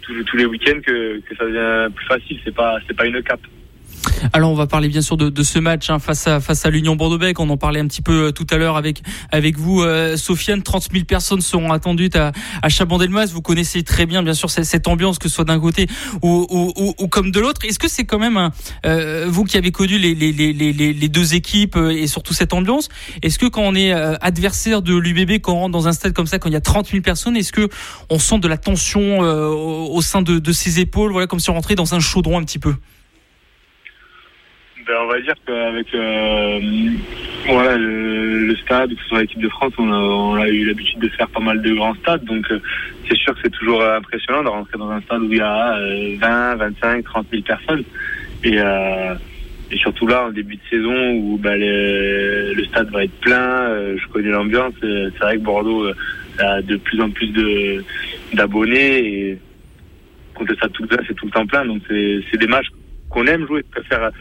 tous, 0.02 0.24
tous, 0.24 0.38
les 0.38 0.46
week-ends 0.46 0.80
que, 0.86 1.20
que 1.20 1.36
ça 1.36 1.46
devient 1.46 1.94
plus 1.94 2.06
facile. 2.06 2.40
C'est 2.44 2.56
pas, 2.56 2.78
c'est 2.88 2.96
pas 2.96 3.06
une 3.06 3.22
cape. 3.22 3.42
Alors 4.34 4.52
on 4.52 4.56
va 4.56 4.68
parler 4.68 4.88
bien 4.88 5.02
sûr 5.02 5.18
de, 5.18 5.30
de 5.30 5.44
ce 5.44 5.60
match 5.60 5.90
hein, 5.90 6.00
face 6.00 6.28
à 6.28 6.40
face 6.40 6.66
à 6.66 6.70
l'Union 6.70 6.96
Bordeaux-Bègles. 6.96 7.42
On 7.42 7.50
en 7.50 7.58
parlait 7.58 7.80
un 7.80 7.88
petit 7.88 8.02
peu 8.02 8.28
euh, 8.28 8.32
tout 8.32 8.48
à 8.50 8.58
l'heure 8.58 8.78
avec 8.78 9.02
avec 9.32 9.58
vous, 9.58 9.82
euh, 9.82 10.18
Sofiane. 10.18 10.62
30 10.64 10.90
000 10.92 11.06
personnes 11.06 11.42
seront 11.42 11.72
attendues 11.72 12.10
à, 12.16 12.32
à 12.62 12.70
Chabandelmas. 12.70 13.28
Vous 13.28 13.42
connaissez 13.42 13.84
très 13.84 14.06
bien, 14.06 14.24
bien 14.24 14.34
sûr, 14.34 14.50
cette, 14.50 14.88
ambiance, 14.88 15.20
que 15.20 15.30
ce 15.30 15.36
soit 15.36 15.46
d'un 15.46 15.60
côté 15.60 15.88
ou, 16.22 16.48
ou, 16.50 16.94
ou, 16.98 17.08
comme 17.08 17.32
de 17.32 17.40
l'autre. 17.40 17.62
Est-ce 17.66 17.80
que 17.80 17.88
c'est 17.88 18.06
quand 18.06 18.20
même 18.20 18.52
euh, 18.86 19.26
vous 19.28 19.44
qui 19.44 19.58
avez 19.58 19.72
connu 19.72 19.98
les, 19.98 20.16
les, 20.16 20.32
les, 20.32 20.54
les, 20.54 21.10
deux 21.10 21.36
équipes 21.36 21.76
euh, 21.76 21.90
et 21.90 22.08
surtout 22.08 22.34
cette 22.34 22.54
ambiance 22.54 22.90
Est-ce 23.22 23.40
que 23.40 23.46
quand 23.46 23.64
on 23.64 23.76
est 23.76 23.92
adversaire 23.92 24.82
de 24.82 24.96
l'UBB, 24.96 25.40
quand 25.42 25.54
on 25.54 25.60
rentre 25.60 25.74
dans 25.74 25.88
un 25.88 25.94
stade 25.94 26.14
comme 26.14 26.28
ça, 26.28 26.40
quand 26.40 26.50
il 26.50 26.54
y 26.54 26.58
a 26.58 26.62
30 26.62 26.90
000 26.90 27.02
personnes, 27.02 27.36
est-ce 27.38 27.52
que 27.52 27.70
on 28.10 28.20
sent 28.20 28.40
de 28.40 28.48
la 28.48 28.58
tension 28.58 29.20
au 29.20 30.02
sein 30.02 30.22
de, 30.22 30.40
de 30.40 30.52
ses 30.52 30.80
épaules, 30.80 31.12
voilà, 31.12 31.28
comme 31.28 31.40
si 31.40 31.50
on 31.50 31.54
rentrait 31.54 31.76
dans 31.76 31.94
un 31.94 32.00
chaudron 32.00 32.38
un 32.38 32.44
petit 32.44 32.60
peu? 32.60 32.76
Ben, 34.88 34.96
on 35.02 35.08
va 35.08 35.20
dire 35.20 35.36
qu'avec 35.46 35.94
euh, 35.94 36.60
voilà, 37.48 37.76
le, 37.76 38.56
stade, 38.56 38.96
que 38.96 39.02
ce 39.02 39.10
soit 39.10 39.22
l'équipe 39.22 39.42
de 39.42 39.50
France, 39.50 39.74
on 39.78 40.36
a, 40.36 40.48
eu 40.48 40.66
l'habitude 40.66 41.00
de 41.00 41.10
faire 41.10 41.28
pas 41.28 41.42
mal 41.42 41.62
de 41.62 41.74
grands 41.74 41.94
stades. 41.96 42.24
Donc 42.24 42.50
euh, 42.52 42.60
c'est 43.08 43.18
sûr 43.18 43.34
que 43.34 43.40
c'est 43.44 43.52
toujours 43.52 43.84
impressionnant 43.84 44.44
de 44.44 44.48
rentrer 44.48 44.78
dans 44.78 44.90
un 44.90 45.02
stade 45.02 45.22
où 45.24 45.32
il 45.32 45.38
y 45.38 45.42
a 45.42 45.78
20, 46.20 46.56
25, 46.56 47.04
30 47.04 47.28
000 47.32 47.42
personnes. 47.44 47.84
Et, 48.46 48.60
euh, 48.62 49.16
surtout 49.76 50.08
là, 50.08 50.28
en 50.28 50.32
début 50.32 50.56
de 50.56 50.62
saison, 50.70 51.12
où 51.16 51.38
ben, 51.38 51.60
le 51.60 52.64
stade 52.70 52.90
va 52.90 53.04
être 53.04 53.20
plein, 53.20 53.98
je 53.98 54.08
connais 54.08 54.30
l'ambiance. 54.30 54.74
C'est 54.82 55.20
vrai 55.20 55.36
que 55.36 55.42
Bordeaux 55.42 55.86
a 56.40 56.62
de 56.62 56.78
plus 56.78 57.02
en 57.02 57.10
plus 57.10 57.30
d'abonnés 58.34 59.00
et 59.00 59.40
contre 60.34 60.52
le 60.52 60.56
stade 60.56 60.72
c'est 61.06 61.16
tout 61.16 61.26
le 61.26 61.32
temps 61.32 61.46
plein. 61.46 61.66
Donc 61.66 61.82
c'est 61.90 62.38
des 62.38 62.48
matchs 62.48 62.68
qu'on 63.10 63.26
aime 63.26 63.46
jouer. 63.46 63.64
Préfère 63.64 64.12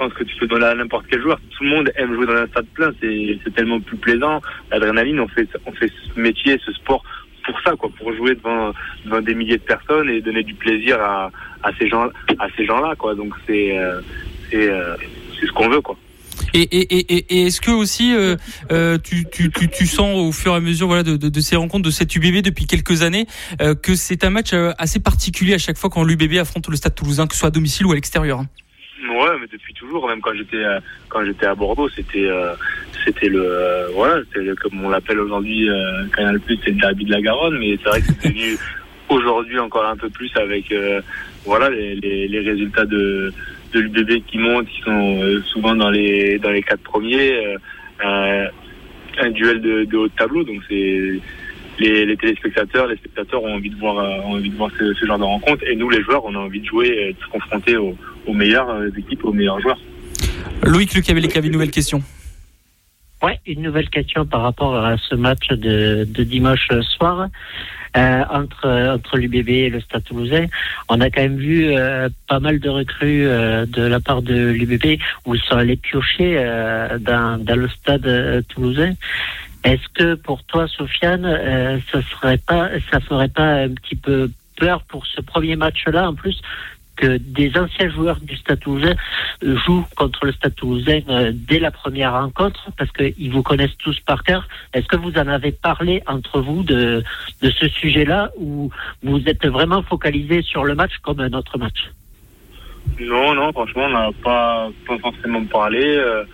pense 0.00 0.14
que 0.14 0.24
tu 0.24 0.34
peux 0.36 0.46
donner 0.46 0.64
à 0.64 0.74
n'importe 0.74 1.04
quel 1.10 1.20
joueur. 1.20 1.38
Tout 1.50 1.64
le 1.64 1.70
monde 1.70 1.92
aime 1.94 2.14
jouer 2.14 2.26
dans 2.26 2.32
un 2.32 2.46
stade 2.46 2.66
plein, 2.72 2.90
c'est 3.00 3.54
tellement 3.54 3.80
plus 3.80 3.98
plaisant. 3.98 4.40
L'adrénaline, 4.70 5.20
on 5.20 5.28
fait, 5.28 5.46
on 5.66 5.72
fait 5.72 5.92
ce 6.14 6.18
métier, 6.18 6.58
ce 6.64 6.72
sport 6.72 7.02
pour 7.44 7.60
ça, 7.60 7.72
quoi, 7.76 7.90
pour 7.98 8.14
jouer 8.14 8.34
devant, 8.34 8.72
devant 9.04 9.20
des 9.20 9.34
milliers 9.34 9.58
de 9.58 9.62
personnes 9.62 10.08
et 10.08 10.22
donner 10.22 10.42
du 10.42 10.54
plaisir 10.54 10.98
à, 11.00 11.30
à 11.62 11.70
ces 11.78 11.88
gens, 11.88 12.08
à 12.38 12.46
ces 12.56 12.64
gens-là, 12.64 12.94
quoi. 12.96 13.14
Donc 13.14 13.34
c'est, 13.46 13.78
euh, 13.78 14.00
euh, 14.54 14.96
c'est, 15.38 15.46
ce 15.46 15.52
qu'on 15.52 15.68
veut, 15.68 15.82
quoi. 15.82 15.98
Et, 16.54 16.62
et, 16.62 17.34
et, 17.34 17.46
est-ce 17.46 17.60
que 17.60 17.70
aussi 17.70 18.14
euh, 18.14 18.98
tu, 19.04 19.26
tu, 19.30 19.50
tu, 19.50 19.86
sens 19.86 20.16
au 20.16 20.32
fur 20.32 20.52
et 20.52 20.56
à 20.56 20.60
mesure 20.60 20.86
voilà 20.86 21.02
de, 21.02 21.16
de, 21.16 21.40
ces 21.40 21.54
rencontres 21.54 21.84
de 21.84 21.90
cette 21.90 22.16
UBB 22.16 22.42
depuis 22.42 22.66
quelques 22.66 23.02
années 23.02 23.26
que 23.82 23.94
c'est 23.94 24.24
un 24.24 24.30
match 24.30 24.54
assez 24.78 25.00
particulier 25.00 25.54
à 25.54 25.58
chaque 25.58 25.76
fois 25.76 25.90
quand 25.90 26.02
l'UBB 26.02 26.38
affronte 26.38 26.66
le 26.68 26.76
Stade 26.76 26.94
Toulousain, 26.94 27.26
que 27.26 27.34
ce 27.34 27.40
soit 27.40 27.48
à 27.48 27.52
domicile 27.52 27.86
ou 27.86 27.92
à 27.92 27.94
l'extérieur. 27.94 28.42
Ouais, 29.08 29.38
mais 29.40 29.46
depuis 29.50 29.72
toujours, 29.72 30.06
même 30.08 30.20
quand 30.20 30.34
j'étais 30.34 30.62
euh, 30.62 30.78
quand 31.08 31.24
j'étais 31.24 31.46
à 31.46 31.54
Bordeaux, 31.54 31.88
c'était 31.88 32.26
euh, 32.26 32.54
c'était 33.04 33.28
le 33.28 33.42
euh, 33.42 33.88
voilà, 33.94 34.20
c'était 34.32 34.54
comme 34.56 34.84
on 34.84 34.90
l'appelle 34.90 35.20
aujourd'hui 35.20 35.68
Canal 36.14 36.38
Plus, 36.40 36.58
c'est 36.62 36.70
le 36.70 36.80
derby 36.80 37.04
de 37.06 37.12
la 37.12 37.22
Garonne, 37.22 37.58
mais 37.58 37.78
c'est 37.82 37.88
vrai 37.88 38.00
que 38.00 38.06
c'est 38.06 38.28
devenu 38.28 38.58
aujourd'hui 39.08 39.58
encore 39.58 39.86
un 39.86 39.96
peu 39.96 40.10
plus 40.10 40.30
avec 40.36 40.74
voilà 41.44 41.70
les, 41.70 41.94
les, 41.96 42.28
les, 42.28 42.40
résultats 42.40 42.84
de 42.84 43.32
de 43.72 43.80
l'UBB 43.80 44.24
qui 44.26 44.38
montent, 44.38 44.68
qui 44.68 44.82
sont 44.82 45.40
souvent 45.46 45.74
dans 45.74 45.90
les 45.90 46.38
dans 46.38 46.50
les 46.50 46.62
quatre 46.62 46.82
premiers, 46.82 47.56
un 48.02 49.30
duel 49.30 49.60
de, 49.62 49.84
de 49.84 49.96
haut 49.96 50.08
de 50.08 50.12
tableau, 50.12 50.44
donc 50.44 50.60
c'est 50.68 51.20
les, 51.80 52.06
les, 52.06 52.16
téléspectateurs, 52.16 52.86
les 52.86 52.96
spectateurs 52.96 53.42
ont 53.42 53.54
envie 53.54 53.70
de 53.70 53.76
voir, 53.76 53.96
ont 54.24 54.34
envie 54.34 54.50
de 54.50 54.56
voir 54.56 54.70
ce, 54.78 54.94
ce, 54.94 55.06
genre 55.06 55.18
de 55.18 55.24
rencontre. 55.24 55.64
Et 55.66 55.74
nous, 55.74 55.90
les 55.90 56.02
joueurs, 56.02 56.24
on 56.24 56.34
a 56.34 56.38
envie 56.38 56.60
de 56.60 56.66
jouer, 56.66 57.14
de 57.18 57.24
se 57.24 57.30
confronter 57.30 57.76
aux, 57.76 57.96
aux 58.26 58.34
meilleures 58.34 58.70
euh, 58.70 58.90
équipes, 58.96 59.24
aux 59.24 59.32
meilleurs 59.32 59.60
joueurs. 59.60 59.78
Loïc 60.62 60.94
Luc 60.94 61.08
avait 61.10 61.20
une 61.20 61.52
nouvelle 61.52 61.70
question. 61.70 62.02
Ouais, 63.22 63.38
une 63.46 63.62
nouvelle 63.62 63.90
question 63.90 64.24
par 64.24 64.42
rapport 64.42 64.76
à 64.76 64.96
ce 64.96 65.14
match 65.14 65.48
de, 65.48 66.06
de 66.08 66.24
dimanche 66.24 66.68
soir. 66.96 67.28
Euh, 67.96 68.22
entre 68.30 68.68
entre 68.94 69.16
l'UBB 69.16 69.48
et 69.48 69.68
le 69.68 69.80
Stade 69.80 70.04
Toulousain, 70.04 70.46
on 70.88 71.00
a 71.00 71.10
quand 71.10 71.22
même 71.22 71.38
vu 71.38 71.70
euh, 71.70 72.08
pas 72.28 72.38
mal 72.38 72.60
de 72.60 72.68
recrues 72.68 73.26
euh, 73.26 73.66
de 73.66 73.82
la 73.82 73.98
part 73.98 74.22
de 74.22 74.50
l'UBB 74.52 75.00
où 75.26 75.34
ils 75.34 75.40
sont 75.40 75.56
allés 75.56 75.74
piocher 75.74 76.36
euh, 76.38 77.00
dans, 77.00 77.44
dans 77.44 77.56
le 77.56 77.68
Stade 77.68 78.46
Toulousain. 78.46 78.92
Est-ce 79.64 79.88
que 79.94 80.14
pour 80.14 80.42
toi, 80.44 80.66
Sofiane, 80.68 81.80
ça 81.92 82.00
serait 82.02 82.38
pas, 82.38 82.70
ça 82.90 83.00
ferait 83.00 83.28
pas 83.28 83.62
un 83.62 83.68
petit 83.70 83.96
peu 83.96 84.30
peur 84.56 84.82
pour 84.82 85.06
ce 85.06 85.20
premier 85.20 85.56
match-là 85.56 86.08
en 86.08 86.14
plus 86.14 86.40
que 87.00 87.16
des 87.16 87.50
anciens 87.56 87.88
joueurs 87.88 88.20
du 88.20 88.36
Stade 88.36 88.60
Toulousain 88.60 88.94
jouent 89.42 89.86
contre 89.96 90.26
le 90.26 90.32
Stade 90.32 90.54
Toulousain 90.54 91.00
euh, 91.08 91.32
dès 91.34 91.58
la 91.58 91.70
première 91.70 92.12
rencontre? 92.12 92.68
Parce 92.76 92.90
qu'ils 92.92 93.32
vous 93.32 93.42
connaissent 93.42 93.76
tous 93.78 93.98
par 94.00 94.22
cœur. 94.22 94.46
Est-ce 94.74 94.86
que 94.86 94.96
vous 94.96 95.12
en 95.12 95.26
avez 95.26 95.52
parlé 95.52 96.02
entre 96.06 96.40
vous 96.40 96.62
de, 96.62 97.02
de 97.42 97.50
ce 97.50 97.68
sujet-là 97.68 98.30
ou 98.36 98.70
vous 99.02 99.22
êtes 99.26 99.46
vraiment 99.46 99.82
focalisé 99.82 100.42
sur 100.42 100.64
le 100.64 100.74
match 100.74 100.92
comme 101.02 101.20
un 101.20 101.32
autre 101.32 101.56
match? 101.58 101.90
Non, 103.00 103.34
non, 103.34 103.52
franchement, 103.52 103.84
on 103.86 103.90
n'a 103.90 104.10
pas, 104.22 104.68
pas 104.86 104.98
forcément 104.98 105.44
parlé. 105.46 105.82
Euh, 105.82 106.24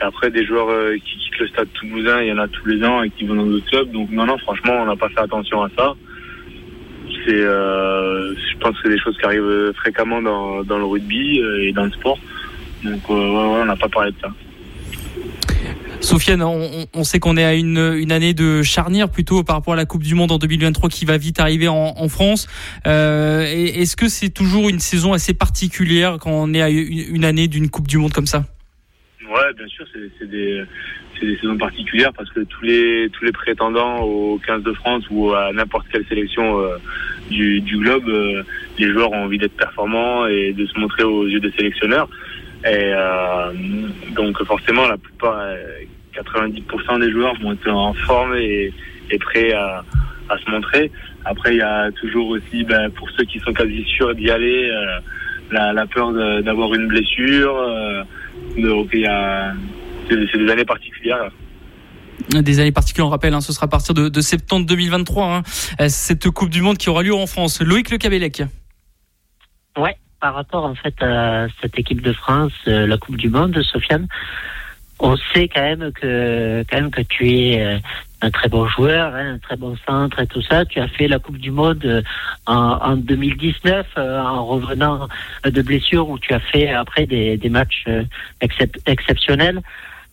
après, 0.00 0.30
des 0.30 0.44
joueurs 0.44 0.68
euh, 0.70 0.94
qui 0.94 1.18
quittent 1.18 1.38
le 1.38 1.48
Stade 1.48 1.68
Toulousain, 1.74 2.22
il 2.22 2.28
y 2.28 2.32
en 2.32 2.38
a 2.38 2.48
tous 2.48 2.66
les 2.66 2.84
ans 2.84 3.02
et 3.02 3.10
qui 3.10 3.24
vont 3.24 3.34
dans 3.34 3.46
d'autres 3.46 3.66
clubs. 3.66 3.90
Donc 3.90 4.10
non, 4.10 4.26
non, 4.26 4.38
franchement, 4.38 4.74
on 4.82 4.86
n'a 4.86 4.96
pas 4.96 5.08
fait 5.08 5.20
attention 5.20 5.62
à 5.62 5.68
ça 5.76 5.94
c'est, 7.26 7.34
euh, 7.34 8.34
je 8.34 8.58
pense 8.58 8.72
que 8.72 8.78
c'est 8.84 8.90
des 8.90 8.98
choses 8.98 9.16
qui 9.18 9.24
arrivent 9.24 9.72
fréquemment 9.76 10.22
dans, 10.22 10.62
le 10.62 10.84
rugby 10.84 11.40
euh, 11.40 11.68
et 11.68 11.72
dans 11.72 11.84
le 11.84 11.90
sport. 11.92 12.18
Donc 12.84 13.00
euh, 13.10 13.14
on 13.14 13.64
n'a 13.64 13.76
pas 13.76 13.88
parlé 13.88 14.12
de 14.12 14.16
ça. 14.20 14.28
Sofiane, 16.00 16.42
on, 16.42 17.04
sait 17.04 17.18
qu'on 17.18 17.36
est 17.36 17.44
à 17.44 17.54
une, 17.54 18.12
année 18.12 18.34
de 18.34 18.62
charnière 18.62 19.08
plutôt 19.08 19.42
par 19.42 19.56
rapport 19.56 19.72
à 19.72 19.76
la 19.76 19.86
Coupe 19.86 20.02
du 20.02 20.14
Monde 20.14 20.30
en 20.30 20.38
2023 20.38 20.88
qui 20.88 21.04
va 21.04 21.16
vite 21.16 21.40
arriver 21.40 21.68
en, 21.68 22.08
France. 22.08 22.46
Euh, 22.86 23.42
Est-ce 23.44 23.96
que 23.96 24.08
c'est 24.08 24.28
toujours 24.28 24.68
une 24.68 24.78
saison 24.78 25.14
assez 25.14 25.34
particulière 25.34 26.18
quand 26.20 26.30
on 26.30 26.54
est 26.54 26.62
à 26.62 26.68
une 26.68 27.24
année 27.24 27.48
d'une 27.48 27.70
Coupe 27.70 27.88
du 27.88 27.98
Monde 27.98 28.12
comme 28.12 28.26
ça? 28.26 28.44
Ouais, 29.28 29.52
bien 29.56 29.66
sûr, 29.66 29.84
c'est 29.92 30.30
des, 30.30 30.62
des 31.20 31.36
saisons 31.38 31.56
particulières 31.56 32.12
parce 32.12 32.30
que 32.30 32.40
tous 32.40 32.62
les 32.62 33.08
tous 33.12 33.24
les 33.24 33.32
prétendants 33.32 34.00
au 34.02 34.38
15 34.46 34.62
de 34.62 34.72
France 34.72 35.04
ou 35.10 35.32
à 35.32 35.52
n'importe 35.52 35.86
quelle 35.90 36.06
sélection 36.06 36.60
euh, 36.60 36.76
du, 37.30 37.60
du 37.60 37.78
globe, 37.78 38.08
euh, 38.08 38.42
les 38.78 38.92
joueurs 38.92 39.10
ont 39.12 39.24
envie 39.24 39.38
d'être 39.38 39.56
performants 39.56 40.26
et 40.26 40.52
de 40.52 40.64
se 40.66 40.78
montrer 40.78 41.02
aux 41.02 41.26
yeux 41.26 41.40
des 41.40 41.50
sélectionneurs. 41.52 42.08
Et 42.64 42.92
euh, 42.94 43.52
donc 44.14 44.40
forcément, 44.44 44.86
la 44.86 44.96
plupart, 44.96 45.40
90% 46.14 47.00
des 47.00 47.10
joueurs 47.10 47.34
vont 47.40 47.52
être 47.52 47.68
en 47.68 47.94
forme 47.94 48.36
et, 48.36 48.72
et 49.10 49.18
prêts 49.18 49.52
à, 49.52 49.84
à, 50.28 50.38
se 50.38 50.48
montrer. 50.50 50.90
Après, 51.24 51.54
il 51.54 51.58
y 51.58 51.62
a 51.62 51.90
toujours 51.92 52.28
aussi, 52.28 52.62
ben, 52.64 52.90
pour 52.90 53.10
ceux 53.10 53.24
qui 53.24 53.40
sont 53.40 53.52
quasi 53.52 53.82
sûrs 53.84 54.14
d'y 54.14 54.30
aller, 54.30 54.70
la, 55.50 55.72
la, 55.72 55.86
peur 55.86 56.12
d'avoir 56.42 56.74
une 56.74 56.86
blessure. 56.86 57.56
Donc 58.58 58.88
il 58.92 59.00
y 59.00 59.06
a 59.06 59.52
c'est 60.08 60.38
des 60.38 60.50
années 60.50 60.64
particulières. 60.64 61.30
Des 62.30 62.60
années 62.60 62.72
particulières, 62.72 63.06
on 63.06 63.10
rappelle, 63.10 63.34
hein, 63.34 63.40
ce 63.40 63.52
sera 63.52 63.66
à 63.66 63.68
partir 63.68 63.94
de, 63.94 64.08
de 64.08 64.20
septembre 64.20 64.66
2023, 64.66 65.26
hein, 65.26 65.42
euh, 65.80 65.88
cette 65.88 66.30
Coupe 66.30 66.48
du 66.48 66.62
Monde 66.62 66.78
qui 66.78 66.88
aura 66.88 67.02
lieu 67.02 67.14
en 67.14 67.26
France. 67.26 67.60
Loïc 67.60 67.90
Le 67.90 67.98
Cabellec. 67.98 68.42
Ouais, 69.76 69.96
par 70.20 70.34
rapport 70.34 70.64
en 70.64 70.74
fait 70.74 70.94
à 71.02 71.46
cette 71.60 71.78
équipe 71.78 72.00
de 72.00 72.12
France, 72.12 72.52
euh, 72.68 72.86
la 72.86 72.96
Coupe 72.96 73.16
du 73.16 73.28
Monde, 73.28 73.60
Sofiane, 73.62 74.08
on 74.98 75.16
sait 75.34 75.48
quand 75.48 75.60
même 75.60 75.92
que 75.92 76.64
quand 76.70 76.76
même 76.76 76.90
que 76.90 77.02
tu 77.02 77.30
es 77.30 77.60
euh, 77.60 77.78
un 78.22 78.30
très 78.30 78.48
bon 78.48 78.66
joueur, 78.66 79.14
hein, 79.14 79.34
un 79.34 79.38
très 79.38 79.56
bon 79.56 79.76
centre 79.86 80.20
et 80.20 80.26
tout 80.26 80.42
ça. 80.42 80.64
Tu 80.64 80.80
as 80.80 80.88
fait 80.88 81.08
la 81.08 81.18
Coupe 81.18 81.38
du 81.38 81.50
Monde 81.50 82.02
en, 82.46 82.54
en 82.54 82.96
2019 82.96 83.86
en 83.96 84.46
revenant 84.46 85.08
de 85.44 85.62
blessure 85.62 86.08
où 86.08 86.18
tu 86.18 86.32
as 86.32 86.40
fait 86.40 86.68
après 86.68 87.06
des, 87.06 87.36
des 87.36 87.48
matchs 87.50 87.84
exceptionnels. 88.86 89.62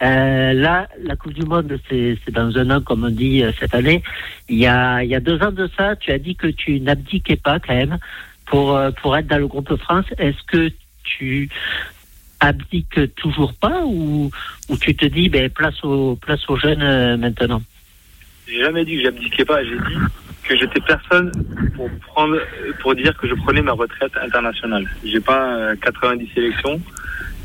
Euh, 0.04 0.54
là, 0.54 0.90
la 1.02 1.16
Coupe 1.16 1.34
du 1.34 1.44
Monde, 1.46 1.80
c'est 1.90 2.18
dans 2.32 2.58
un 2.58 2.70
an, 2.72 2.82
comme 2.82 3.06
on 3.06 3.10
dit 3.10 3.42
euh, 3.42 3.52
cette 3.58 3.74
année. 3.74 4.04
Il 4.50 4.58
y, 4.58 4.68
a, 4.68 5.02
il 5.04 5.10
y 5.10 5.16
a 5.16 5.22
deux 5.22 5.42
ans 5.42 5.52
de 5.52 5.70
ça, 5.78 5.96
tu 5.96 6.12
as 6.12 6.18
dit 6.18 6.36
que 6.36 6.48
tu 6.48 6.80
n'abdiquais 6.82 7.38
pas 7.38 7.60
quand 7.60 7.74
même 7.74 7.98
pour, 8.46 8.76
euh, 8.76 8.92
pour 8.92 9.16
être 9.16 9.28
dans 9.28 9.38
le 9.38 9.48
groupe 9.48 9.74
France. 9.78 10.06
Est-ce 10.18 10.44
que 10.48 10.72
tu 11.04 11.50
abdiques 12.42 13.16
toujours 13.16 13.54
pas 13.54 13.84
ou, 13.86 14.30
ou 14.68 14.78
tu 14.78 14.94
te 14.96 15.06
dis 15.06 15.30
ben, 15.30 15.50
place, 15.50 15.82
aux, 15.84 16.18
place 16.18 16.50
aux 16.50 16.58
jeunes 16.58 17.16
maintenant? 17.18 17.62
J'ai 18.48 18.60
jamais 18.62 18.86
dit 18.86 18.98
que 18.98 19.04
j'abdiquais 19.04 19.46
pas. 19.46 19.64
J'ai 19.64 19.78
dit 19.78 19.98
que 20.44 20.58
j'étais 20.58 20.82
personne 20.82 21.32
pour 21.76 21.90
prendre, 22.02 22.38
pour 22.82 22.96
dire 22.96 23.16
que 23.18 23.28
je 23.28 23.36
prenais 23.36 23.62
ma 23.62 23.72
retraite 23.72 24.12
internationale. 24.22 24.86
J'ai 25.04 25.20
pas 25.20 25.76
90 25.82 26.24
euh, 26.24 26.28
sélections 26.34 26.82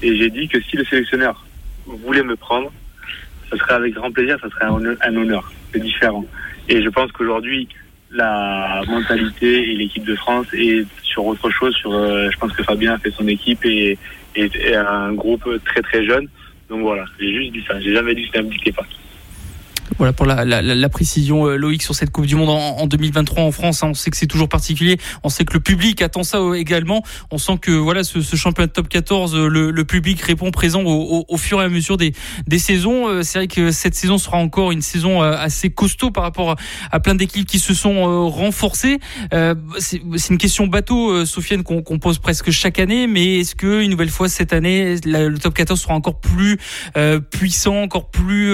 et 0.02 0.16
j'ai 0.16 0.30
dit 0.30 0.48
que 0.48 0.60
si 0.60 0.76
le 0.76 0.84
sélectionneur 0.84 1.44
voulait 1.86 2.22
me 2.22 2.36
prendre, 2.36 2.72
ce 3.50 3.56
serait 3.56 3.74
avec 3.74 3.94
grand 3.94 4.10
plaisir, 4.10 4.38
ce 4.42 4.48
serait 4.50 4.66
un 4.66 5.16
honneur. 5.16 5.52
C'est 5.72 5.80
différent. 5.80 6.24
Et 6.68 6.82
je 6.82 6.88
pense 6.88 7.10
qu'aujourd'hui, 7.12 7.68
la 8.10 8.82
mentalité 8.86 9.70
et 9.70 9.74
l'équipe 9.74 10.04
de 10.04 10.14
France 10.16 10.46
est 10.52 10.86
sur 11.02 11.24
autre 11.26 11.50
chose. 11.50 11.74
Sur, 11.74 11.92
euh, 11.92 12.28
je 12.30 12.38
pense 12.38 12.52
que 12.52 12.62
Fabien 12.62 12.94
a 12.94 12.98
fait 12.98 13.10
son 13.10 13.26
équipe 13.28 13.64
et, 13.64 13.98
un 14.76 15.12
groupe 15.14 15.48
très 15.64 15.82
très 15.82 16.06
jeune. 16.06 16.28
Donc 16.68 16.82
voilà, 16.82 17.04
j'ai 17.18 17.34
juste 17.34 17.52
dit 17.52 17.64
ça. 17.66 17.80
J'ai 17.80 17.92
jamais 17.92 18.14
dit 18.14 18.28
que 18.28 18.36
ça 18.36 18.42
n'impliquait 18.42 18.70
pas. 18.70 18.86
Voilà 19.96 20.12
pour 20.12 20.26
la, 20.26 20.44
la, 20.44 20.60
la, 20.62 20.88
précision 20.88 21.46
euh, 21.46 21.56
Loïc 21.56 21.82
sur 21.82 21.94
cette 21.94 22.10
Coupe 22.10 22.26
du 22.26 22.36
Monde 22.36 22.50
en, 22.50 22.78
en 22.78 22.86
2023 22.86 23.42
en 23.42 23.52
France. 23.52 23.82
Hein. 23.82 23.88
on 23.90 23.94
sait 23.94 24.10
que 24.10 24.16
c'est 24.16 24.26
toujours 24.26 24.48
particulier. 24.48 24.98
On 25.22 25.28
sait 25.28 25.44
que 25.44 25.54
le 25.54 25.60
public 25.60 26.02
attend 26.02 26.22
ça 26.22 26.38
euh, 26.38 26.54
également. 26.54 27.02
On 27.30 27.38
sent 27.38 27.58
que 27.60 27.70
voilà 27.72 28.04
ce, 28.04 28.20
ce 28.20 28.36
championnat 28.36 28.66
de 28.66 28.72
top 28.72 28.88
14, 28.88 29.34
euh, 29.34 29.48
le, 29.48 29.70
le 29.70 29.84
public 29.84 30.20
répond 30.20 30.50
présent 30.50 30.82
au, 30.82 31.24
au, 31.26 31.36
fur 31.36 31.62
et 31.62 31.64
à 31.64 31.68
mesure 31.68 31.96
des, 31.96 32.12
des 32.46 32.58
saisons. 32.58 33.22
C'est 33.22 33.38
vrai 33.38 33.48
que 33.48 33.70
cette 33.70 33.94
saison 33.94 34.18
sera 34.18 34.36
encore 34.36 34.72
une 34.72 34.82
saison 34.82 35.22
assez 35.22 35.70
costaud 35.70 36.10
par 36.10 36.22
rapport 36.24 36.56
à, 36.90 37.00
plein 37.00 37.14
d'équipes 37.14 37.46
qui 37.46 37.58
se 37.58 37.74
sont 37.74 38.28
renforcées. 38.28 38.98
C'est 39.78 40.30
une 40.30 40.38
question 40.38 40.66
bateau, 40.66 41.24
Sofiane, 41.24 41.62
qu'on 41.62 41.98
pose 41.98 42.18
presque 42.18 42.50
chaque 42.50 42.78
année. 42.78 43.06
Mais 43.06 43.40
est-ce 43.40 43.54
que 43.54 43.82
une 43.82 43.90
nouvelle 43.90 44.10
fois 44.10 44.28
cette 44.28 44.52
année, 44.52 44.96
le 45.04 45.36
top 45.38 45.54
14 45.54 45.80
sera 45.80 45.94
encore 45.94 46.20
plus 46.20 46.58
puissant, 47.30 47.82
encore 47.82 48.10
plus 48.10 48.52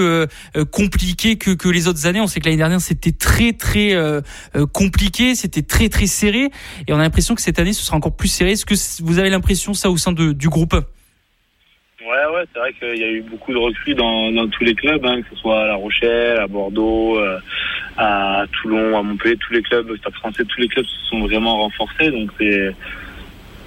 compliqué? 0.71 1.24
Que, 1.33 1.69
les 1.69 1.87
autres 1.87 2.05
années. 2.05 2.21
On 2.21 2.27
sait 2.27 2.39
que 2.39 2.45
l'année 2.45 2.57
dernière 2.57 2.81
c'était 2.81 3.11
très 3.11 3.53
très 3.53 3.93
euh, 3.93 4.21
euh, 4.55 4.65
compliqué, 4.65 5.35
c'était 5.35 5.63
très 5.63 5.89
très 5.89 6.05
serré, 6.05 6.49
et 6.87 6.93
on 6.93 6.99
a 6.99 7.03
l'impression 7.03 7.35
que 7.35 7.41
cette 7.41 7.59
année 7.59 7.73
ce 7.73 7.83
sera 7.83 7.97
encore 7.97 8.15
plus 8.15 8.27
serré. 8.27 8.51
Est-ce 8.51 8.65
que 8.65 8.75
vous 9.03 9.19
avez 9.19 9.29
l'impression 9.29 9.73
ça 9.73 9.89
au 9.89 9.97
sein 9.97 10.13
du 10.13 10.49
groupe? 10.49 10.75
Ouais, 12.05 12.35
ouais, 12.35 12.43
c'est 12.53 12.59
vrai 12.59 12.71
qu'il 12.73 13.01
y 13.01 13.03
a 13.03 13.11
eu 13.11 13.21
beaucoup 13.23 13.51
de 13.51 13.57
recrues 13.57 13.95
dans, 13.95 14.47
tous 14.49 14.63
les 14.63 14.75
clubs, 14.75 15.03
hein, 15.03 15.23
que 15.23 15.35
ce 15.35 15.41
soit 15.41 15.63
à 15.63 15.67
La 15.67 15.75
Rochelle, 15.75 16.37
à 16.37 16.45
Bordeaux, 16.45 17.17
euh, 17.17 17.39
à 17.97 18.43
Toulon, 18.51 18.95
à 18.95 19.01
Montpellier, 19.01 19.37
tous 19.37 19.53
les 19.53 19.63
clubs, 19.63 19.97
Stade 19.97 20.13
Français, 20.13 20.43
tous 20.45 20.61
les 20.61 20.67
clubs 20.67 20.85
se 20.85 21.09
sont 21.09 21.21
vraiment 21.21 21.57
renforcés. 21.57 22.11
Donc 22.11 22.29
c'est 22.39 22.75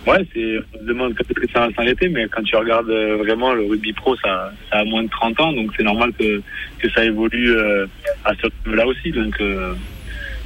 Ouais, 0.08 0.26
c'est, 0.32 0.58
on 0.74 0.78
se 0.78 0.84
demande 0.84 1.14
quand 1.14 1.24
est-ce 1.24 1.46
que 1.46 1.52
ça 1.52 1.66
va 1.66 1.74
s'arrêter, 1.74 2.08
mais 2.08 2.26
quand 2.28 2.42
tu 2.42 2.56
regardes 2.56 2.88
euh, 2.88 3.18
vraiment 3.18 3.52
le 3.52 3.66
rugby 3.66 3.92
pro, 3.92 4.16
ça, 4.16 4.52
ça 4.70 4.78
a 4.78 4.84
moins 4.84 5.02
de 5.02 5.10
30 5.10 5.38
ans, 5.40 5.52
donc 5.52 5.70
c'est 5.76 5.82
normal 5.82 6.12
que, 6.18 6.40
que 6.78 6.90
ça 6.90 7.04
évolue 7.04 7.54
euh, 7.54 7.86
à 8.24 8.32
ce 8.34 8.48
niveau-là 8.64 8.86
aussi. 8.86 9.12
Donc, 9.12 9.34
euh, 9.42 9.74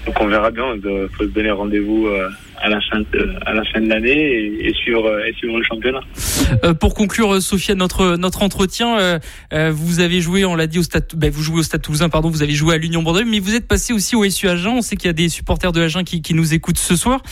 donc 0.05 0.21
on 0.21 0.27
verra 0.27 0.51
bien. 0.51 0.65
Il 0.75 1.09
faut 1.17 1.23
se 1.23 1.29
donner 1.29 1.53
rendez-vous 1.53 2.09
à 2.61 2.69
la 2.69 2.81
fin 2.81 3.03
de, 3.13 3.35
à 3.47 3.53
la 3.53 3.63
fin 3.67 3.81
de 3.81 3.89
l'année 3.89 4.11
et, 4.11 4.67
et, 4.67 4.75
suivre, 4.75 5.25
et 5.25 5.33
suivre 5.35 5.57
le 5.57 5.63
championnat. 5.63 6.01
pour 6.81 6.95
conclure, 6.95 7.41
Sophia, 7.41 7.77
notre 7.77 8.17
notre 8.17 8.43
entretien, 8.43 9.21
vous 9.53 10.01
avez 10.01 10.21
joué, 10.21 10.45
on 10.45 10.57
l'a 10.57 10.67
dit 10.67 10.81
au 10.81 10.83
stade, 10.83 11.07
ben, 11.15 11.31
vous 11.31 11.43
jouez 11.43 11.61
au 11.61 11.63
Stade 11.63 11.83
Toulousain, 11.83 12.09
pardon, 12.09 12.31
vous 12.31 12.43
avez 12.43 12.55
joué 12.55 12.75
à 12.75 12.79
l'Union 12.79 13.05
Bordeaux, 13.05 13.25
mais 13.25 13.39
vous 13.39 13.55
êtes 13.55 13.69
passé 13.69 13.93
aussi 13.93 14.17
au 14.17 14.29
SU 14.29 14.49
Agen. 14.49 14.73
On 14.73 14.83
sait 14.83 14.97
qu'il 14.97 15.07
y 15.07 15.11
a 15.11 15.13
des 15.13 15.29
supporters 15.29 15.71
de 15.71 15.83
Agen 15.83 16.03
qui, 16.03 16.21
qui 16.21 16.35
nous 16.35 16.53
écoutent 16.53 16.79
ce 16.79 16.97
soir. 16.97 17.23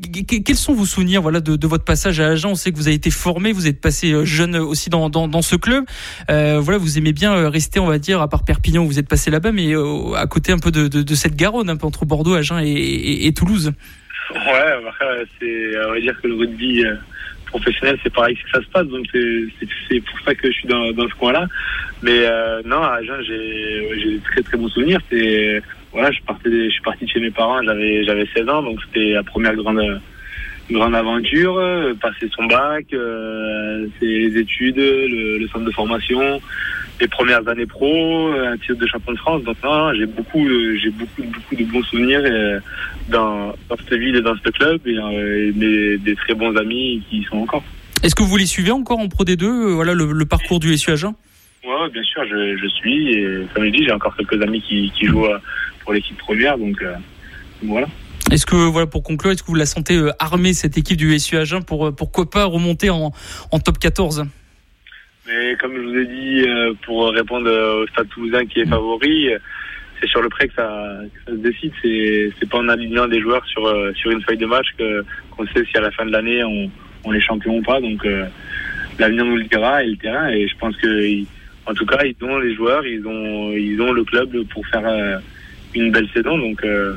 Quels 0.00 0.56
sont 0.56 0.72
vos 0.72 0.86
souvenirs 0.86 1.20
voilà, 1.20 1.40
de, 1.40 1.66
votre 1.66 1.84
passage 1.84 2.20
à 2.20 2.28
Agen? 2.28 2.50
On 2.50 2.54
sait 2.54 2.72
que 2.72 2.76
vous 2.76 2.88
avez 2.88 2.96
été 2.96 3.10
formé, 3.10 3.52
vous 3.52 3.66
êtes 3.66 3.80
passé 3.80 4.12
euh, 4.12 4.24
jeune 4.24 4.56
aussi 4.56 4.88
dans, 4.88 5.10
dans, 5.10 5.42
ce 5.42 5.56
club. 5.56 5.84
Euh, 6.30 6.58
voilà, 6.58 6.78
vous 6.78 6.96
aimez 6.96 7.12
bien 7.12 7.34
euh, 7.34 7.48
rester, 7.50 7.80
on 7.80 7.86
va 7.86 7.98
dire, 7.98 8.22
à 8.22 8.28
part 8.28 8.44
Perpignan 8.44 8.82
où 8.82 8.86
vous 8.86 8.98
êtes 8.98 9.08
passé 9.08 9.30
là-bas, 9.30 9.52
mais 9.52 9.74
à 10.16 10.26
côté 10.26 10.52
un 10.52 10.58
peu 10.58 10.70
de, 10.70 11.14
cette 11.14 11.36
Garonne, 11.36 11.68
un 11.68 11.76
peu 11.76 11.86
entre 11.86 12.06
Bordeaux, 12.06 12.34
Agen 12.34 12.60
et, 12.64 13.32
Toulouse. 13.34 13.72
Ouais, 14.34 15.26
c'est, 15.38 15.86
on 15.86 15.92
va 15.92 16.00
dire 16.00 16.18
que 16.22 16.28
le 16.28 16.34
rugby 16.34 16.82
professionnel, 17.46 17.98
c'est 18.02 18.12
pareil 18.12 18.36
que 18.36 18.48
ça 18.50 18.64
se 18.64 18.70
passe, 18.70 18.86
donc 18.86 19.04
c'est 19.12 20.00
pour 20.00 20.20
ça 20.24 20.34
que 20.34 20.48
je 20.48 20.52
suis 20.52 20.68
dans, 20.68 20.92
dans 20.92 21.08
ce 21.08 21.14
coin-là. 21.14 21.46
Mais 22.02 22.26
non, 22.64 22.82
à 22.82 22.94
Agen, 23.00 23.20
j'ai 23.26 24.14
des 24.14 24.20
très 24.20 24.42
très 24.42 24.56
bons 24.56 24.68
souvenirs. 24.68 25.00
C'est 25.10 25.62
voilà, 25.92 26.10
je 26.12 26.20
partais, 26.26 26.50
je 26.50 26.70
suis 26.70 26.82
parti 26.82 27.04
de 27.04 27.10
chez 27.10 27.20
mes 27.20 27.30
parents, 27.30 27.62
j'avais, 27.62 28.04
j'avais 28.04 28.26
16 28.34 28.48
ans, 28.48 28.62
donc 28.62 28.78
c'était 28.86 29.12
la 29.12 29.22
première 29.22 29.54
grande, 29.56 30.00
grande 30.72 30.94
aventure, 30.94 31.58
euh, 31.58 31.94
passer 31.94 32.28
son 32.34 32.44
bac, 32.46 32.86
euh, 32.92 33.86
ses 33.98 34.38
études, 34.38 34.76
le, 34.76 35.46
centre 35.48 35.64
de 35.64 35.70
formation, 35.70 36.40
les 37.00 37.08
premières 37.08 37.46
années 37.48 37.66
pro, 37.66 38.32
un 38.32 38.56
titre 38.58 38.74
de 38.74 38.86
champion 38.86 39.12
de 39.12 39.18
France. 39.18 39.42
Donc 39.42 39.56
j'ai 39.96 40.06
beaucoup, 40.06 40.46
j'ai 40.80 40.90
beaucoup, 40.90 41.22
beaucoup 41.22 41.56
de 41.56 41.64
bons 41.64 41.82
souvenirs 41.84 42.22
euh, 42.24 42.60
dans, 43.08 43.54
dans 43.68 43.76
cette 43.76 43.98
ville 43.98 44.16
et 44.16 44.22
dans 44.22 44.36
ce 44.36 44.50
club 44.50 44.80
et, 44.86 45.52
des, 45.52 46.16
très 46.16 46.34
bons 46.34 46.54
amis 46.56 47.02
qui 47.08 47.18
y 47.18 47.24
sont 47.24 47.38
encore. 47.38 47.64
Est-ce 48.02 48.14
que 48.14 48.22
vous 48.22 48.36
les 48.36 48.46
suivez 48.46 48.70
encore 48.70 48.98
en 48.98 49.08
Pro 49.08 49.24
D2, 49.24 49.72
voilà 49.72 49.94
le, 49.94 50.24
parcours 50.24 50.60
du 50.60 50.76
SU 50.76 50.90
Agen 50.90 51.14
Ouais, 51.62 51.90
bien 51.92 52.02
sûr, 52.02 52.22
je, 52.24 52.56
je 52.56 52.66
suis 52.68 53.12
et 53.12 53.46
comme 53.52 53.64
je 53.66 53.70
dis, 53.70 53.84
j'ai 53.84 53.92
encore 53.92 54.16
quelques 54.16 54.40
amis 54.42 54.62
qui, 54.62 54.90
qui 54.98 55.06
jouent 55.06 55.26
pour 55.90 55.94
l'équipe 55.94 56.18
première. 56.18 56.56
Donc 56.56 56.80
euh, 56.82 56.94
voilà. 57.64 57.88
Est-ce 58.30 58.46
que 58.46 58.54
voilà 58.54 58.86
pour 58.86 59.02
conclure, 59.02 59.32
est-ce 59.32 59.42
que 59.42 59.48
vous 59.48 59.56
la 59.56 59.66
sentez 59.66 59.96
euh, 59.96 60.12
armée 60.20 60.52
cette 60.52 60.78
équipe 60.78 60.96
du 60.96 61.18
SU 61.18 61.36
Agen 61.36 61.64
pour 61.64 61.88
euh, 61.88 61.90
pourquoi 61.90 62.30
pas 62.30 62.44
remonter 62.44 62.90
en, 62.90 63.10
en 63.50 63.58
top 63.58 63.78
14 63.80 64.24
Mais 65.26 65.56
comme 65.56 65.74
je 65.74 65.80
vous 65.80 65.96
ai 65.96 66.06
dit, 66.06 66.46
pour 66.86 67.08
répondre 67.08 67.50
au 67.50 67.88
Stade 67.88 68.08
Toulousain 68.10 68.46
qui 68.46 68.60
est 68.60 68.66
favori, 68.66 69.30
c'est 70.00 70.06
sur 70.06 70.22
le 70.22 70.28
prêt 70.28 70.46
que 70.46 70.54
ça, 70.54 71.00
se 71.26 71.32
décide. 71.32 71.72
C'est 71.82 72.32
c'est 72.38 72.48
pas 72.48 72.58
en 72.58 72.68
alignant 72.68 73.08
des 73.08 73.20
joueurs 73.20 73.44
sur 73.46 73.62
sur 73.96 74.12
une 74.12 74.22
feuille 74.22 74.38
de 74.38 74.46
match 74.46 74.68
que 74.78 75.04
qu'on 75.32 75.44
sait 75.48 75.64
si 75.68 75.76
à 75.76 75.80
la 75.80 75.90
fin 75.90 76.06
de 76.06 76.12
l'année 76.12 76.44
on, 76.44 76.70
on 77.02 77.12
est 77.12 77.20
champion 77.20 77.56
ou 77.56 77.62
pas. 77.62 77.80
Donc 77.80 78.06
l'avenir 79.00 79.24
nous 79.24 79.38
le 79.38 79.44
dira 79.44 79.82
et 79.82 79.88
le 79.88 79.96
terrain. 79.96 80.28
Et 80.28 80.46
je 80.46 80.56
pense 80.56 80.76
que 80.76 81.24
en 81.66 81.74
tout 81.74 81.86
cas 81.86 82.04
ils 82.04 82.24
ont 82.24 82.38
les 82.38 82.54
joueurs, 82.54 82.86
ils 82.86 83.04
ont 83.08 83.50
ils 83.50 83.80
ont 83.82 83.90
le 83.90 84.04
club 84.04 84.44
pour 84.52 84.64
faire 84.68 84.86
une 85.74 85.90
belle 85.90 86.08
saison. 86.14 86.38
Donc, 86.38 86.62
euh, 86.64 86.94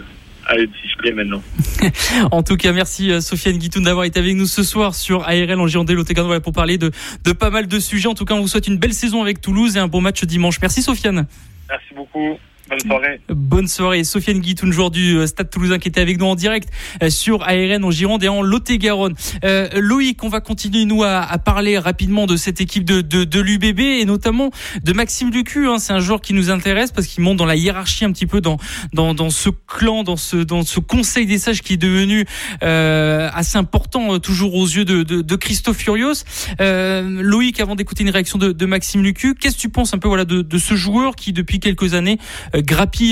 allez 0.47 0.69
siffler 0.81 1.13
maintenant. 1.13 1.41
en 2.31 2.43
tout 2.43 2.57
cas, 2.57 2.71
merci 2.71 3.12
euh, 3.12 3.21
Sofiane 3.21 3.57
Guitoun 3.57 3.83
d'avoir 3.83 4.05
été 4.05 4.19
avec 4.19 4.36
nous 4.36 4.45
ce 4.45 4.63
soir 4.63 4.95
sur 4.95 5.23
ARL 5.23 5.59
en 5.59 5.67
Gironde 5.67 5.91
Lot 5.91 6.41
pour 6.41 6.53
parler 6.53 6.77
de, 6.77 6.91
de 7.23 7.31
pas 7.31 7.49
mal 7.49 7.67
de 7.67 7.79
sujets. 7.79 8.07
En 8.07 8.15
tout 8.15 8.25
cas, 8.25 8.33
on 8.33 8.41
vous 8.41 8.47
souhaite 8.47 8.67
une 8.67 8.77
belle 8.77 8.93
saison 8.93 9.21
avec 9.21 9.41
Toulouse 9.41 9.77
et 9.77 9.79
un 9.79 9.88
bon 9.88 10.01
match 10.01 10.23
dimanche. 10.23 10.59
Merci 10.62 10.81
Sofiane. 10.81 11.25
Merci 11.69 11.93
beaucoup. 11.95 12.38
Bonne 12.73 12.89
soirée. 12.89 13.21
Bonne 13.29 13.67
soirée. 13.67 14.03
Sofiane 14.03 14.39
Guitoun, 14.39 14.71
joueur 14.71 14.89
du 14.89 15.17
euh, 15.17 15.27
Stade 15.27 15.49
Toulousain, 15.49 15.77
qui 15.77 15.88
était 15.88 16.01
avec 16.01 16.19
nous 16.19 16.25
en 16.25 16.36
direct 16.36 16.69
euh, 17.03 17.09
sur 17.09 17.43
ARN 17.43 17.83
en 17.83 17.91
Gironde 17.91 18.23
et 18.23 18.27
en 18.27 18.41
Lot-et-Garonne. 18.41 19.13
Euh, 19.43 19.69
Loïc, 19.75 20.23
on 20.23 20.29
va 20.29 20.41
continuer 20.41 20.86
nous 20.86 21.03
à, 21.03 21.19
à, 21.19 21.38
parler 21.38 21.77
rapidement 21.77 22.25
de 22.25 22.36
cette 22.36 22.62
équipe 22.62 22.83
de, 22.83 23.01
de, 23.01 23.25
de 23.25 23.39
l'UBB 23.39 23.79
et 23.79 24.05
notamment 24.05 24.49
de 24.83 24.93
Maxime 24.93 25.29
Lucu. 25.29 25.67
Hein. 25.67 25.77
C'est 25.77 25.93
un 25.93 25.99
joueur 25.99 26.21
qui 26.21 26.33
nous 26.33 26.49
intéresse 26.49 26.91
parce 26.91 27.07
qu'il 27.07 27.23
monte 27.23 27.38
dans 27.38 27.45
la 27.45 27.55
hiérarchie 27.55 28.05
un 28.05 28.12
petit 28.12 28.25
peu 28.25 28.41
dans 28.41 28.57
dans, 28.93 29.13
dans 29.13 29.29
ce 29.29 29.49
clan, 29.49 30.03
dans 30.03 30.17
ce 30.17 30.38
dans 30.38 30.63
ce 30.63 30.79
conseil 30.79 31.25
des 31.25 31.38
sages 31.38 31.62
qui 31.62 31.73
est 31.73 31.77
devenu 31.77 32.25
euh, 32.63 33.29
assez 33.33 33.57
important 33.57 34.19
toujours 34.19 34.55
aux 34.55 34.65
yeux 34.65 34.86
de, 34.86 35.03
de, 35.03 35.21
de 35.21 35.36
Christophe 35.36 35.77
Furios. 35.77 36.23
Euh, 36.59 37.21
Loïc, 37.21 37.59
avant 37.59 37.75
d'écouter 37.75 38.03
une 38.03 38.09
réaction 38.09 38.39
de, 38.39 38.51
de 38.51 38.65
Maxime 38.65 39.03
Lucu, 39.03 39.36
qu'est-ce 39.36 39.55
que 39.57 39.62
tu 39.62 39.69
penses 39.69 39.93
un 39.93 39.99
peu 39.99 40.07
voilà 40.07 40.25
de, 40.25 40.41
de 40.41 40.57
ce 40.57 40.75
joueur 40.75 41.15
qui 41.15 41.33
depuis 41.33 41.59
quelques 41.59 41.93
années 41.93 42.17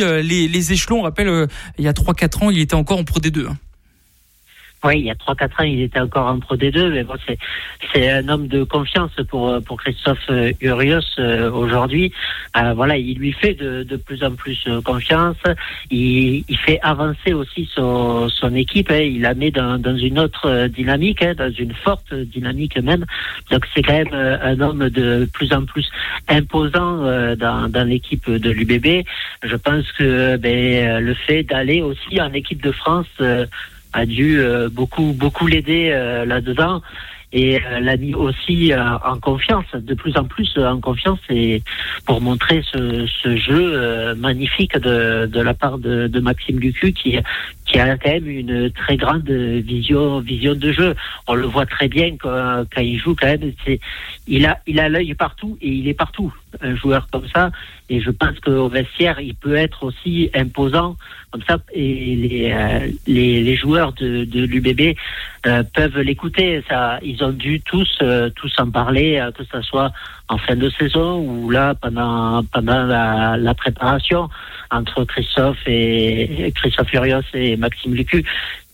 euh, 0.02 0.22
les, 0.22 0.48
les 0.48 0.74
échelons. 0.74 1.00
On 1.00 1.04
rappelle, 1.04 1.28
euh, 1.28 1.48
il 1.78 1.86
y 1.86 1.88
a 1.88 1.94
3-4 1.94 2.46
ans, 2.46 2.50
il 2.50 2.60
était 2.60 2.76
encore 2.76 2.98
en 2.98 3.04
Pro 3.04 3.20
D2. 3.20 3.48
Oui, 4.84 5.00
il 5.00 5.06
y 5.06 5.12
a 5.12 5.13
3-4 5.13 5.46
ans, 5.46 5.63
il 5.63 5.82
était 5.82 6.00
encore 6.00 6.26
en 6.26 6.39
Pro 6.39 6.56
D2, 6.56 6.89
mais 6.89 7.04
bon, 7.04 7.13
c'est, 7.28 7.38
c'est 7.94 8.10
un 8.10 8.28
homme 8.30 8.48
de 8.48 8.63
confiance 8.63 9.12
pour, 9.30 9.62
pour 9.62 9.80
Christophe 9.80 10.17
euh, 10.32 10.52
Urios 10.60 11.02
euh, 11.20 11.52
aujourd'hui. 11.52 12.12
Euh, 12.58 12.74
voilà, 12.74 12.98
il 12.98 13.20
lui 13.20 13.32
fait 13.32 13.54
de, 13.54 13.84
de 13.84 13.96
plus 13.96 14.24
en 14.24 14.32
plus 14.32 14.67
confiance. 14.84 15.38
Il, 15.91 16.44
il 16.50 16.58
fait 16.58 16.80
avancer 16.82 17.34
aussi 17.34 17.70
son, 17.76 18.28
son 18.30 18.56
équipe. 18.56 18.89
Hein. 18.89 19.02
Il 19.02 19.22
la 19.22 19.36
met 19.36 19.52
dans, 19.52 19.78
dans 19.78 19.96
une 19.96 20.17
autre 20.17 20.65
dynamique, 20.67 21.22
hein, 21.22 21.36
dans 21.38 21.52
une 21.52 21.74
forte 21.74 22.15
dynamique 22.15 22.82
même. 22.82 23.06
Donc 23.52 23.67
c'est 23.76 23.84
quand 23.84 23.94
même 23.94 24.39
un 24.41 24.60
homme 24.62 24.89
de 24.89 25.30
plus 25.32 25.54
en 25.54 25.63
plus 25.63 25.88
imposant 26.28 26.98
dans, 27.36 27.70
dans 27.70 27.88
l'équipe 27.88 28.30
de 28.30 28.50
l'UBB. 28.50 29.06
Je 29.44 29.56
pense 29.56 29.91
que 29.91 30.38
ben, 30.38 31.00
le 31.00 31.13
fait 31.13 31.44
d'aller 31.44 31.84
aussi 31.84 32.20
en 32.20 32.34
équipe 32.34 32.63
de 32.63 32.72
France 32.72 33.08
a 33.93 34.06
dû 34.06 34.39
euh, 34.39 34.69
beaucoup 34.69 35.13
beaucoup 35.13 35.47
l'aider 35.47 35.91
euh, 35.91 36.25
là-dedans. 36.25 36.82
Et 37.34 37.62
euh, 37.63 37.80
l'a 37.80 37.95
mis 37.95 38.13
aussi 38.13 38.73
en 38.75 39.17
confiance, 39.19 39.63
de 39.73 39.93
plus 39.93 40.17
en 40.17 40.25
plus 40.25 40.58
en 40.58 40.82
confiance, 40.82 41.19
et 41.30 41.63
pour 42.06 42.19
montrer 42.19 42.62
ce, 42.69 43.08
ce 43.08 43.38
jeu 43.38 44.13
magnifique 44.15 44.77
de, 44.77 45.27
de 45.27 45.39
la 45.39 45.54
part 45.54 45.77
de, 45.77 46.08
de 46.08 46.19
Maxime 46.19 46.60
Lucu 46.60 46.91
qui 46.91 47.17
qui 47.72 47.80
a 47.80 47.98
quand 47.98 48.10
même 48.10 48.28
une 48.28 48.72
très 48.72 48.98
grande 48.98 49.30
vision, 49.30 50.20
vision 50.20 50.56
de 50.56 50.72
jeu. 50.72 50.96
On 51.28 51.36
le 51.36 51.46
voit 51.48 51.66
très 51.66 51.88
bien 51.88 52.16
quand, 52.18 52.66
quand 52.74 52.82
il 52.82 53.00
joue 53.00 53.16
quand 53.16 53.28
même. 53.28 53.54
Il 54.28 54.46
a, 54.46 54.60
il 54.68 54.80
a 54.80 54.90
l'œil 54.90 55.14
partout 55.14 55.58
et 55.62 55.70
il 55.70 55.88
est 55.88 55.94
partout. 55.94 56.34
Un 56.62 56.76
joueur 56.76 57.08
comme 57.12 57.28
ça. 57.34 57.50
Et 57.90 58.02
je 58.02 58.10
pense 58.10 58.40
qu'au 58.40 58.68
vestiaire, 58.68 59.20
il 59.22 59.36
peut 59.36 59.56
être 59.56 59.84
aussi 59.84 60.30
imposant 60.34 60.98
comme 61.32 61.42
ça. 61.48 61.58
Et 61.74 62.16
les, 62.16 62.52
euh, 62.52 62.92
les, 63.08 63.42
les, 63.42 63.56
joueurs 63.56 63.94
de, 63.94 64.26
de 64.26 64.46
l'UBB 64.46 64.98
euh, 65.46 65.64
peuvent 65.74 66.00
l'écouter. 66.00 66.62
Ça, 66.68 67.00
ils 67.02 67.24
ont 67.24 67.32
dû 67.32 67.62
tous, 67.62 67.90
euh, 68.02 68.30
tous 68.36 68.54
en 68.58 68.70
parler, 68.70 69.26
que 69.38 69.44
ce 69.46 69.62
soit 69.62 69.92
en 70.32 70.38
fin 70.38 70.56
de 70.56 70.70
saison 70.70 71.20
ou 71.20 71.50
là 71.50 71.76
pendant 71.76 72.41
pendant 72.54 72.84
la, 72.84 73.36
la 73.38 73.54
préparation 73.54 74.30
entre 74.72 75.04
Christophe 75.04 75.60
et 75.67 76.52
Christophe 76.56 76.88
Furios 76.88 77.22
et 77.34 77.58
Maxime 77.58 77.94
Lucu. 77.94 78.24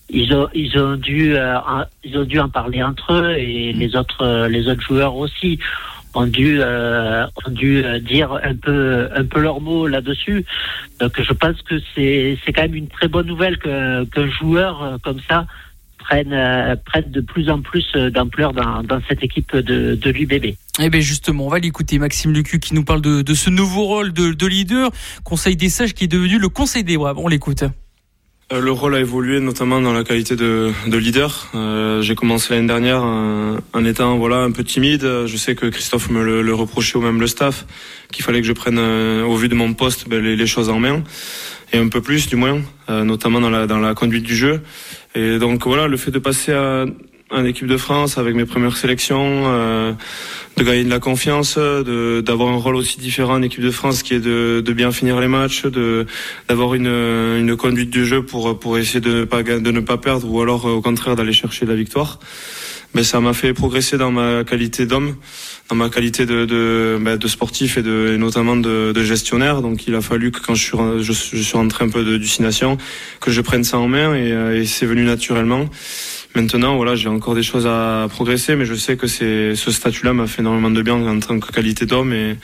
Ils 0.09 0.33
ont, 0.33 0.47
ils 0.53 0.77
ont 0.79 0.95
dû, 0.95 1.35
euh, 1.35 1.57
ils 2.03 2.17
ont 2.17 2.23
dû 2.23 2.39
en 2.39 2.47
parler 2.47 2.81
entre 2.81 3.11
eux 3.13 3.35
et 3.37 3.73
les 3.73 3.95
autres, 3.95 4.47
les 4.47 4.69
autres 4.69 4.81
joueurs 4.81 5.15
aussi 5.15 5.59
ont 6.13 6.27
dû, 6.27 6.59
euh, 6.61 7.25
ont 7.45 7.51
dû 7.51 7.83
dire 8.01 8.31
un 8.41 8.55
peu, 8.55 9.09
un 9.13 9.25
peu 9.25 9.41
leurs 9.41 9.59
mots 9.59 9.85
là-dessus. 9.85 10.45
Donc, 11.01 11.21
je 11.21 11.33
pense 11.33 11.61
que 11.63 11.75
c'est, 11.93 12.37
c'est 12.45 12.53
quand 12.53 12.61
même 12.61 12.75
une 12.75 12.87
très 12.87 13.09
bonne 13.09 13.27
nouvelle 13.27 13.57
qu'un, 13.57 14.05
qu'un 14.05 14.29
joueur 14.29 14.97
comme 15.03 15.19
ça 15.27 15.45
prenne, 16.07 16.77
prenne 16.85 17.11
de 17.11 17.21
plus 17.21 17.49
en 17.49 17.61
plus 17.61 17.85
d'ampleur 18.13 18.53
dans, 18.53 18.83
dans 18.83 19.01
cette 19.07 19.23
équipe 19.23 19.55
de, 19.55 19.95
de 19.95 20.09
l'UBB. 20.09 20.55
Eh 20.79 20.89
bien 20.89 21.01
justement, 21.01 21.47
on 21.47 21.49
va 21.49 21.59
l'écouter, 21.59 21.99
Maxime 21.99 22.33
Lucu 22.33 22.59
qui 22.59 22.75
nous 22.75 22.83
parle 22.83 23.01
de, 23.01 23.21
de 23.21 23.33
ce 23.33 23.49
nouveau 23.49 23.85
rôle 23.85 24.13
de, 24.13 24.31
de, 24.31 24.47
leader, 24.47 24.91
Conseil 25.23 25.55
des 25.55 25.69
sages 25.69 25.93
qui 25.93 26.05
est 26.05 26.07
devenu 26.07 26.37
le 26.39 26.49
Conseil 26.49 26.83
des 26.83 26.97
braves. 26.97 27.17
On 27.17 27.27
l'écoute. 27.27 27.63
Euh, 28.53 28.61
le 28.61 28.71
rôle 28.71 28.95
a 28.95 28.99
évolué 29.01 29.41
notamment 29.41 29.81
dans 29.81 29.91
la 29.91 30.05
qualité 30.05 30.37
de, 30.37 30.71
de 30.87 30.97
leader. 30.97 31.49
Euh, 31.55 32.01
J'ai 32.01 32.15
commencé 32.15 32.53
l'année 32.53 32.67
dernière 32.67 33.03
en, 33.03 33.57
en, 33.73 33.85
étant 33.85 34.17
voilà 34.17 34.37
un 34.37 34.51
peu 34.51 34.63
timide. 34.63 35.25
Je 35.25 35.35
sais 35.35 35.55
que 35.55 35.65
Christophe 35.65 36.09
me 36.09 36.23
le, 36.23 36.41
le 36.41 36.53
reprochait 36.53 36.97
ou 36.97 37.01
même 37.01 37.19
le 37.19 37.27
staff 37.27 37.65
qu'il 38.13 38.23
fallait 38.23 38.39
que 38.39 38.47
je 38.47 38.53
prenne 38.53 38.77
euh, 38.77 39.23
au 39.25 39.35
vu 39.35 39.49
de 39.49 39.55
mon 39.55 39.73
poste 39.73 40.07
ben, 40.07 40.23
les, 40.23 40.37
les, 40.37 40.47
choses 40.47 40.69
en 40.69 40.79
main 40.79 41.03
et 41.73 41.77
un 41.77 41.89
peu 41.89 41.99
plus 41.99 42.29
du 42.29 42.37
moins, 42.37 42.61
euh, 42.89 43.03
notamment 43.03 43.41
dans 43.41 43.49
la 43.49 43.67
dans 43.67 43.79
la 43.79 43.93
conduite 43.93 44.23
du 44.23 44.35
jeu. 44.35 44.61
Et 45.17 45.39
donc 45.39 45.65
voilà, 45.65 45.87
le 45.87 45.97
fait 45.97 46.11
de 46.11 46.19
passer 46.19 46.53
à 46.53 46.85
en 47.29 47.43
équipe 47.43 47.67
de 47.67 47.75
France 47.75 48.17
avec 48.17 48.35
mes 48.35 48.45
premières 48.45 48.77
sélections, 48.77 49.43
euh, 49.47 49.91
de 50.55 50.63
gagner 50.63 50.83
de 50.83 50.89
la 50.89 50.99
confiance, 50.99 51.57
d'avoir 51.57 52.49
un 52.53 52.57
rôle 52.57 52.75
aussi 52.75 52.99
différent 52.99 53.33
en 53.33 53.41
équipe 53.41 53.63
de 53.63 53.71
France 53.71 54.01
qui 54.01 54.13
est 54.13 54.19
de, 54.19 54.73
bien 54.73 54.91
finir 54.91 55.19
les 55.19 55.27
matchs, 55.27 55.65
d'avoir 56.47 56.75
une, 56.75 57.55
conduite 57.57 57.89
du 57.89 58.05
jeu 58.05 58.23
pour 58.23 58.77
essayer 58.77 59.01
de 59.01 59.19
ne 59.19 59.23
pas 59.25 59.43
de 59.43 59.71
ne 59.71 59.79
pas 59.79 59.97
perdre 59.97 60.31
ou 60.31 60.39
alors 60.41 60.65
au 60.65 60.81
contraire 60.81 61.15
d'aller 61.15 61.33
chercher 61.33 61.65
la 61.65 61.75
victoire. 61.75 62.19
Mais 62.97 63.03
ça 63.03 63.21
m'a 63.21 63.33
fait 63.33 63.53
progresser 63.53 63.95
dans 63.99 64.09
ma 64.09 64.43
qualité 64.43 64.87
d'homme, 64.87 65.17
dans 65.69 65.75
ma 65.75 65.87
qualité 65.87 66.25
de 66.25 66.45
de, 66.45 66.97
ben, 66.99 67.15
de 67.15 67.27
sportif 67.27 67.77
et, 67.77 67.83
de, 67.83 68.13
et 68.15 68.17
notamment 68.17 68.55
de, 68.55 68.91
de, 68.91 69.03
gestionnaire. 69.03 69.61
Donc 69.61 69.85
il 69.85 69.93
a 69.93 70.01
fallu 70.01 70.31
que 70.31 70.39
quand 70.39 70.55
je 70.55 70.63
suis 70.63 70.77
je, 71.03 71.11
suis 71.43 71.55
rentré 71.55 71.85
un 71.85 71.89
peu 71.89 72.03
d'hallucination, 72.03 72.79
que 73.21 73.29
je 73.29 73.39
prenne 73.41 73.63
ça 73.63 73.77
en 73.77 73.87
main 73.87 74.15
et, 74.15 74.61
et 74.61 74.65
c'est 74.65 74.87
venu 74.87 75.03
naturellement. 75.03 75.69
Maintenant, 76.33 76.75
voilà, 76.75 76.95
j'ai 76.95 77.07
encore 77.07 77.35
des 77.35 77.43
choses 77.43 77.67
à 77.67 78.07
progresser, 78.09 78.55
mais 78.55 78.65
je 78.65 78.73
sais 78.73 78.97
que 78.97 79.05
c'est 79.05 79.53
ce 79.53 79.69
statut-là 79.69 80.13
m'a 80.13 80.25
fait 80.25 80.41
énormément 80.41 80.71
de 80.71 80.81
bien 80.81 80.95
en 80.95 81.19
tant 81.19 81.39
que 81.39 81.51
qualité 81.51 81.85
d'homme 81.85 82.13
et, 82.13 82.35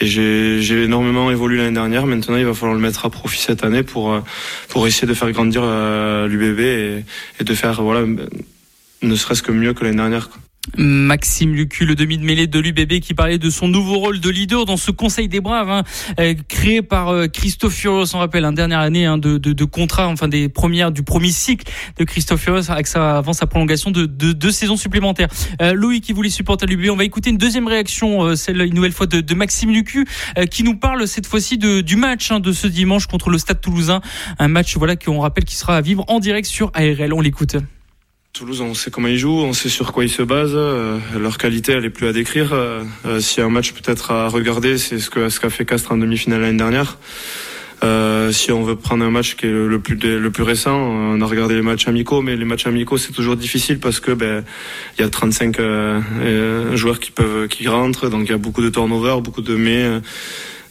et 0.00 0.06
j'ai 0.08 0.82
énormément 0.82 1.30
évolué 1.30 1.58
l'année 1.58 1.74
dernière. 1.74 2.06
Maintenant, 2.06 2.36
il 2.36 2.44
va 2.44 2.54
falloir 2.54 2.74
le 2.74 2.82
mettre 2.82 3.06
à 3.06 3.10
profit 3.10 3.38
cette 3.38 3.62
année 3.62 3.84
pour 3.84 4.20
pour 4.66 4.84
essayer 4.88 5.06
de 5.06 5.14
faire 5.14 5.30
grandir 5.30 5.62
euh, 5.64 6.26
l'UBB 6.26 6.58
et, 6.58 7.04
et, 7.38 7.44
de 7.44 7.54
faire 7.54 7.80
voilà 7.82 8.04
ne 9.02 9.14
serait-ce 9.14 9.42
que 9.42 9.52
mieux 9.52 9.74
que 9.74 9.84
l'année 9.84 9.96
dernière. 9.96 10.28
Quoi. 10.28 10.40
Maxime 10.76 11.54
Lucu, 11.54 11.84
le 11.86 11.94
demi 11.94 12.18
de 12.18 12.24
mêlée 12.24 12.46
de 12.46 12.58
l'UBB, 12.58 13.00
qui 13.00 13.14
parlait 13.14 13.38
de 13.38 13.50
son 13.50 13.68
nouveau 13.68 13.98
rôle 13.98 14.20
de 14.20 14.30
leader 14.30 14.64
dans 14.64 14.76
ce 14.76 14.90
Conseil 14.90 15.28
des 15.28 15.40
Braves, 15.40 15.70
hein, 15.70 15.84
euh, 16.18 16.34
créé 16.48 16.82
par 16.82 17.08
euh, 17.08 17.28
Christophe 17.28 17.74
Furios, 17.74 18.14
on 18.14 18.18
rappelle, 18.18 18.44
hein, 18.44 18.52
dernière 18.52 18.80
année 18.80 19.06
hein, 19.06 19.18
de, 19.18 19.38
de, 19.38 19.52
de, 19.52 19.64
contrat, 19.64 20.08
enfin 20.08 20.28
des 20.28 20.48
premières, 20.48 20.90
du 20.90 21.02
premier 21.02 21.30
cycle 21.30 21.70
de 21.98 22.04
Christophe 22.04 22.42
Furios 22.42 22.70
avec 22.70 22.86
sa, 22.86 23.18
avant 23.18 23.32
sa 23.32 23.46
prolongation 23.46 23.90
de 23.90 24.06
deux 24.06 24.50
saisons 24.50 24.76
supplémentaires. 24.76 25.28
Euh, 25.62 25.72
Louis 25.72 26.00
qui 26.00 26.12
voulait 26.12 26.30
supporter 26.30 26.66
l'UBB, 26.66 26.90
on 26.90 26.96
va 26.96 27.04
écouter 27.04 27.30
une 27.30 27.38
deuxième 27.38 27.68
réaction, 27.68 28.24
euh, 28.24 28.34
celle 28.34 28.60
une 28.60 28.74
nouvelle 28.74 28.92
fois 28.92 29.06
de, 29.06 29.20
de 29.20 29.34
Maxime 29.34 29.70
Lucu, 29.70 30.06
euh, 30.36 30.46
qui 30.46 30.64
nous 30.64 30.76
parle 30.76 31.06
cette 31.06 31.26
fois-ci 31.26 31.58
de, 31.58 31.80
du 31.80 31.96
match 31.96 32.30
hein, 32.30 32.40
de 32.40 32.52
ce 32.52 32.66
dimanche 32.66 33.06
contre 33.06 33.30
le 33.30 33.38
Stade 33.38 33.60
Toulousain, 33.60 34.00
un 34.38 34.48
match 34.48 34.76
voilà 34.76 34.96
qu'on 34.96 35.20
rappelle 35.20 35.44
qui 35.44 35.56
sera 35.56 35.76
à 35.76 35.80
vivre 35.80 36.04
en 36.08 36.18
direct 36.18 36.48
sur 36.48 36.70
ARL. 36.74 37.12
On 37.12 37.20
l'écoute. 37.20 37.56
Toulouse, 38.36 38.60
on 38.60 38.74
sait 38.74 38.90
comment 38.90 39.08
ils 39.08 39.16
jouent, 39.16 39.40
on 39.40 39.54
sait 39.54 39.70
sur 39.70 39.92
quoi 39.92 40.04
ils 40.04 40.10
se 40.10 40.20
basent. 40.20 40.50
Euh, 40.54 40.98
leur 41.18 41.38
qualité, 41.38 41.72
elle 41.72 41.86
est 41.86 41.90
plus 41.90 42.06
à 42.06 42.12
décrire. 42.12 42.50
Euh, 42.52 42.82
S'il 43.18 43.40
y 43.40 43.42
a 43.42 43.46
un 43.46 43.50
match 43.50 43.72
peut-être 43.72 44.10
à 44.10 44.28
regarder, 44.28 44.76
c'est 44.76 44.98
ce 44.98 45.08
qu'a 45.08 45.30
ce 45.30 45.40
qu'a 45.40 45.48
fait 45.48 45.64
Castres 45.64 45.92
en 45.92 45.96
demi-finale 45.96 46.42
l'année 46.42 46.58
dernière. 46.58 46.98
Euh, 47.82 48.32
si 48.32 48.52
on 48.52 48.62
veut 48.62 48.76
prendre 48.76 49.06
un 49.06 49.10
match 49.10 49.36
qui 49.36 49.46
est 49.46 49.50
le 49.50 49.78
plus 49.78 49.96
le 49.96 50.30
plus 50.30 50.42
récent, 50.42 50.76
on 50.76 51.18
a 51.22 51.24
regardé 51.24 51.54
les 51.54 51.62
matchs 51.62 51.88
amicaux, 51.88 52.20
mais 52.20 52.36
les 52.36 52.44
matchs 52.44 52.66
amicaux 52.66 52.98
c'est 52.98 53.12
toujours 53.12 53.36
difficile 53.36 53.80
parce 53.80 54.00
que 54.00 54.12
ben 54.12 54.44
il 54.98 55.02
y 55.02 55.04
a 55.04 55.08
35 55.08 55.58
euh, 55.58 56.76
joueurs 56.76 57.00
qui 57.00 57.12
peuvent 57.12 57.48
qui 57.48 57.66
rentrent, 57.68 58.10
donc 58.10 58.24
il 58.24 58.32
y 58.32 58.34
a 58.34 58.38
beaucoup 58.38 58.62
de 58.62 58.68
turnover, 58.68 59.22
beaucoup 59.22 59.42
de 59.42 59.56
mais. 59.56 59.82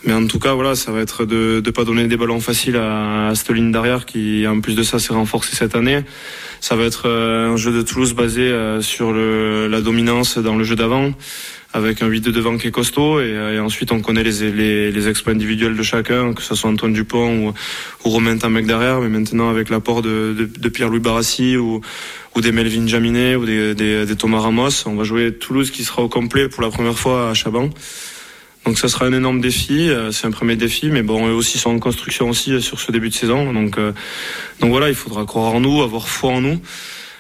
Mais 0.04 0.14
en 0.14 0.28
tout 0.28 0.40
cas, 0.40 0.54
voilà, 0.54 0.76
ça 0.76 0.92
va 0.92 1.02
être 1.02 1.26
de 1.26 1.62
ne 1.66 1.72
pas 1.72 1.84
donner 1.84 2.08
des 2.08 2.18
ballons 2.18 2.40
faciles 2.40 2.76
à, 2.76 3.30
à 3.30 3.36
cette 3.36 3.50
ligne 3.50 3.72
derrière 3.72 4.06
qui, 4.06 4.46
en 4.48 4.60
plus 4.62 4.76
de 4.76 4.84
ça, 4.84 5.00
s'est 5.00 5.14
renforcée 5.14 5.56
cette 5.56 5.76
année. 5.76 6.02
Ça 6.62 6.76
va 6.76 6.84
être 6.84 7.10
un 7.10 7.58
jeu 7.58 7.72
de 7.72 7.82
Toulouse 7.82 8.14
basé 8.14 8.52
sur 8.82 9.12
le, 9.12 9.68
la 9.68 9.82
dominance 9.82 10.38
dans 10.38 10.56
le 10.56 10.64
jeu 10.64 10.76
d'avant, 10.76 11.12
avec 11.74 12.02
un 12.02 12.08
8 12.08 12.22
de 12.22 12.32
devant 12.32 12.58
qui 12.58 12.68
est 12.68 12.72
costaud. 12.72 13.20
Et, 13.20 13.32
et 13.56 13.60
ensuite, 13.60 13.92
on 13.92 14.02
connaît 14.02 14.24
les, 14.24 14.52
les, 14.52 14.92
les, 14.92 15.08
exploits 15.08 15.34
individuels 15.34 15.76
de 15.76 15.84
chacun, 15.84 16.34
que 16.34 16.42
ce 16.42 16.56
soit 16.56 16.70
Antoine 16.70 16.94
Dupont 16.94 17.48
ou, 17.48 17.54
ou 18.06 18.10
Romain 18.10 18.38
Tamec 18.38 18.66
derrière. 18.66 19.02
Mais 19.02 19.10
maintenant, 19.10 19.50
avec 19.50 19.70
l'apport 19.70 20.02
de, 20.02 20.36
de, 20.38 20.46
de 20.46 20.70
Pierre-Louis 20.70 21.00
Barassi 21.00 21.58
ou, 21.58 21.82
ou 22.36 22.42
des 22.42 22.52
Melvin 22.52 22.88
Jaminet 22.88 23.36
ou 23.36 23.46
des, 23.46 23.76
des, 23.76 24.06
des 24.06 24.16
Thomas 24.16 24.40
Ramos, 24.40 24.88
on 24.88 24.96
va 24.96 25.04
jouer 25.04 25.34
Toulouse 25.34 25.72
qui 25.72 25.84
sera 25.84 26.02
au 26.02 26.10
complet 26.10 26.50
pour 26.50 26.64
la 26.64 26.70
première 26.70 26.98
fois 26.98 27.30
à 27.30 27.34
Chaban. 27.34 27.70
Donc 28.66 28.80
ça 28.80 28.88
sera 28.88 29.06
un 29.06 29.14
énorme 29.14 29.42
défi, 29.42 29.92
c'est 30.12 30.26
un 30.26 30.32
premier 30.32 30.56
défi, 30.56 30.90
mais 30.90 31.04
bon, 31.04 31.28
eux 31.28 31.34
aussi 31.34 31.60
sont 31.60 31.70
en 31.70 31.80
construction 31.80 32.30
aussi 32.30 32.62
sur 32.62 32.80
ce 32.80 32.92
début 32.92 33.10
de 33.10 33.14
saison. 33.14 33.54
Donc, 33.54 33.78
euh, 33.78 33.92
donc 34.60 34.72
voilà, 34.72 34.90
il 34.90 34.96
faudra 34.96 35.26
croire 35.26 35.54
en 35.54 35.60
nous, 35.60 35.84
avoir 35.84 36.08
foi 36.08 36.32
en 36.32 36.42
nous 36.42 36.60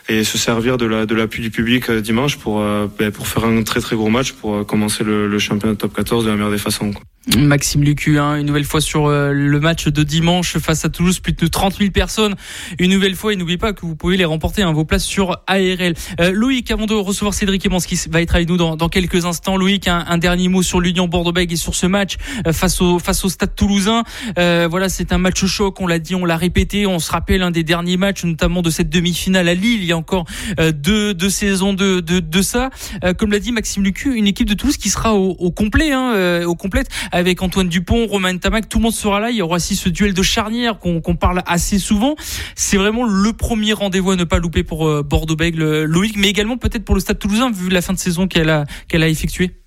et 0.07 0.23
se 0.23 0.37
servir 0.37 0.77
de 0.77 0.85
la 0.85 1.05
de 1.07 1.15
l'appui 1.15 1.41
du 1.41 1.49
public 1.49 1.89
dimanche 1.91 2.37
pour 2.37 2.61
euh, 2.61 2.87
pour 3.13 3.27
faire 3.27 3.45
un 3.45 3.63
très 3.63 3.79
très 3.79 3.95
gros 3.95 4.09
match 4.09 4.33
pour 4.33 4.65
commencer 4.65 5.03
le, 5.03 5.39
championnat 5.39 5.75
top 5.75 5.93
14 5.95 6.25
de 6.25 6.29
la 6.29 6.35
meilleure 6.35 6.51
des 6.51 6.57
façons. 6.57 6.91
Maxime 7.33 7.83
Lucu, 7.83 8.19
hein, 8.19 8.35
une 8.35 8.45
nouvelle 8.45 8.65
fois 8.65 8.81
sur 8.81 9.07
euh, 9.07 9.31
le 9.31 9.59
match 9.59 9.87
de 9.87 10.03
dimanche 10.03 10.59
face 10.59 10.85
à 10.85 10.89
Toulouse, 10.89 11.19
plus 11.19 11.33
de 11.33 11.47
30 11.47 11.77
000 11.77 11.89
personnes. 11.89 12.35
Une 12.77 12.91
nouvelle 12.91 13.15
fois, 13.15 13.33
et 13.33 13.35
n'oubliez 13.35 13.57
pas 13.57 13.73
que 13.73 13.81
vous 13.81 13.95
pouvez 13.95 14.15
les 14.15 14.25
remporter 14.25 14.61
hein, 14.61 14.71
vos 14.71 14.85
places 14.85 15.03
sur 15.05 15.41
ARL. 15.47 15.95
Euh, 16.19 16.31
Loïc, 16.31 16.69
avant 16.69 16.85
de 16.85 16.93
recevoir 16.93 17.33
Cédric 17.33 17.65
Emans 17.65 17.79
qui 17.79 17.99
va 18.09 18.21
être 18.21 18.35
avec 18.35 18.47
nous 18.47 18.57
dans, 18.57 18.75
dans 18.75 18.89
quelques 18.89 19.25
instants, 19.25 19.57
Loïc, 19.57 19.87
un, 19.87 20.05
un 20.07 20.19
dernier 20.19 20.49
mot 20.49 20.61
sur 20.61 20.79
l'Union 20.79 21.07
Bordeaux-Bègles 21.07 21.53
et 21.53 21.57
sur 21.57 21.73
ce 21.73 21.87
match 21.87 22.17
euh, 22.45 22.53
face 22.53 22.79
au 22.79 22.99
face 22.99 23.25
au 23.25 23.29
Stade 23.29 23.55
Toulousain. 23.55 24.03
Euh, 24.37 24.67
voilà, 24.69 24.87
c'est 24.87 25.11
un 25.11 25.17
match 25.17 25.43
choc. 25.45 25.81
On 25.81 25.87
l'a 25.87 25.99
dit, 25.99 26.13
on 26.13 26.25
l'a 26.25 26.37
répété. 26.37 26.85
On 26.85 26.99
se 26.99 27.11
rappelle 27.11 27.41
un 27.41 27.51
des 27.51 27.63
derniers 27.63 27.97
matchs, 27.97 28.23
notamment 28.23 28.61
de 28.61 28.69
cette 28.69 28.89
demi-finale 28.89 29.49
à 29.49 29.55
Lille. 29.55 29.81
Il 29.81 29.85
y 29.85 29.91
a 29.91 29.97
encore 29.97 30.25
deux, 30.73 31.15
deux 31.15 31.29
saisons 31.29 31.73
de 31.73 32.01
de, 32.01 32.19
de 32.19 32.41
ça. 32.41 32.69
comme 33.17 33.31
l'a 33.31 33.39
dit 33.39 33.51
Maxime 33.51 33.83
Lucu, 33.83 34.13
une 34.15 34.27
équipe 34.27 34.47
de 34.47 34.53
Toulouse 34.53 34.77
qui 34.77 34.89
sera 34.89 35.15
au, 35.15 35.31
au 35.31 35.51
complet, 35.51 35.91
hein, 35.91 36.43
au 36.45 36.55
complète 36.55 36.89
avec 37.15 37.41
Antoine 37.41 37.69
Dupont, 37.69 38.07
Romain 38.07 38.37
Tamac, 38.37 38.67
tout 38.67 38.77
le 38.79 38.83
monde 38.83 38.93
sera 38.93 39.21
là. 39.21 39.29
Il 39.29 39.37
y 39.37 39.41
aura 39.41 39.55
aussi 39.55 39.77
ce 39.77 39.87
duel 39.87 40.13
de 40.13 40.21
charnière 40.21 40.79
qu'on 40.79 40.99
qu 40.99 41.15
parle 41.15 41.43
assez 41.45 41.79
souvent. 41.79 42.15
C'est 42.55 42.75
vraiment 42.75 43.05
le 43.05 43.31
premier 43.31 43.71
rendez-vous 43.71 44.11
à 44.11 44.15
ne 44.17 44.25
pas 44.25 44.37
louper 44.37 44.63
pour 44.63 44.85
euh, 44.85 45.01
Bordeaux-Bègle, 45.01 45.83
Loïc, 45.83 46.17
mais 46.17 46.27
également 46.27 46.57
peut-être 46.57 46.83
pour 46.83 46.93
le 46.93 46.99
Stade 46.99 47.17
Toulousain 47.17 47.51
vu 47.51 47.69
la 47.69 47.81
fin 47.81 47.93
de 47.93 47.99
saison 47.99 48.27
qu'elle 48.27 48.49
a 48.49 48.65
qu'elle 48.89 49.01
a 49.01 49.07
effectuée. 49.07 49.64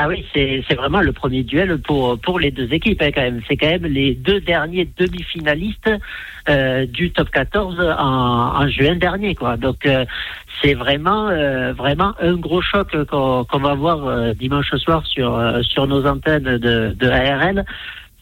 Ah 0.00 0.06
oui, 0.06 0.24
c'est 0.32 0.74
vraiment 0.76 1.00
le 1.00 1.12
premier 1.12 1.42
duel 1.42 1.78
pour 1.78 2.20
pour 2.20 2.38
les 2.38 2.52
deux 2.52 2.72
équipes 2.72 3.02
hein, 3.02 3.10
quand 3.12 3.20
même. 3.20 3.42
C'est 3.48 3.56
quand 3.56 3.66
même 3.66 3.86
les 3.86 4.14
deux 4.14 4.40
derniers 4.40 4.88
demi-finalistes 4.96 5.90
euh, 6.48 6.86
du 6.86 7.10
top 7.10 7.30
14 7.30 7.80
en, 7.98 8.68
juin 8.68 8.94
dernier, 8.94 9.34
quoi. 9.34 9.56
Donc 9.56 9.84
euh, 9.86 10.04
c'est 10.62 10.74
vraiment 10.74 11.28
euh, 11.30 11.72
vraiment 11.72 12.14
un 12.20 12.34
gros 12.34 12.62
choc 12.62 12.90
qu'on 13.06 13.44
qu 13.44 13.58
va 13.60 13.74
voir 13.74 14.34
dimanche 14.36 14.72
soir 14.76 15.04
sur 15.04 15.36
sur 15.62 15.88
nos 15.88 16.06
antennes 16.06 16.58
de, 16.58 16.94
de 16.96 17.08
ARL. 17.08 17.64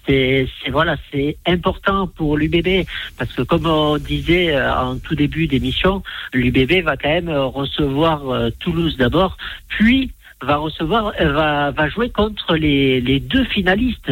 C'est 0.09 0.49
voilà, 0.71 0.97
c'est 1.13 1.37
important 1.47 2.07
pour 2.07 2.39
l'UBB 2.39 2.87
parce 3.19 3.35
que 3.35 3.43
comme 3.43 3.67
on 3.67 3.99
disait 3.99 4.59
en 4.59 4.97
tout 4.99 5.15
début 5.15 5.47
d'émission, 5.47 6.03
l'UBB 6.33 6.85
va 6.85 6.97
quand 6.97 7.11
même 7.11 7.29
recevoir 7.29 8.23
Toulouse 8.61 8.97
d'abord, 8.97 9.37
puis 9.69 10.13
va 10.43 10.57
recevoir, 10.57 11.13
va, 11.19 11.71
va 11.71 11.89
jouer 11.89 12.11
contre 12.11 12.57
les, 12.57 13.01
les 13.01 13.21
deux 13.21 13.45
finalistes 13.45 14.11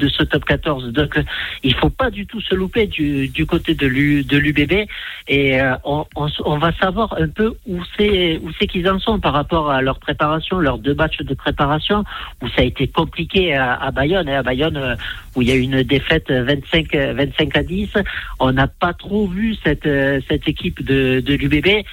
de 0.00 0.08
ce 0.08 0.24
top 0.24 0.44
14. 0.44 0.88
Donc, 0.88 1.16
euh, 1.16 1.22
il 1.62 1.74
faut 1.74 1.90
pas 1.90 2.10
du 2.10 2.26
tout 2.26 2.40
se 2.40 2.54
louper 2.54 2.86
du, 2.86 3.28
du 3.28 3.46
côté 3.46 3.74
de 3.74 3.86
l'UBB 3.86 4.88
et 5.28 5.60
euh, 5.60 5.74
on, 5.84 6.06
on, 6.16 6.58
va 6.58 6.72
savoir 6.72 7.14
un 7.18 7.28
peu 7.28 7.54
où 7.66 7.80
c'est 7.96 8.38
où 8.42 8.50
c'est 8.58 8.66
qu'ils 8.66 8.88
en 8.88 8.98
sont 8.98 9.20
par 9.20 9.32
rapport 9.32 9.70
à 9.70 9.82
leur 9.82 9.98
préparation, 9.98 10.58
leurs 10.58 10.78
deux 10.78 10.94
matchs 10.94 11.18
de 11.18 11.34
préparation 11.34 12.04
où 12.42 12.48
ça 12.48 12.62
a 12.62 12.64
été 12.64 12.88
compliqué 12.88 13.54
à, 13.54 13.74
à 13.74 13.90
Bayonne 13.90 14.28
et 14.28 14.34
à 14.34 14.42
Bayonne 14.42 14.76
euh, 14.76 14.96
où 15.36 15.42
il 15.42 15.48
y 15.48 15.52
a 15.52 15.54
eu 15.54 15.60
une 15.60 15.82
défaite 15.82 16.30
25 16.30 16.94
25 16.94 17.56
à 17.56 17.62
10. 17.62 17.90
On 18.40 18.52
n'a 18.52 18.66
pas 18.66 18.94
trop 18.94 19.26
vu 19.28 19.54
cette 19.62 19.88
cette 20.28 20.48
équipe 20.48 20.82
de, 20.82 21.20
de 21.20 21.34
l'UBB. 21.34 21.84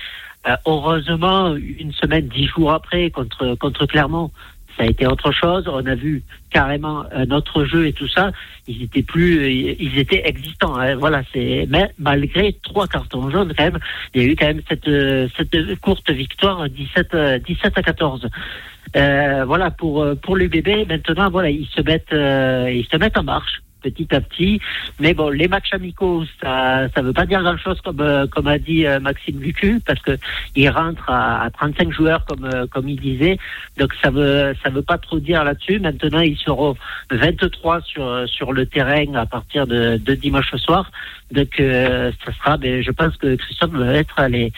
Heureusement, 0.66 1.56
une 1.56 1.92
semaine, 1.94 2.28
dix 2.28 2.48
jours 2.48 2.72
après 2.72 3.10
contre 3.10 3.56
contre 3.56 3.86
Clermont, 3.86 4.32
ça 4.78 4.84
a 4.84 4.88
été 4.88 5.08
autre 5.08 5.32
chose. 5.32 5.68
On 5.68 5.86
a 5.86 5.96
vu 5.96 6.24
carrément 6.52 7.04
un 7.12 7.30
autre 7.32 7.66
jeu 7.66 7.88
et 7.88 7.94
tout 7.94 8.08
ça. 8.08 8.32
Ils 8.68 8.84
étaient 8.84 9.02
plus, 9.02 9.52
ils 9.52 9.98
étaient 9.98 10.22
existants. 10.26 10.78
Hein. 10.78 10.96
Voilà, 10.96 11.24
c'est 11.34 11.66
mais 11.70 11.92
malgré 11.98 12.54
trois 12.64 12.88
cartons 12.88 13.30
jaunes 13.30 13.54
quand 13.58 13.66
même, 13.66 13.80
il 14.14 14.22
y 14.22 14.26
a 14.26 14.28
eu 14.30 14.36
quand 14.36 14.48
même 14.48 14.62
cette 14.70 14.90
cette 15.36 15.80
courte 15.82 16.10
victoire 16.12 16.70
17 16.70 17.44
17 17.46 17.78
à 17.78 17.82
14. 17.82 18.28
Euh, 18.96 19.44
voilà 19.46 19.72
pour 19.72 20.06
pour 20.22 20.38
les 20.38 20.48
bébés. 20.48 20.86
Maintenant, 20.88 21.30
voilà, 21.30 21.50
ils 21.50 21.68
se 21.68 21.82
mettent 21.82 22.14
euh, 22.14 22.72
ils 22.72 22.86
se 22.86 22.98
mettent 22.98 23.18
en 23.18 23.24
marche 23.24 23.62
petit 23.82 24.08
à 24.14 24.22
petit. 24.22 24.60
Mais 25.00 25.14
bon, 25.14 25.30
les 25.30 25.48
matchs 25.48 25.74
amicaux, 25.74 26.24
ça 26.42 26.88
ça 26.90 27.02
veut 27.02 27.14
pas 27.14 27.26
dire 27.26 27.42
grand-chose 27.42 27.80
comme 27.82 28.02
euh, 28.02 28.28
comme 28.28 28.48
a 28.48 28.58
dit 28.58 28.86
euh, 28.86 29.00
Maxime 29.00 29.40
Lucu 29.40 29.80
parce 29.86 30.02
que 30.02 30.18
il 30.56 30.70
rentre 30.70 31.10
à, 31.10 31.44
à 31.44 31.50
35 31.50 31.92
joueurs 31.92 32.26
comme 32.26 32.46
euh, 32.46 32.66
comme 32.68 32.90
il 32.90 33.00
disait. 33.00 33.38
Donc 33.78 33.94
ça 34.02 34.10
veut 34.10 34.56
ça 34.64 34.70
veut 34.70 34.82
pas 34.82 34.98
trop 34.98 35.20
dire 35.20 35.44
là-dessus. 35.44 35.80
Maintenant, 35.80 36.22
ils 36.22 36.38
seront 36.38 36.76
23 37.12 37.82
sur 37.82 38.30
sur 38.30 38.54
le 38.54 38.66
terrain 38.66 39.14
à 39.16 39.26
partir 39.26 39.68
de, 39.68 39.98
de 39.98 40.14
dimanche 40.14 40.56
soir. 40.56 40.92
Donc 41.32 41.56
ça 41.58 42.34
sera 42.40 42.58
mais 42.58 42.84
je 42.84 42.92
pense 42.92 43.16
que 43.18 43.36
Christophe 43.36 43.72
va 43.72 43.94
être 43.94 44.22
les 44.28 44.54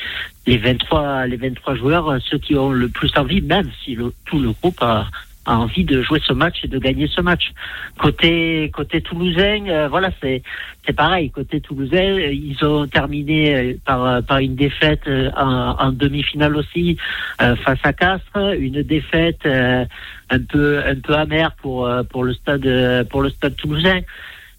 les 0.46 0.58
23 0.58 1.26
les 1.26 1.38
23 1.38 1.76
joueurs 1.76 2.18
ceux 2.22 2.38
qui 2.38 2.56
ont 2.56 2.72
le 2.72 2.90
plus 2.90 3.12
envie 3.18 3.42
même 3.42 3.70
si 3.84 3.96
le, 3.96 4.14
tout 4.26 4.40
le 4.40 4.52
groupe 4.52 4.82
a 4.82 5.08
a 5.46 5.58
envie 5.58 5.84
de 5.84 6.02
jouer 6.02 6.20
ce 6.26 6.34
match 6.34 6.58
et 6.64 6.68
de 6.68 6.78
gagner 6.78 7.08
ce 7.08 7.22
match. 7.22 7.52
Côté 7.98 8.70
côté 8.74 9.02
toulousain, 9.02 9.66
euh, 9.68 9.88
voilà, 9.88 10.12
c'est 10.22 10.44
c'est 10.86 10.94
pareil. 10.94 11.30
Côté 11.32 11.62
toulousain, 11.62 12.20
ils 12.20 12.58
ont 12.64 12.88
terminé 12.88 13.56
euh, 13.56 13.74
par 13.86 14.06
euh, 14.06 14.22
par 14.22 14.40
une 14.40 14.56
défaite 14.56 15.10
en, 15.36 15.76
en 15.80 15.92
demi-finale 15.92 16.56
aussi 16.56 16.98
face 17.38 17.80
à 17.84 17.94
Castres, 17.94 18.54
une 18.60 18.82
défaite 18.84 19.46
un 19.46 20.40
peu 20.50 20.82
un 20.86 20.96
peu 20.96 21.16
amère 21.16 21.54
pour 21.54 21.90
pour 22.10 22.24
le 22.24 22.34
stade 22.34 23.08
pour 23.10 23.22
le 23.22 23.30
stade 23.30 23.56
toulousain. 23.56 24.02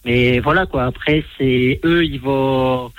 Mais 0.05 0.41
voilà 0.41 0.67
quoi. 0.67 0.85
Après, 0.85 1.23
c'est 1.37 1.79
eux, 1.85 2.05
ils 2.05 2.21
vont 2.21 2.91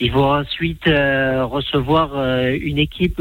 ils 0.00 0.10
vont 0.10 0.32
ensuite 0.32 0.86
recevoir 0.86 2.14
une 2.50 2.78
équipe 2.78 3.20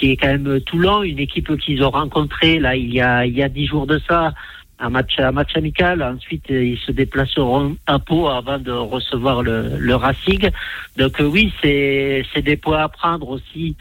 qui 0.00 0.12
est 0.12 0.16
quand 0.16 0.28
même 0.28 0.60
Toulon, 0.62 1.02
une 1.02 1.18
équipe 1.18 1.54
qu'ils 1.58 1.82
ont 1.84 1.90
rencontrée 1.90 2.58
là 2.58 2.74
il 2.74 2.92
y 2.92 3.00
a 3.00 3.26
il 3.26 3.36
y 3.36 3.42
a 3.42 3.48
dix 3.48 3.66
jours 3.66 3.86
de 3.86 4.00
ça, 4.08 4.32
un 4.78 4.88
match 4.88 5.18
un 5.18 5.32
match 5.32 5.54
amical. 5.54 6.02
Ensuite 6.02 6.46
ils 6.48 6.78
se 6.78 6.90
déplaceront 6.90 7.76
à 7.86 7.98
Pau 7.98 8.28
avant 8.28 8.58
de 8.58 8.72
recevoir 8.72 9.42
le, 9.42 9.76
le 9.78 9.94
Racing. 9.94 10.50
Donc 10.96 11.20
euh, 11.20 11.24
oui 11.24 11.52
c'est 11.62 12.24
c'est 12.32 12.42
des 12.42 12.56
points 12.56 12.82
à 12.82 12.88
prendre 12.88 13.28
aussi 13.28 13.76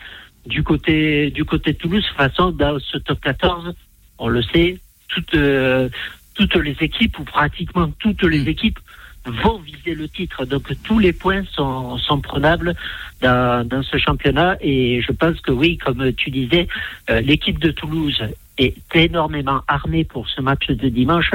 du 0.46 0.62
côté 0.62 1.32
du 1.32 1.46
côté 1.46 1.72
de 1.72 1.78
Toulouse. 1.78 2.04
De 2.04 2.08
toute 2.08 2.18
façon 2.18 2.52
dans 2.52 2.78
ce 2.80 2.98
top 2.98 3.22
14 3.22 3.74
on 4.18 4.28
le 4.28 4.44
sait 4.44 4.78
toutes 5.08 5.36
euh, 5.36 5.88
toutes 6.36 6.56
les 6.56 6.76
équipes 6.82 7.18
ou 7.20 7.24
pratiquement 7.24 7.90
toutes 8.00 8.24
les 8.24 8.44
mm. 8.44 8.48
équipes 8.50 8.80
vont 9.26 9.60
viser 9.60 9.96
le 9.96 10.08
titre. 10.08 10.46
Donc 10.46 10.72
tous 10.84 11.00
les 11.00 11.14
points 11.14 11.44
sont, 11.54 11.98
sont 11.98 12.22
prenables 12.22 12.76
dans, 13.22 13.68
dans, 13.68 13.84
ce 13.84 13.98
championnat 13.98 14.58
et 14.62 15.02
je 15.02 15.12
pense 15.12 15.40
que 15.42 15.52
oui, 15.52 15.78
comme 15.78 16.14
tu 16.14 16.32
disais, 16.32 16.68
euh, 17.10 17.22
l'équipe 17.22 17.60
de 17.60 17.72
Toulouse 17.72 18.22
est 18.58 18.76
énormément 18.94 19.62
armée 19.68 20.04
pour 20.04 20.30
ce 20.30 20.42
match 20.42 20.68
de 20.68 20.90
dimanche 20.90 21.32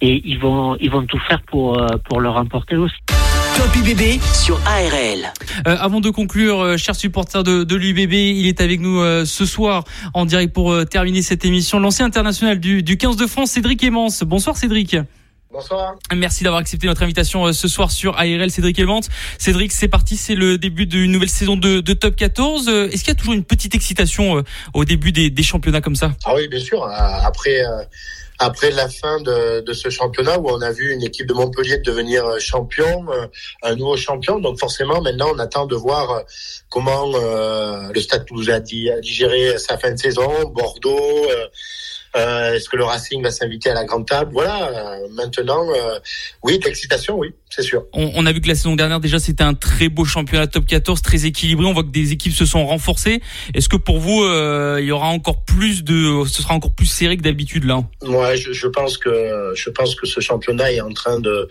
et 0.00 0.22
ils 0.24 0.38
vont, 0.38 0.76
ils 0.80 0.90
vont 0.90 1.06
tout 1.06 1.20
faire 1.28 1.42
pour, 1.42 1.78
euh, 1.78 1.96
pour 2.08 2.20
le 2.20 2.28
remporter 2.28 2.76
aussi. 2.76 2.96
Top 3.56 3.74
UBB 3.76 4.20
sur 4.34 4.60
ARL. 4.66 5.32
Euh, 5.66 5.76
avant 5.78 6.00
de 6.00 6.10
conclure, 6.10 6.60
euh, 6.60 6.76
chers 6.76 6.96
supporters 6.96 7.44
de, 7.44 7.62
de 7.62 7.76
l'UBB, 7.76 8.12
il 8.12 8.46
est 8.48 8.60
avec 8.60 8.80
nous 8.80 8.98
euh, 8.98 9.24
ce 9.24 9.46
soir 9.46 9.84
en 10.12 10.24
direct 10.24 10.52
pour 10.52 10.74
terminer 10.86 11.22
cette 11.22 11.44
émission. 11.44 11.78
L'ancien 11.78 12.06
international 12.06 12.58
du, 12.58 12.82
du 12.82 12.96
15 12.96 13.16
de 13.16 13.26
France, 13.26 13.52
Cédric 13.52 13.84
Emmance. 13.84 14.24
Bonsoir 14.24 14.56
Cédric. 14.56 14.96
Bonsoir. 15.54 15.94
Merci 16.12 16.42
d'avoir 16.42 16.60
accepté 16.60 16.88
notre 16.88 17.04
invitation 17.04 17.46
euh, 17.46 17.52
ce 17.52 17.68
soir 17.68 17.92
sur 17.92 18.18
ARL 18.18 18.50
Cédric 18.50 18.76
Elvante. 18.76 19.08
Cédric, 19.38 19.70
c'est 19.70 19.86
parti, 19.86 20.16
c'est 20.16 20.34
le 20.34 20.58
début 20.58 20.84
d'une 20.84 21.12
nouvelle 21.12 21.28
saison 21.28 21.54
de, 21.54 21.78
de 21.78 21.92
Top 21.92 22.16
14. 22.16 22.68
Euh, 22.68 22.88
est-ce 22.88 23.04
qu'il 23.04 23.12
y 23.12 23.12
a 23.12 23.14
toujours 23.14 23.34
une 23.34 23.44
petite 23.44 23.72
excitation 23.72 24.38
euh, 24.38 24.42
au 24.74 24.84
début 24.84 25.12
des, 25.12 25.30
des 25.30 25.42
championnats 25.44 25.80
comme 25.80 25.94
ça? 25.94 26.10
Ah 26.24 26.34
oui, 26.34 26.48
bien 26.48 26.58
sûr. 26.58 26.84
Après, 26.84 27.62
après 28.40 28.72
la 28.72 28.88
fin 28.88 29.20
de, 29.20 29.60
de, 29.60 29.72
ce 29.72 29.90
championnat 29.90 30.40
où 30.40 30.50
on 30.50 30.60
a 30.60 30.72
vu 30.72 30.92
une 30.92 31.04
équipe 31.04 31.28
de 31.28 31.34
Montpellier 31.34 31.78
devenir 31.78 32.24
champion, 32.40 33.06
un 33.62 33.76
nouveau 33.76 33.96
champion. 33.96 34.40
Donc 34.40 34.58
forcément, 34.58 35.00
maintenant, 35.02 35.28
on 35.36 35.38
attend 35.38 35.66
de 35.66 35.76
voir 35.76 36.24
comment 36.68 37.12
le 37.92 38.00
Stade 38.00 38.26
Toulousain 38.26 38.54
a 38.54 39.00
digéré 39.00 39.56
sa 39.58 39.78
fin 39.78 39.92
de 39.92 39.98
saison, 39.98 40.50
Bordeaux. 40.52 41.28
Euh, 42.16 42.54
est-ce 42.54 42.68
que 42.68 42.76
le 42.76 42.84
Racing 42.84 43.22
va 43.22 43.30
s'inviter 43.30 43.70
à 43.70 43.74
la 43.74 43.84
grande 43.84 44.06
table? 44.06 44.30
Voilà. 44.32 44.68
Euh, 44.68 45.08
maintenant, 45.12 45.66
euh, 45.70 45.98
oui, 46.42 46.60
l'excitation, 46.64 47.16
oui, 47.16 47.34
c'est 47.50 47.62
sûr. 47.62 47.84
On, 47.92 48.24
a 48.26 48.32
vu 48.32 48.40
que 48.40 48.48
la 48.48 48.54
saison 48.54 48.76
dernière 48.76 49.00
déjà 49.00 49.18
c'était 49.18 49.42
un 49.42 49.54
très 49.54 49.88
beau 49.88 50.04
championnat 50.04 50.46
top 50.46 50.66
14, 50.66 51.02
très 51.02 51.26
équilibré. 51.26 51.66
On 51.66 51.72
voit 51.72 51.82
que 51.82 51.90
des 51.90 52.12
équipes 52.12 52.32
se 52.32 52.46
sont 52.46 52.64
renforcées. 52.66 53.20
Est-ce 53.54 53.68
que 53.68 53.76
pour 53.76 53.98
vous, 53.98 54.24
il 54.78 54.84
y 54.84 54.92
aura 54.92 55.08
encore 55.08 55.44
plus 55.44 55.82
de, 55.82 56.24
ce 56.26 56.42
sera 56.42 56.54
encore 56.54 56.72
plus 56.72 56.86
serré 56.86 57.16
que 57.16 57.22
d'habitude 57.22 57.64
là? 57.64 57.82
Ouais, 58.02 58.36
je, 58.36 58.52
je 58.52 58.66
pense 58.68 58.96
que 58.98 59.52
je 59.54 59.70
pense 59.70 59.94
que 59.94 60.06
ce 60.06 60.20
championnat 60.20 60.72
est 60.72 60.80
en 60.80 60.92
train 60.92 61.18
de 61.18 61.48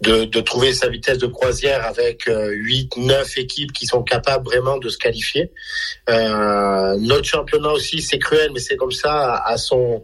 de, 0.00 0.24
de, 0.24 0.40
trouver 0.40 0.74
sa 0.74 0.88
vitesse 0.88 1.18
de 1.18 1.26
croisière 1.26 1.84
avec 1.86 2.28
euh, 2.28 2.50
8, 2.50 2.96
9 2.98 3.38
équipes 3.38 3.72
qui 3.72 3.86
sont 3.86 4.02
capables 4.02 4.44
vraiment 4.44 4.76
de 4.76 4.88
se 4.88 4.98
qualifier. 4.98 5.50
Euh, 6.10 6.96
notre 6.98 7.24
championnat 7.24 7.70
aussi, 7.70 8.02
c'est 8.02 8.18
cruel, 8.18 8.50
mais 8.52 8.60
c'est 8.60 8.76
comme 8.76 8.92
ça 8.92 9.42
à 9.44 9.56
son 9.56 10.02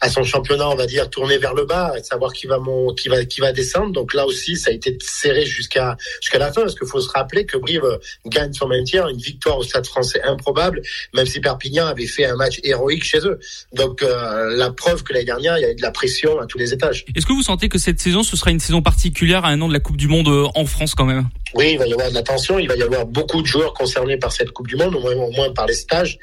à 0.00 0.10
son 0.10 0.22
championnat, 0.22 0.68
on 0.68 0.74
va 0.74 0.86
dire, 0.86 1.08
tourner 1.08 1.38
vers 1.38 1.54
le 1.54 1.64
bas, 1.64 1.94
et 1.96 2.02
savoir 2.02 2.32
qui 2.32 2.46
va 2.46 2.58
mon, 2.58 2.92
qui 2.92 3.08
va 3.08 3.24
qui 3.24 3.40
va 3.40 3.52
descendre. 3.52 3.92
Donc 3.92 4.12
là 4.12 4.26
aussi, 4.26 4.56
ça 4.56 4.70
a 4.70 4.72
été 4.72 4.96
serré 5.00 5.46
jusqu'à 5.46 5.96
jusqu'à 6.20 6.38
la 6.38 6.52
fin, 6.52 6.62
parce 6.62 6.74
qu'il 6.74 6.88
faut 6.88 7.00
se 7.00 7.10
rappeler 7.10 7.46
que 7.46 7.56
Brive 7.56 7.98
gagne 8.26 8.52
son 8.52 8.68
maintien, 8.68 9.08
une 9.08 9.18
victoire 9.18 9.58
au 9.58 9.62
Stade 9.62 9.86
Français 9.86 10.22
improbable, 10.22 10.82
même 11.14 11.26
si 11.26 11.40
Perpignan 11.40 11.86
avait 11.86 12.06
fait 12.06 12.26
un 12.26 12.36
match 12.36 12.60
héroïque 12.64 13.04
chez 13.04 13.18
eux. 13.26 13.38
Donc 13.72 14.02
euh, 14.02 14.56
la 14.56 14.70
preuve 14.70 15.02
que 15.02 15.12
l'année 15.12 15.24
dernière, 15.24 15.58
il 15.58 15.62
y 15.62 15.64
a 15.64 15.70
eu 15.70 15.74
de 15.74 15.82
la 15.82 15.90
pression 15.90 16.38
à 16.38 16.46
tous 16.46 16.58
les 16.58 16.72
étages. 16.72 17.04
Est-ce 17.14 17.26
que 17.26 17.32
vous 17.32 17.42
sentez 17.42 17.68
que 17.68 17.78
cette 17.78 18.00
saison, 18.00 18.22
ce 18.22 18.36
sera 18.36 18.50
une 18.50 18.60
saison 18.60 18.82
particulière 18.82 19.33
à 19.42 19.48
un 19.48 19.60
an 19.60 19.68
de 19.68 19.72
la 19.72 19.80
Coupe 19.80 19.96
du 19.96 20.08
Monde 20.08 20.28
euh, 20.28 20.46
en 20.54 20.66
France 20.66 20.94
quand 20.94 21.06
même. 21.06 21.28
Oui, 21.54 21.72
il 21.72 21.78
va 21.78 21.86
y 21.86 21.92
avoir 21.92 22.10
de 22.10 22.14
l'attention, 22.14 22.58
il 22.58 22.68
va 22.68 22.76
y 22.76 22.82
avoir 22.82 23.06
beaucoup 23.06 23.40
de 23.40 23.46
joueurs 23.46 23.74
concernés 23.74 24.16
par 24.16 24.32
cette 24.32 24.50
Coupe 24.50 24.66
du 24.66 24.76
Monde, 24.76 24.94
au 24.96 25.30
moins, 25.30 25.52
par 25.52 25.66
les 25.66 25.74
stages. 25.74 26.18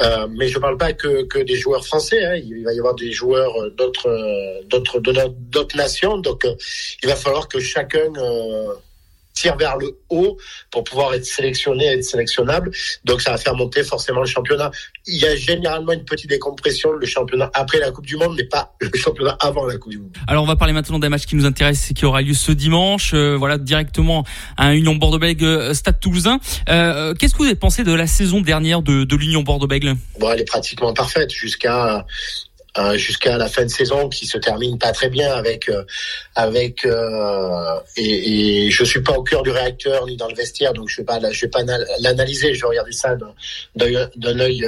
Euh, 0.00 0.26
mais 0.30 0.48
je 0.48 0.56
ne 0.56 0.60
parle 0.60 0.76
pas 0.76 0.92
que, 0.92 1.42
des 1.42 1.56
joueurs 1.56 1.84
français, 1.84 2.24
hein. 2.24 2.36
il 2.36 2.64
va 2.64 2.72
y 2.72 2.78
avoir 2.78 2.94
des 2.94 3.12
joueurs 3.12 3.52
d'autres 3.76 4.10
d'autres 4.66 5.76
nations. 5.76 6.18
Donc 6.18 6.44
euh, 6.44 6.54
il 7.02 7.08
va 7.08 7.16
falloir 7.16 7.48
que 7.48 7.60
chacun 7.60 8.12
tire 9.34 9.56
vers 9.56 9.76
le 9.76 9.98
haut 10.10 10.36
pour 10.70 10.84
pouvoir 10.84 11.14
être 11.14 11.24
sélectionné, 11.24 11.86
être 11.86 12.04
sélectionnable. 12.04 12.70
Donc 13.04 13.20
ça 13.20 13.30
va 13.30 13.38
faire 13.38 13.54
monter 13.54 13.82
forcément 13.82 14.20
le 14.20 14.26
championnat. 14.26 14.70
Il 15.06 15.16
y 15.16 15.26
a 15.26 15.34
généralement 15.36 15.92
une 15.92 16.04
petette 16.04 16.28
décompression 16.28 16.92
le 16.92 17.06
championnat 17.06 17.50
après 17.54 17.78
la 17.78 17.90
Coupe 17.90 18.06
du 18.06 18.16
Monde, 18.16 18.34
mais 18.36 18.44
pas 18.44 18.74
le 18.80 18.90
championnat 18.94 19.36
avant 19.40 19.66
la 19.66 19.76
Coupe 19.76 19.92
du 19.92 19.98
Monde. 19.98 20.16
Alors 20.26 20.42
on 20.42 20.46
va 20.46 20.56
parler 20.56 20.72
maintenant 20.72 20.98
d'un 20.98 21.08
match 21.08 21.26
qui 21.26 21.36
nous 21.36 21.46
intéresse 21.46 21.90
et 21.90 21.94
qui 21.94 22.04
aura 22.04 22.22
lieu 22.22 22.34
ce 22.34 22.52
dimanche, 22.52 23.12
euh, 23.14 23.36
voilà 23.36 23.58
directement 23.58 24.24
à 24.56 24.74
Union 24.74 24.94
Bordeaux-Bègles 24.94 25.44
euh, 25.44 25.74
Stade 25.74 26.00
Toulousain. 26.00 26.38
Euh, 26.68 27.14
Qu'est-ce 27.14 27.32
que 27.32 27.38
vous 27.38 27.44
avez 27.44 27.54
pensé 27.54 27.84
de 27.84 27.92
la 27.92 28.06
saison 28.06 28.40
dernière 28.40 28.82
de, 28.82 29.04
de 29.04 29.16
l'Union 29.16 29.42
Bordeaux-Bègles? 29.42 29.94
Bon, 30.18 30.30
elle 30.30 30.40
est 30.40 30.44
pratiquement 30.44 30.92
parfaite 30.92 31.32
jusqu'à 31.32 32.06
euh, 32.78 32.96
jusqu'à 32.96 33.36
la 33.36 33.48
fin 33.48 33.64
de 33.64 33.70
saison 33.70 34.08
qui 34.08 34.26
se 34.26 34.38
termine 34.38 34.78
pas 34.78 34.92
très 34.92 35.08
bien 35.08 35.32
avec 35.32 35.68
euh, 35.68 35.82
avec 36.36 36.84
euh, 36.86 37.80
et, 37.96 38.66
et, 38.66 38.70
je 38.70 38.84
suis 38.84 39.02
pas 39.02 39.14
au 39.14 39.24
cœur 39.24 39.42
du 39.42 39.50
réacteur 39.50 40.06
ni 40.06 40.16
dans 40.16 40.28
le 40.28 40.36
vestiaire 40.36 40.72
donc 40.72 40.88
je 40.88 40.98
vais 40.98 41.04
pas 41.04 41.18
je 41.32 41.40
vais 41.40 41.50
pas 41.50 41.64
l'analyser. 41.98 42.54
Je 42.54 42.60
vais 42.60 42.68
regarder 42.68 42.92
ça 42.92 43.16
d'un 43.74 44.38
œil 44.38 44.64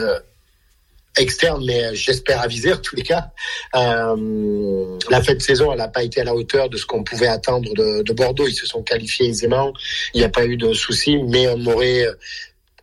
externe 1.17 1.65
mais 1.65 1.95
j'espère 1.95 2.41
aviser 2.41 2.73
en 2.73 2.79
tous 2.79 2.97
les 2.97 3.05
cas. 3.05 3.31
La 3.73 5.23
fin 5.23 5.35
de 5.35 5.43
saison 5.43 5.71
elle 5.71 5.79
n'a 5.79 5.89
pas 5.89 6.03
été 6.03 6.23
à 6.23 6.25
la 6.25 6.35
hauteur 6.35 6.69
de 6.69 6.79
ce 6.79 6.87
qu'on 6.87 7.05
pouvait 7.05 7.29
attendre 7.29 7.73
de, 7.73 8.03
de, 8.03 8.13
Bordeaux. 8.13 8.49
Ils 8.49 8.55
se 8.55 8.67
sont 8.67 8.83
qualifiés 8.83 9.29
aisément. 9.29 9.73
Il 10.13 10.19
n'y 10.19 10.25
a 10.25 10.29
pas 10.29 10.45
eu 10.45 10.57
de 10.57 10.73
soucis 10.73 11.19
mais 11.19 11.47
on 11.49 11.67
aurait 11.67 12.07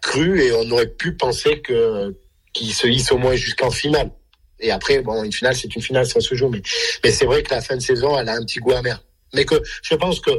cru 0.01 0.41
et 0.43 0.53
on 0.53 0.71
aurait 0.71 0.87
pu 0.87 1.17
penser 1.17 1.59
que 1.59 2.15
qu'ils 2.53 2.73
se 2.73 2.87
hissent 2.87 3.11
au 3.11 3.17
moins 3.17 3.35
jusqu'en 3.35 3.69
finale 3.69 4.11
Et 4.59 4.71
après, 4.71 5.01
bon, 5.01 5.23
une 5.23 5.31
finale, 5.31 5.55
c'est 5.55 5.73
une 5.75 5.81
finale, 5.81 6.05
ça 6.05 6.19
se 6.19 6.35
joue. 6.35 6.49
Mais, 6.49 6.61
mais 7.03 7.11
c'est 7.11 7.25
vrai 7.25 7.43
que 7.43 7.53
la 7.53 7.61
fin 7.61 7.75
de 7.75 7.81
saison, 7.81 8.17
elle 8.17 8.29
a 8.29 8.33
un 8.33 8.43
petit 8.43 8.59
goût 8.59 8.73
amer. 8.73 9.03
Mais 9.33 9.45
que 9.45 9.61
je 9.83 9.95
pense 9.95 10.19
que 10.19 10.31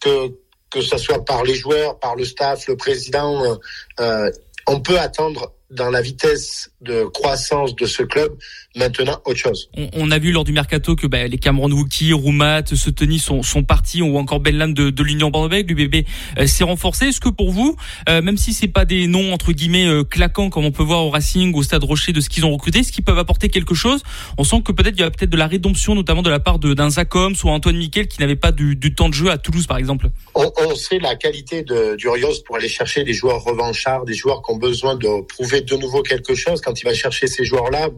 que 0.00 0.32
que 0.70 0.80
ce 0.80 0.98
soit 0.98 1.24
par 1.24 1.44
les 1.44 1.54
joueurs, 1.54 1.98
par 1.98 2.14
le 2.16 2.24
staff, 2.24 2.66
le 2.68 2.76
président, 2.76 3.58
euh, 4.00 4.30
on 4.66 4.80
peut 4.80 4.98
attendre 4.98 5.54
dans 5.70 5.90
la 5.90 6.00
vitesse 6.00 6.70
de 6.80 7.04
croissance 7.04 7.74
de 7.76 7.86
ce 7.86 8.02
club 8.02 8.36
maintenant 8.78 9.20
autre 9.24 9.38
chose. 9.38 9.70
On, 9.94 10.10
a 10.10 10.18
vu 10.18 10.32
lors 10.32 10.44
du 10.44 10.52
mercato 10.52 10.96
que 10.96 11.06
bah, 11.06 11.26
les 11.26 11.38
Cameron 11.38 11.70
Wookie, 11.70 12.12
Roumat, 12.12 12.66
Sotoni 12.74 13.18
sont, 13.18 13.42
sont 13.42 13.62
partis 13.62 14.02
ou 14.02 14.16
encore 14.16 14.40
Bellam 14.40 14.72
de, 14.72 14.90
de 14.90 15.02
l'Union 15.02 15.30
Bordeaux 15.30 15.48
l'UBB 15.48 16.06
euh, 16.38 16.46
s'est 16.46 16.64
renforcé. 16.64 17.06
Est-ce 17.06 17.20
que 17.20 17.28
pour 17.28 17.50
vous, 17.50 17.76
euh, 18.08 18.22
même 18.22 18.36
si 18.36 18.52
c'est 18.52 18.68
pas 18.68 18.84
des 18.84 19.06
noms 19.06 19.32
entre 19.32 19.52
guillemets 19.52 19.86
euh, 19.86 20.04
claquants 20.04 20.50
comme 20.50 20.64
on 20.64 20.72
peut 20.72 20.82
voir 20.82 21.04
au 21.04 21.10
Racing, 21.10 21.54
au 21.54 21.62
Stade 21.62 21.84
Rocher 21.84 22.12
de 22.12 22.20
ce 22.20 22.28
qu'ils 22.28 22.44
ont 22.44 22.52
recruté, 22.52 22.82
ce 22.82 22.92
qu'ils 22.92 23.04
peuvent 23.04 23.18
apporter 23.18 23.48
quelque 23.48 23.74
chose? 23.74 24.02
On 24.36 24.44
sent 24.44 24.62
que 24.64 24.72
peut-être 24.72 24.94
il 24.96 25.00
y 25.00 25.04
a 25.04 25.10
peut-être 25.10 25.30
de 25.30 25.36
la 25.36 25.46
rédemption, 25.46 25.94
notamment 25.94 26.22
de 26.22 26.30
la 26.30 26.40
part 26.40 26.58
d'un 26.58 26.90
Zacoms 26.90 27.34
ou 27.44 27.48
Antoine 27.48 27.76
Miquel 27.76 28.08
qui 28.08 28.20
n'avait 28.20 28.36
pas 28.36 28.52
du, 28.52 28.76
du, 28.76 28.94
temps 28.94 29.08
de 29.08 29.14
jeu 29.14 29.30
à 29.30 29.38
Toulouse 29.38 29.66
par 29.66 29.78
exemple. 29.78 30.08
On, 30.34 30.50
on 30.58 30.74
sait 30.74 30.98
la 30.98 31.16
qualité 31.16 31.62
de 31.62 31.96
d'Urios 31.96 32.42
pour 32.44 32.56
aller 32.56 32.68
chercher 32.68 33.04
des 33.04 33.12
joueurs 33.12 33.42
revanchards, 33.42 34.04
des 34.04 34.14
joueurs 34.14 34.42
qui 34.42 34.52
ont 34.52 34.56
besoin 34.56 34.96
de 34.96 35.22
prouver 35.22 35.60
de 35.60 35.76
nouveau 35.76 36.02
quelque 36.02 36.34
chose. 36.34 36.60
Quand 36.60 36.80
il 36.80 36.84
va 36.84 36.94
chercher 36.94 37.26
ces 37.26 37.44
joueurs-là, 37.44 37.88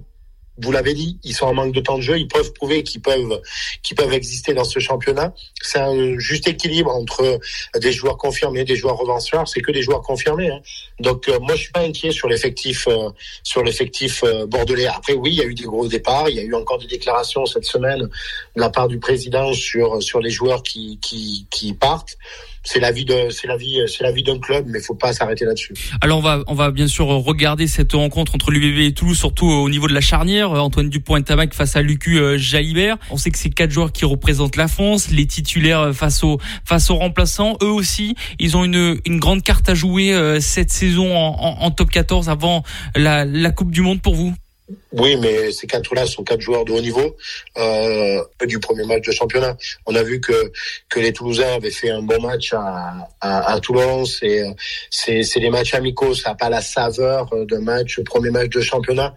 vous 0.63 0.73
l'avez 0.73 0.95
dit, 0.95 1.19
ils 1.25 1.35
sont 1.35 1.47
en 1.47 1.55
manque 1.55 1.73
de 1.73 1.81
temps 1.81 1.97
de 1.97 2.03
jeu, 2.03 2.19
ils 2.19 2.29
peuvent 2.29 2.53
prouver 2.53 2.83
qu'ils 2.83 3.01
peuvent, 3.01 3.41
qu'ils 3.83 3.97
peuvent 3.97 4.13
exister 4.13 4.55
dans 4.55 4.65
ce 4.65 4.79
championnat. 4.79 5.33
C'est 5.63 5.79
un 5.79 6.19
juste 6.19 6.49
équilibre 6.49 6.91
entre 6.91 7.41
des 7.81 7.93
joueurs 7.93 8.17
confirmés, 8.17 8.65
des 8.65 8.77
joueurs 8.77 8.97
revanchards. 8.97 9.49
C'est 9.49 9.61
que 9.61 9.73
des 9.73 9.83
joueurs 9.83 10.03
confirmés. 10.03 10.51
Hein. 10.51 10.61
Donc 11.01 11.28
euh, 11.28 11.38
moi, 11.40 11.55
je 11.57 11.62
suis 11.62 11.72
pas 11.72 11.80
inquiet 11.80 12.12
sur 12.12 12.28
l'effectif, 12.28 12.86
euh, 12.86 13.11
sur 13.42 13.62
l'effectif 13.62 14.22
euh, 14.22 14.46
bordelais. 14.46 14.86
Après, 14.86 15.14
oui, 15.14 15.30
il 15.32 15.36
y 15.36 15.42
a 15.42 15.46
eu 15.46 15.55
des 15.55 15.64
gros 15.64 15.88
départs. 15.88 16.28
Il 16.28 16.36
y 16.36 16.40
a 16.40 16.42
eu 16.42 16.55
encore 16.55 16.78
des 16.78 16.86
déclarations 16.86 17.46
cette 17.46 17.64
semaine 17.64 18.01
de 18.01 18.61
la 18.61 18.70
part 18.70 18.88
du 18.88 18.98
président 18.98 19.53
sur 19.53 20.03
sur 20.03 20.20
les 20.20 20.30
joueurs 20.30 20.62
qui 20.62 20.98
qui, 21.01 21.74
partent 21.78 22.16
c'est 22.62 22.80
la 22.80 22.90
vie 22.90 23.07
de 23.07 23.30
c'est 23.30 23.46
la 23.46 23.57
vie 23.57 23.80
c'est 23.86 24.03
la 24.03 24.12
vie 24.12 24.22
d'un 24.22 24.38
club 24.38 24.66
mais 24.68 24.80
faut 24.80 24.94
pas 24.94 25.12
s'arrêter 25.14 25.46
là-dessus. 25.46 25.72
Alors 26.03 26.18
on 26.18 26.22
va 26.22 26.42
on 26.46 26.55
va 26.55 26.70
bien 26.70 26.88
sûr 26.88 27.07
regarder 27.07 27.66
cette 27.66 27.92
rencontre 27.92 28.34
entre 28.34 28.51
l'UBB 28.51 28.80
et 28.80 28.92
Toulouse 28.92 29.16
surtout 29.16 29.46
au 29.46 29.70
niveau 29.70 29.88
de 29.88 29.94
la 29.94 30.03
charnière 30.03 30.51
Antoine 30.51 30.90
Dupont 30.90 31.16
et 31.16 31.22
Tamac 31.22 31.55
face 31.55 31.76
à 31.76 31.82
Lucu 31.82 32.20
Jalibert. 32.38 32.98
On 33.11 33.16
sait 33.16 33.30
que 33.30 33.38
c'est 33.38 33.51
quatre 33.51 33.70
joueurs 33.70 33.92
qui 33.92 34.05
représentent 34.05 34.57
la 34.57 34.68
France, 34.68 35.11
les 35.11 35.26
titulaires 35.26 35.94
face 35.94 36.22
aux 36.22 36.38
face 36.64 36.90
aux 36.90 36.96
remplaçants, 36.96 37.57
eux 37.62 37.70
aussi, 37.70 38.14
ils 38.38 38.57
ont 38.57 38.64
une 38.64 39.01
une 39.07 39.20
grande 39.20 39.42
carte 39.42 39.68
à 39.68 39.74
jouer 39.74 40.38
cette 40.40 40.70
saison 40.70 40.89
en, 40.99 41.62
en, 41.62 41.70
top 41.70 41.91
14 41.91 42.28
avant 42.28 42.62
la 42.95 43.51
Coupe 43.51 43.70
du 43.70 43.82
monde 43.82 44.03
pour 44.03 44.14
vous? 44.14 44.34
Oui, 44.93 45.16
mais 45.16 45.53
ces 45.53 45.66
quatre-là 45.66 46.07
sont 46.07 46.22
quatre 46.22 46.41
joueurs 46.41 46.64
de 46.64 46.72
haut 46.72 46.80
niveau 46.80 47.16
euh, 47.59 48.22
du 48.47 48.59
premier 48.59 48.84
match 48.84 49.07
de 49.07 49.12
championnat. 49.12 49.57
On 49.86 49.95
a 49.95 50.03
vu 50.03 50.20
que 50.20 50.53
que 50.88 51.01
les 51.01 51.12
Toulousains 51.12 51.55
avaient 51.55 51.70
fait 51.70 51.91
un 51.91 52.03
bon 52.03 52.20
match 52.20 52.53
à, 52.53 53.61
Toulon. 53.61 54.05
C'est 54.05 54.45
c'est 54.91 55.41
des 55.41 55.51
matchs 55.51 55.74
amicaux, 55.74 56.14
ça 56.14 56.30
n'a 56.30 56.34
pas 56.36 56.51
la 56.51 56.61
saveur 56.61 57.30
de 57.32 57.57
match 57.57 58.01
premier 58.01 58.30
match 58.30 58.51
de 58.51 58.61
championnat. 58.61 59.14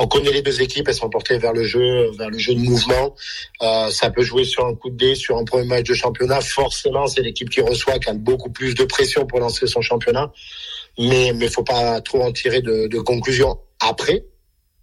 On 0.00 0.06
connaît 0.06 0.30
les 0.30 0.42
deux 0.42 0.62
équipes, 0.62 0.86
elles 0.86 0.94
sont 0.94 1.10
portées 1.10 1.38
vers 1.38 1.52
le 1.52 1.64
jeu, 1.64 2.12
vers 2.16 2.30
le 2.30 2.38
jeu 2.38 2.54
de 2.54 2.60
mouvement. 2.60 3.16
Euh, 3.62 3.90
ça 3.90 4.10
peut 4.10 4.22
jouer 4.22 4.44
sur 4.44 4.64
un 4.64 4.76
coup 4.76 4.90
de 4.90 4.96
dé, 4.96 5.16
sur 5.16 5.36
un 5.36 5.44
premier 5.44 5.66
match 5.66 5.88
de 5.88 5.94
championnat. 5.94 6.40
Forcément, 6.40 7.08
c'est 7.08 7.20
l'équipe 7.20 7.50
qui 7.50 7.60
reçoit 7.60 7.98
qui 7.98 8.08
a 8.08 8.14
beaucoup 8.14 8.50
plus 8.50 8.76
de 8.76 8.84
pression 8.84 9.26
pour 9.26 9.40
lancer 9.40 9.66
son 9.66 9.80
championnat. 9.82 10.32
Mais 10.98 11.32
mais 11.34 11.48
faut 11.48 11.64
pas 11.64 12.00
trop 12.00 12.22
en 12.22 12.30
tirer 12.30 12.62
de, 12.62 12.86
de 12.86 12.98
conclusions. 13.00 13.58
Après, 13.80 14.24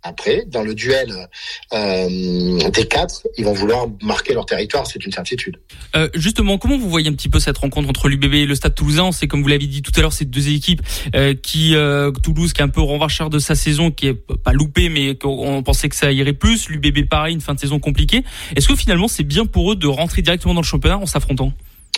après, 0.06 0.46
dans 0.48 0.62
le 0.62 0.76
duel 0.76 1.28
euh, 1.74 2.70
des 2.70 2.88
quatre, 2.88 3.28
ils 3.38 3.44
vont 3.44 3.54
vouloir 3.54 3.88
marquer 4.02 4.34
leur 4.34 4.46
territoire, 4.46 4.86
c'est 4.86 5.04
une 5.04 5.12
certitude. 5.12 5.60
Euh, 5.96 6.10
justement, 6.14 6.58
comment 6.58 6.78
vous 6.78 6.90
voyez 6.90 7.10
un 7.10 7.14
petit 7.14 7.30
peu 7.30 7.40
cette 7.40 7.58
rencontre 7.58 7.90
entre 7.90 8.08
l'UBB 8.08 8.34
et 8.36 8.46
le 8.46 8.54
Stade 8.56 8.76
Toulousain? 8.76 9.12
C'est 9.12 9.28
comme 9.28 9.42
vous 9.42 9.48
l'avez 9.48 9.66
dit 9.66 9.82
tout 9.82 9.92
à 9.96 10.02
l'heure, 10.02 10.14
ces 10.14 10.26
deux 10.26 10.50
équipes 10.50 10.82
euh, 11.16 11.34
qui 11.34 11.76
euh, 11.76 12.12
Toulouse 12.12 12.54
qui 12.54 12.62
est 12.62 12.64
un 12.64 12.70
peu 12.70 12.82
renvarchard 12.82 13.30
de 13.30 13.40
sa 13.40 13.56
saison, 13.56 13.90
qui 13.90 14.08
est 14.08 14.14
pas 14.14 14.54
loupé, 14.54 14.90
mais 14.90 15.18
on 15.24 15.64
pensait 15.64 15.90
que 15.90 15.96
ça 15.96 16.12
irait 16.12 16.34
plus. 16.34 16.70
L'UBB 16.70 17.10
pareil, 17.10 17.34
une 17.34 17.42
fin 17.42 17.56
de 17.56 17.60
saison 17.60 17.80
compliquée. 17.80 18.24
Est-ce 18.56 18.68
que 18.68 18.76
finalement 18.76 19.08
c'est 19.08 19.24
bien 19.24 19.46
pour 19.46 19.72
eux 19.72 19.76
de 19.76 19.88
rentrer 19.88 20.22
directement 20.22 20.54
dans 20.54 20.62
le 20.62 20.66
championnat 20.66 20.98
en 20.98 21.06
s'affrontant? 21.06 21.52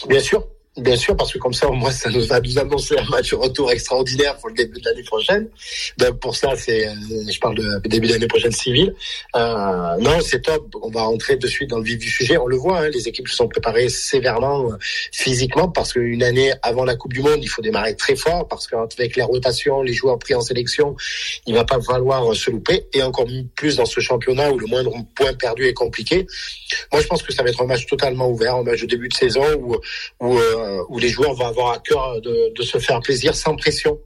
Bien 0.07 0.19
sûr, 0.19 0.47
Bien 0.77 0.95
sûr, 0.95 1.15
parce 1.15 1.33
que 1.33 1.39
comme 1.39 1.53
ça, 1.53 1.67
au 1.67 1.73
moins, 1.73 1.89
ça 1.89 2.09
nous 2.11 2.31
a 2.31 2.39
nous 2.39 2.59
annoncer 2.59 2.95
un 2.99 3.09
match 3.09 3.33
retour 3.33 3.71
extraordinaire 3.71 4.37
pour 4.37 4.49
le 4.49 4.55
début 4.55 4.79
de 4.79 4.85
l'année 4.85 5.03
prochaine. 5.03 5.49
Donc 5.97 6.19
pour 6.19 6.35
ça, 6.35 6.55
c'est, 6.55 6.87
euh, 6.87 6.93
je 7.27 7.39
parle 7.39 7.55
de 7.55 7.81
début 7.87 8.07
d'année 8.07 8.27
prochaine 8.27 8.51
civile. 8.51 8.93
Euh, 9.35 9.97
non, 9.99 10.21
c'est 10.21 10.41
top. 10.41 10.75
On 10.83 10.91
va 10.91 11.01
rentrer 11.03 11.35
de 11.35 11.47
suite 11.47 11.71
dans 11.71 11.79
le 11.79 11.83
vif 11.83 11.97
du 11.97 12.09
sujet. 12.09 12.37
On 12.37 12.45
le 12.45 12.57
voit, 12.57 12.81
hein, 12.81 12.89
les 12.89 13.07
équipes 13.07 13.27
se 13.27 13.35
sont 13.35 13.47
préparées 13.47 13.89
sévèrement 13.89 14.71
euh, 14.71 14.75
physiquement 15.11 15.67
parce 15.67 15.93
qu'une 15.93 16.21
année 16.21 16.53
avant 16.61 16.85
la 16.85 16.95
Coupe 16.95 17.13
du 17.13 17.21
Monde, 17.21 17.39
il 17.41 17.49
faut 17.49 17.63
démarrer 17.63 17.95
très 17.95 18.15
fort 18.15 18.47
parce 18.47 18.67
qu'avec 18.67 19.15
les 19.15 19.23
rotations, 19.23 19.81
les 19.81 19.93
joueurs 19.93 20.19
pris 20.19 20.35
en 20.35 20.41
sélection, 20.41 20.95
il 21.47 21.55
va 21.55 21.65
pas 21.65 21.81
falloir 21.81 22.35
se 22.35 22.51
louper. 22.51 22.85
Et 22.93 23.01
encore 23.01 23.25
plus 23.55 23.77
dans 23.77 23.85
ce 23.85 23.99
championnat 23.99 24.51
où 24.51 24.59
le 24.59 24.67
moindre 24.67 24.93
point 25.15 25.33
perdu 25.33 25.65
est 25.65 25.73
compliqué. 25.73 26.27
Moi, 26.91 27.01
je 27.01 27.07
pense 27.07 27.23
que 27.23 27.33
ça 27.33 27.41
va 27.41 27.49
être 27.49 27.63
un 27.63 27.65
match 27.65 27.87
totalement 27.87 28.29
ouvert, 28.29 28.57
un 28.57 28.63
match 28.63 28.81
de 28.81 28.85
début 28.85 29.09
de 29.09 29.15
saison 29.15 29.43
où, 29.59 29.75
où 30.19 30.37
où 30.89 30.99
les 30.99 31.09
joueurs 31.09 31.33
vont 31.33 31.47
avoir 31.47 31.73
à 31.73 31.79
cœur 31.79 32.21
de, 32.21 32.53
de 32.53 32.63
se 32.63 32.77
faire 32.77 32.99
plaisir 33.01 33.35
sans 33.35 33.55
pression. 33.55 33.99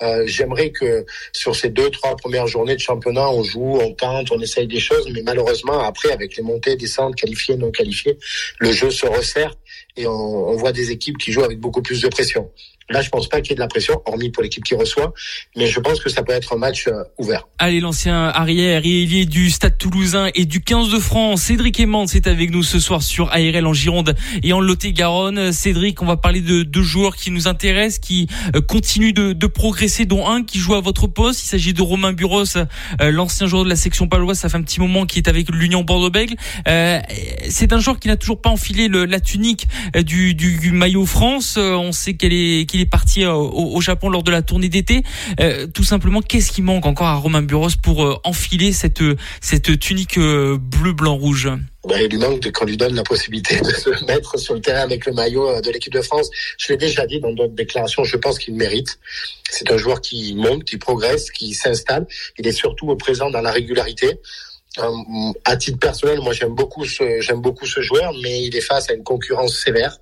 Euh, 0.00 0.24
J'aimerais 0.26 0.70
que 0.70 1.04
sur 1.32 1.56
ces 1.56 1.70
deux, 1.70 1.90
trois 1.90 2.14
premières 2.16 2.46
journées 2.46 2.76
de 2.76 2.80
championnat, 2.80 3.28
on 3.30 3.42
joue, 3.42 3.78
on 3.80 3.92
tente, 3.94 4.30
on 4.30 4.40
essaye 4.40 4.66
des 4.66 4.78
choses, 4.78 5.08
mais 5.12 5.22
malheureusement, 5.22 5.80
après, 5.80 6.12
avec 6.12 6.36
les 6.36 6.42
montées, 6.42 6.76
descentes, 6.76 7.16
qualifiées, 7.16 7.56
non 7.56 7.70
qualifiées, 7.72 8.16
le 8.60 8.70
jeu 8.70 8.90
se 8.90 9.06
resserre 9.06 9.54
et 9.98 10.06
on, 10.06 10.48
on 10.48 10.56
voit 10.56 10.72
des 10.72 10.90
équipes 10.90 11.18
qui 11.18 11.32
jouent 11.32 11.44
avec 11.44 11.60
beaucoup 11.60 11.82
plus 11.82 12.00
de 12.00 12.08
pression. 12.08 12.48
Là, 12.90 13.02
je 13.02 13.10
pense 13.10 13.28
pas 13.28 13.42
qu'il 13.42 13.50
y 13.50 13.52
ait 13.52 13.56
de 13.56 13.60
la 13.60 13.68
pression, 13.68 14.00
hormis 14.06 14.30
pour 14.30 14.42
l'équipe 14.42 14.64
qui 14.64 14.74
reçoit, 14.74 15.12
mais 15.56 15.66
je 15.66 15.78
pense 15.78 16.00
que 16.00 16.08
ça 16.08 16.22
peut 16.22 16.32
être 16.32 16.54
un 16.54 16.56
match 16.56 16.88
euh, 16.88 17.04
ouvert. 17.18 17.46
Allez, 17.58 17.80
l'ancien 17.80 18.28
arrière 18.28 18.80
et 18.82 19.02
ailier 19.02 19.26
du 19.26 19.50
Stade 19.50 19.76
Toulousain 19.76 20.30
et 20.34 20.46
du 20.46 20.62
15 20.62 20.88
de 20.88 20.98
France, 20.98 21.42
Cédric 21.42 21.78
Aymans, 21.80 22.06
c'est 22.06 22.26
avec 22.26 22.50
nous 22.50 22.62
ce 22.62 22.80
soir 22.80 23.02
sur 23.02 23.28
ARL 23.28 23.66
en 23.66 23.74
Gironde 23.74 24.14
et 24.42 24.54
en 24.54 24.60
Lot-et-Garonne. 24.60 25.52
Cédric, 25.52 26.00
on 26.00 26.06
va 26.06 26.16
parler 26.16 26.40
de 26.40 26.62
deux 26.62 26.82
joueurs 26.82 27.14
qui 27.14 27.30
nous 27.30 27.46
intéressent, 27.46 27.98
qui 27.98 28.26
euh, 28.56 28.62
continuent 28.62 29.12
de, 29.12 29.34
de, 29.34 29.46
progresser, 29.46 30.06
dont 30.06 30.26
un 30.26 30.42
qui 30.42 30.58
joue 30.58 30.74
à 30.74 30.80
votre 30.80 31.06
poste. 31.08 31.42
Il 31.42 31.46
s'agit 31.46 31.74
de 31.74 31.82
Romain 31.82 32.14
Buros, 32.14 32.56
euh, 32.56 32.64
l'ancien 33.10 33.46
joueur 33.46 33.64
de 33.64 33.68
la 33.68 33.76
section 33.76 34.08
paloise. 34.08 34.38
Ça 34.38 34.48
fait 34.48 34.56
un 34.56 34.62
petit 34.62 34.80
moment 34.80 35.04
qu'il 35.04 35.18
est 35.18 35.28
avec 35.28 35.50
l'Union 35.50 35.82
Bordeaux-Bègles. 35.82 36.36
c'est 36.64 37.72
un 37.74 37.80
joueur 37.80 38.00
qui 38.00 38.08
n'a 38.08 38.16
toujours 38.16 38.40
pas 38.40 38.48
enfilé 38.48 38.88
le, 38.88 39.04
la 39.04 39.20
tunique 39.20 39.66
du, 40.04 40.34
du, 40.34 40.72
maillot 40.72 41.06
France. 41.06 41.56
on 41.56 41.92
sait 41.92 42.14
qu'elle 42.14 42.32
est 42.32 42.68
il 42.74 42.80
est 42.80 42.86
parti 42.86 43.24
euh, 43.24 43.32
au, 43.32 43.80
Japon 43.80 44.08
lors 44.08 44.22
de 44.22 44.30
la 44.30 44.42
tournée 44.42 44.68
d'été. 44.68 45.02
Euh, 45.40 45.66
tout 45.66 45.84
simplement, 45.84 46.20
qu'est-ce 46.20 46.52
qui 46.52 46.62
manque 46.62 46.86
encore 46.86 47.06
à 47.06 47.14
Romain 47.14 47.42
Buros 47.42 47.68
pour 47.82 48.04
euh, 48.04 48.16
enfiler 48.24 48.72
cette 48.72 49.02
cette 49.40 49.78
tunique 49.78 50.18
bleu 50.18 50.92
blanc 50.92 51.16
rouge? 51.16 51.48
Ben, 51.88 52.00
il 52.00 52.10
lui 52.10 52.18
manque 52.18 52.50
qu'on 52.52 52.66
lui 52.66 52.76
donne 52.76 52.94
la 52.94 53.02
possibilité 53.02 53.60
de 53.60 53.70
se 53.70 54.04
mettre 54.06 54.38
sur 54.38 54.54
le 54.54 54.60
terrain 54.60 54.80
avec 54.80 55.06
le 55.06 55.12
maillot 55.12 55.60
de 55.60 55.70
l'équipe 55.70 55.92
de 55.92 56.02
France. 56.02 56.28
Je 56.58 56.72
l'ai 56.72 56.76
déjà 56.76 57.06
dit 57.06 57.20
dans 57.20 57.32
d'autres 57.32 57.54
déclarations, 57.54 58.04
je 58.04 58.16
pense 58.16 58.38
qu'il 58.38 58.54
mérite. 58.54 58.98
C'est 59.48 59.70
un 59.70 59.78
joueur 59.78 60.00
qui 60.00 60.34
monte, 60.34 60.64
qui 60.64 60.76
progresse, 60.76 61.30
qui 61.30 61.54
s'installe. 61.54 62.06
Il 62.38 62.46
est 62.46 62.52
surtout 62.52 62.94
présent 62.96 63.30
dans 63.30 63.40
la 63.40 63.52
régularité. 63.52 64.20
À 65.44 65.56
titre 65.56 65.78
personnel, 65.78 66.20
moi 66.20 66.32
j'aime 66.32 66.54
beaucoup 66.54 66.84
ce 66.84 67.20
j'aime 67.20 67.40
beaucoup 67.40 67.66
ce 67.66 67.80
joueur, 67.80 68.12
mais 68.22 68.44
il 68.44 68.54
est 68.56 68.60
face 68.60 68.90
à 68.90 68.92
une 68.92 69.02
concurrence 69.02 69.56
sévère 69.56 69.98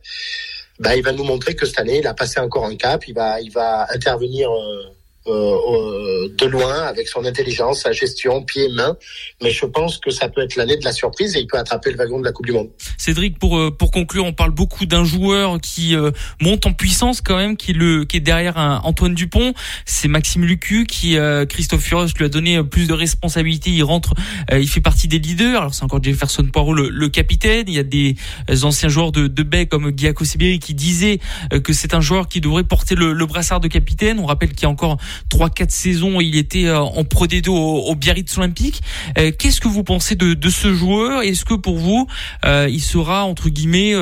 bah, 0.78 0.94
il 0.94 1.02
va 1.02 1.12
nous 1.12 1.24
montrer 1.24 1.54
que 1.54 1.64
cette 1.66 1.78
année, 1.78 1.98
il 1.98 2.06
a 2.06 2.14
passé 2.14 2.40
encore 2.40 2.66
un 2.66 2.76
cap. 2.76 3.06
Il 3.08 3.14
va, 3.14 3.40
il 3.40 3.50
va 3.50 3.86
intervenir 3.92 4.50
euh, 4.50 4.84
euh, 5.28 6.28
de 6.38 6.46
loin 6.46 6.82
avec 6.82 7.08
son 7.08 7.24
intelligence, 7.24 7.82
sa 7.82 7.92
gestion, 7.92 8.42
pied 8.42 8.68
main. 8.68 8.96
Mais 9.42 9.50
je 9.50 9.66
pense 9.66 9.98
que 9.98 10.10
ça 10.10 10.28
peut 10.28 10.40
être 10.40 10.56
l'année 10.56 10.76
de 10.76 10.84
la 10.84 10.92
surprise 10.92 11.36
et 11.36 11.40
il 11.40 11.46
peut 11.46 11.58
attraper 11.58 11.90
le 11.90 11.96
wagon 11.96 12.20
de 12.20 12.24
la 12.24 12.32
Coupe 12.32 12.46
du 12.46 12.52
Monde. 12.52 12.68
Cédric, 12.96 13.38
pour 13.38 13.58
euh, 13.58 13.70
pour 13.70 13.90
conclure, 13.90 14.24
on 14.24 14.32
parle 14.32 14.50
beaucoup 14.50 14.86
d'un 14.86 15.04
joueur 15.04 15.60
qui 15.60 15.96
euh, 15.96 16.10
monte 16.40 16.66
en 16.66 16.72
puissance 16.72 17.20
quand 17.20 17.36
même, 17.36 17.56
qui 17.56 17.72
est 17.72 17.74
le 17.74 18.04
qui 18.04 18.18
est 18.18 18.20
derrière 18.20 18.58
un 18.58 18.80
Antoine 18.84 19.14
Dupont. 19.14 19.52
C'est 19.84 20.08
Maxime 20.08 20.44
Lucu 20.44 20.86
qui 20.86 21.16
Christophe 21.48 21.82
Furos 21.82 22.06
lui 22.16 22.24
a 22.24 22.28
donné 22.28 22.62
plus 22.62 22.86
de 22.86 22.92
responsabilités. 22.92 23.70
Il 23.70 23.82
rentre, 23.82 24.14
il 24.52 24.68
fait 24.68 24.80
partie 24.80 25.08
des 25.08 25.18
leaders. 25.18 25.60
Alors 25.60 25.74
c'est 25.74 25.84
encore 25.84 26.02
Jefferson 26.02 26.44
Poirot 26.52 26.74
le, 26.74 26.88
le, 26.88 27.08
capitaine. 27.08 27.64
Il 27.68 27.74
y 27.74 27.78
a 27.78 27.82
des 27.82 28.16
anciens 28.62 28.88
joueurs 28.88 29.12
de 29.12 29.26
de 29.26 29.42
baie 29.42 29.66
comme 29.66 29.90
Guillaume 29.90 30.14
Sibéry 30.22 30.58
qui 30.58 30.74
disaient 30.74 31.20
que 31.64 31.72
c'est 31.72 31.94
un 31.94 32.00
joueur 32.00 32.28
qui 32.28 32.40
devrait 32.40 32.64
porter 32.64 32.94
le, 32.94 33.12
le 33.12 33.26
brassard 33.26 33.60
de 33.60 33.68
capitaine. 33.68 34.18
On 34.18 34.26
rappelle 34.26 34.50
qu'il 34.50 34.62
y 34.62 34.66
a 34.66 34.70
encore 34.70 34.98
trois 35.28 35.50
quatre 35.50 35.70
saisons, 35.70 36.20
il 36.20 36.36
était 36.36 36.66
euh, 36.66 36.80
en 36.80 37.04
Pro 37.04 37.26
D2 37.26 37.48
au, 37.48 37.94
Biarritz 37.94 38.36
Olympique. 38.38 38.82
Euh, 39.18 39.32
qu'est-ce 39.36 39.60
que 39.60 39.68
vous 39.68 39.84
pensez 39.84 40.16
de, 40.16 40.34
de 40.34 40.50
ce 40.50 40.74
joueur? 40.74 41.22
Est-ce 41.22 41.44
que 41.44 41.54
pour 41.54 41.78
vous, 41.78 42.06
euh, 42.44 42.68
il 42.70 42.80
sera 42.80 43.24
entre 43.24 43.48
guillemets 43.48 43.94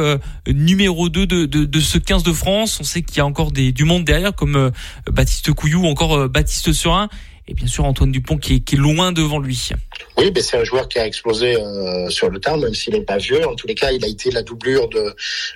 numéro 0.46 1.08
2 1.08 1.26
de, 1.26 1.46
de, 1.46 1.64
de, 1.64 1.80
ce 1.80 1.98
15 1.98 2.22
de 2.22 2.32
France? 2.32 2.78
On 2.80 2.84
sait 2.84 3.02
qu'il 3.02 3.18
y 3.18 3.20
a 3.20 3.26
encore 3.26 3.52
des, 3.52 3.72
du 3.72 3.84
monde 3.84 4.04
derrière 4.04 4.34
comme 4.34 4.70
Baptiste 5.10 5.52
Couillou 5.52 5.82
ou 5.82 5.86
encore 5.86 6.28
Baptiste 6.28 6.72
Surin. 6.72 7.08
Et 7.46 7.54
bien 7.54 7.66
sûr 7.66 7.84
Antoine 7.84 8.10
Dupont 8.10 8.38
qui 8.38 8.54
est, 8.54 8.72
loin 8.74 9.12
devant 9.12 9.38
lui. 9.38 9.70
Oui, 10.16 10.30
mais 10.34 10.40
c'est 10.40 10.56
un 10.56 10.64
joueur 10.64 10.88
qui 10.88 10.98
a 10.98 11.06
explosé 11.06 11.56
euh, 11.56 12.08
sur 12.08 12.30
le 12.30 12.40
terrain, 12.40 12.56
même 12.56 12.74
s'il 12.74 12.94
n'est 12.94 13.02
pas 13.02 13.18
vieux. 13.18 13.46
En 13.46 13.54
tous 13.54 13.66
les 13.66 13.74
cas, 13.74 13.92
il 13.92 14.04
a 14.04 14.08
été 14.08 14.30
la 14.30 14.42
doublure 14.42 14.88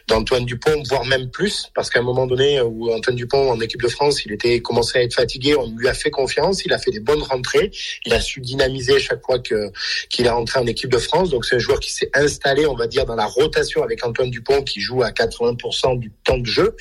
d'Antoine 0.07 0.45
Dupont, 0.45 0.83
voire 0.89 1.05
même 1.05 1.31
plus, 1.31 1.71
parce 1.75 1.91
qu'à 1.91 2.01
un 2.01 2.03
moment 2.03 2.27
donné 2.27 2.61
où 2.61 2.93
Antoine 2.93 3.17
Dupont 3.17 3.51
en 3.51 3.61
équipe 3.61 3.83
de 3.83 3.89
France, 3.89 4.25
il 4.25 4.33
était 4.33 4.61
commencé 4.61 4.99
à 4.99 5.03
être 5.03 5.15
fatigué, 5.15 5.57
on 5.57 5.71
lui 5.77 5.89
a 5.89 5.95
fait 5.95 6.11
confiance, 6.11 6.65
il 6.65 6.73
a 6.73 6.79
fait 6.79 6.91
des 6.91 7.01
bonnes 7.01 7.23
rentrées, 7.23 7.71
il 8.05 8.13
a 8.13 8.21
su 8.21 8.41
dynamiser 8.41 8.99
chaque 9.01 9.25
fois 9.25 9.39
que 9.39 9.71
qu'il 10.11 10.27
est 10.27 10.31
rentré 10.31 10.61
en 10.61 10.67
équipe 10.67 10.91
de 10.91 10.99
France. 10.99 11.31
Donc 11.31 11.45
c'est 11.45 11.57
un 11.57 11.61
joueur 11.61 11.81
qui 11.81 11.93
s'est 11.93 12.11
installé, 12.15 12.67
on 12.67 12.75
va 12.75 12.87
dire, 12.87 13.07
dans 13.07 13.17
la 13.17 13.27
rotation 13.27 13.83
avec 13.83 14.05
Antoine 14.05 14.31
Dupont, 14.31 14.63
qui 14.63 14.81
joue 14.81 15.03
à 15.03 15.11
80% 15.11 15.99
du 15.99 16.13
temps 16.25 16.39
de 16.39 16.47
jeu. 16.47 16.77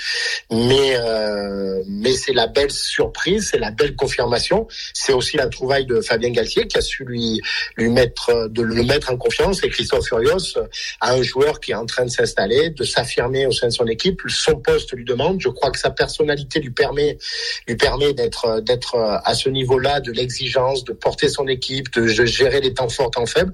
Mais 0.51 0.95
euh, 0.95 1.83
mais 1.87 2.13
c'est 2.13 2.33
la 2.33 2.47
belle 2.47 2.71
surprise, 2.71 3.49
c'est 3.51 3.59
la 3.59 3.71
belle 3.71 3.95
confirmation. 3.95 4.67
C'est 4.99 5.13
aussi 5.13 5.37
la 5.37 5.47
trouvaille 5.47 5.85
de 5.85 6.01
Fabien 6.01 6.31
Galtier 6.31 6.67
qui 6.67 6.77
a 6.77 6.81
su 6.81 7.05
lui 7.05 7.39
lui 7.75 7.89
mettre, 7.89 8.47
de 8.49 8.61
le 8.63 8.83
mettre 8.83 9.11
en 9.11 9.17
confiance. 9.17 9.63
Et 9.63 9.69
Christophe 9.69 10.07
Furios 10.07 10.57
a 11.01 11.13
un 11.13 11.21
joueur 11.21 11.59
qui 11.59 11.71
est 11.71 11.75
en 11.75 11.85
train 11.85 12.05
de 12.05 12.09
s'installer, 12.09 12.71
de 12.71 12.83
s'affirmer 12.83 13.45
au 13.45 13.51
sein 13.51 13.67
de 13.67 13.73
son 13.73 13.85
équipe. 13.85 14.21
Son 14.27 14.55
poste 14.55 14.93
lui 14.93 15.05
demande. 15.05 15.39
Je 15.39 15.49
crois 15.49 15.69
que 15.71 15.79
sa 15.79 15.91
personnalité 15.91 16.59
lui 16.59 16.71
permet, 16.71 17.17
lui 17.67 17.75
permet 17.75 18.13
d'être, 18.13 18.61
d'être 18.61 18.95
à 18.97 19.33
ce 19.35 19.49
niveau-là 19.49 19.99
de 19.99 20.11
l'exigence, 20.11 20.83
de 20.83 20.93
porter 20.93 21.29
son 21.29 21.47
équipe, 21.47 21.91
de 21.93 22.07
gérer 22.07 22.61
les 22.61 22.73
temps 22.73 22.89
forts, 22.89 23.11
temps 23.11 23.25
faibles 23.25 23.53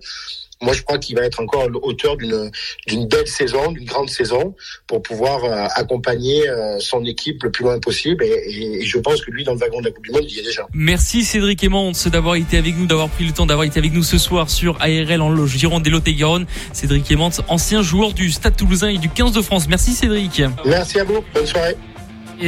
moi, 0.64 0.74
je 0.74 0.82
crois 0.82 0.97
qu'il 0.97 1.16
va 1.16 1.24
être 1.24 1.39
encore 1.39 1.64
à 1.64 1.68
hauteur 1.84 2.18
d'une 2.18 2.49
d'une 2.88 3.07
belle 3.07 3.28
saison, 3.28 3.72
d'une 3.72 3.86
grande 3.86 4.09
saison, 4.09 4.55
pour 4.88 5.01
pouvoir 5.01 5.43
euh, 5.43 5.68
accompagner 5.76 6.49
euh, 6.49 6.80
son 6.80 7.03
équipe 7.05 7.43
le 7.43 7.51
plus 7.51 7.64
loin 7.64 7.80
possible. 7.80 8.24
Et, 8.24 8.80
et, 8.80 8.86
je 8.86 8.97
pense 8.97 9.22
que 9.22 9.32
lui, 9.32 9.43
dans 9.43 9.53
le 9.53 9.59
wagon 9.59 9.80
de 9.80 9.86
la 9.86 9.91
Coupe 9.91 10.03
du 10.03 10.11
Monde, 10.11 10.24
il 10.24 10.36
y 10.36 10.39
est 10.39 10.43
déjà. 10.43 10.66
Merci 10.74 11.24
Cédric 11.24 11.64
Aymans 11.64 11.91
d'avoir 12.11 12.36
été 12.36 12.57
avec 12.57 12.78
nous, 12.78 12.86
d'avoir 12.86 13.09
pris 13.09 13.26
le 13.26 13.32
temps 13.32 13.45
d'avoir 13.45 13.66
été 13.66 13.80
avec 13.80 13.93
nous 13.93 14.03
ce 14.03 14.18
soir 14.18 14.49
sur 14.49 14.78
ARL 14.82 15.22
en 15.22 15.30
loge 15.30 15.57
Gironde 15.57 15.88
et 15.88 16.14
Garonne. 16.14 16.45
Cédric 16.72 17.09
Aymans, 17.11 17.32
ancien 17.47 17.82
joueur 17.82 18.14
du 18.14 18.32
Stade 18.32 18.55
Toulousain 18.55 18.89
et 18.89 18.97
du 18.97 19.09
15 19.09 19.34
de 19.34 19.41
France. 19.41 19.68
Merci 19.68 19.91
Cédric. 19.91 20.41
Merci 20.66 20.99
à 20.99 21.03
vous. 21.03 21.24
Bonne 21.34 21.45
soirée 21.45 21.76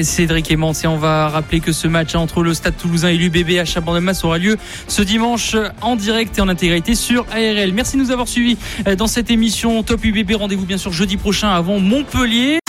Cédric 0.04 0.52
Aimant. 0.52 0.74
Et 0.74 0.88
on 0.88 0.98
va 0.98 1.30
rappeler 1.30 1.60
que 1.60 1.72
ce 1.72 1.88
match 1.88 2.16
entre 2.16 2.44
le 2.44 2.54
Stade 2.54 2.78
Toulousain 2.78 3.10
et 3.10 3.18
l'UBB 3.18 3.58
à 3.60 3.66
Chaban-de-Masse 3.66 4.24
aura 4.24 4.38
lieu 4.38 4.58
ce 4.88 5.02
dimanche 5.02 5.56
en 5.82 5.96
direct 5.96 6.38
et 6.38 6.42
en 6.42 6.50
intégralité 6.50 6.96
sur 6.96 7.26
ARL. 7.32 7.72
Merci 7.74 7.98
de 7.98 8.02
nous 8.02 8.12
avoir 8.12 8.28
suivis 8.28 8.58
euh, 8.88 8.96
dans 8.96 9.08
cette 9.08 9.32
émission 9.32 9.84
Top 9.84 10.04
UBB. 10.04 10.36
Rendez-vous 10.36 10.66
bien 10.66 10.78
sûr 10.78 10.92
jeudi 10.92 11.18
prochain 11.18 11.50
avant 11.50 11.80
Montpellier. 11.80 12.60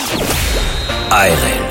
ARL. 1.11 1.66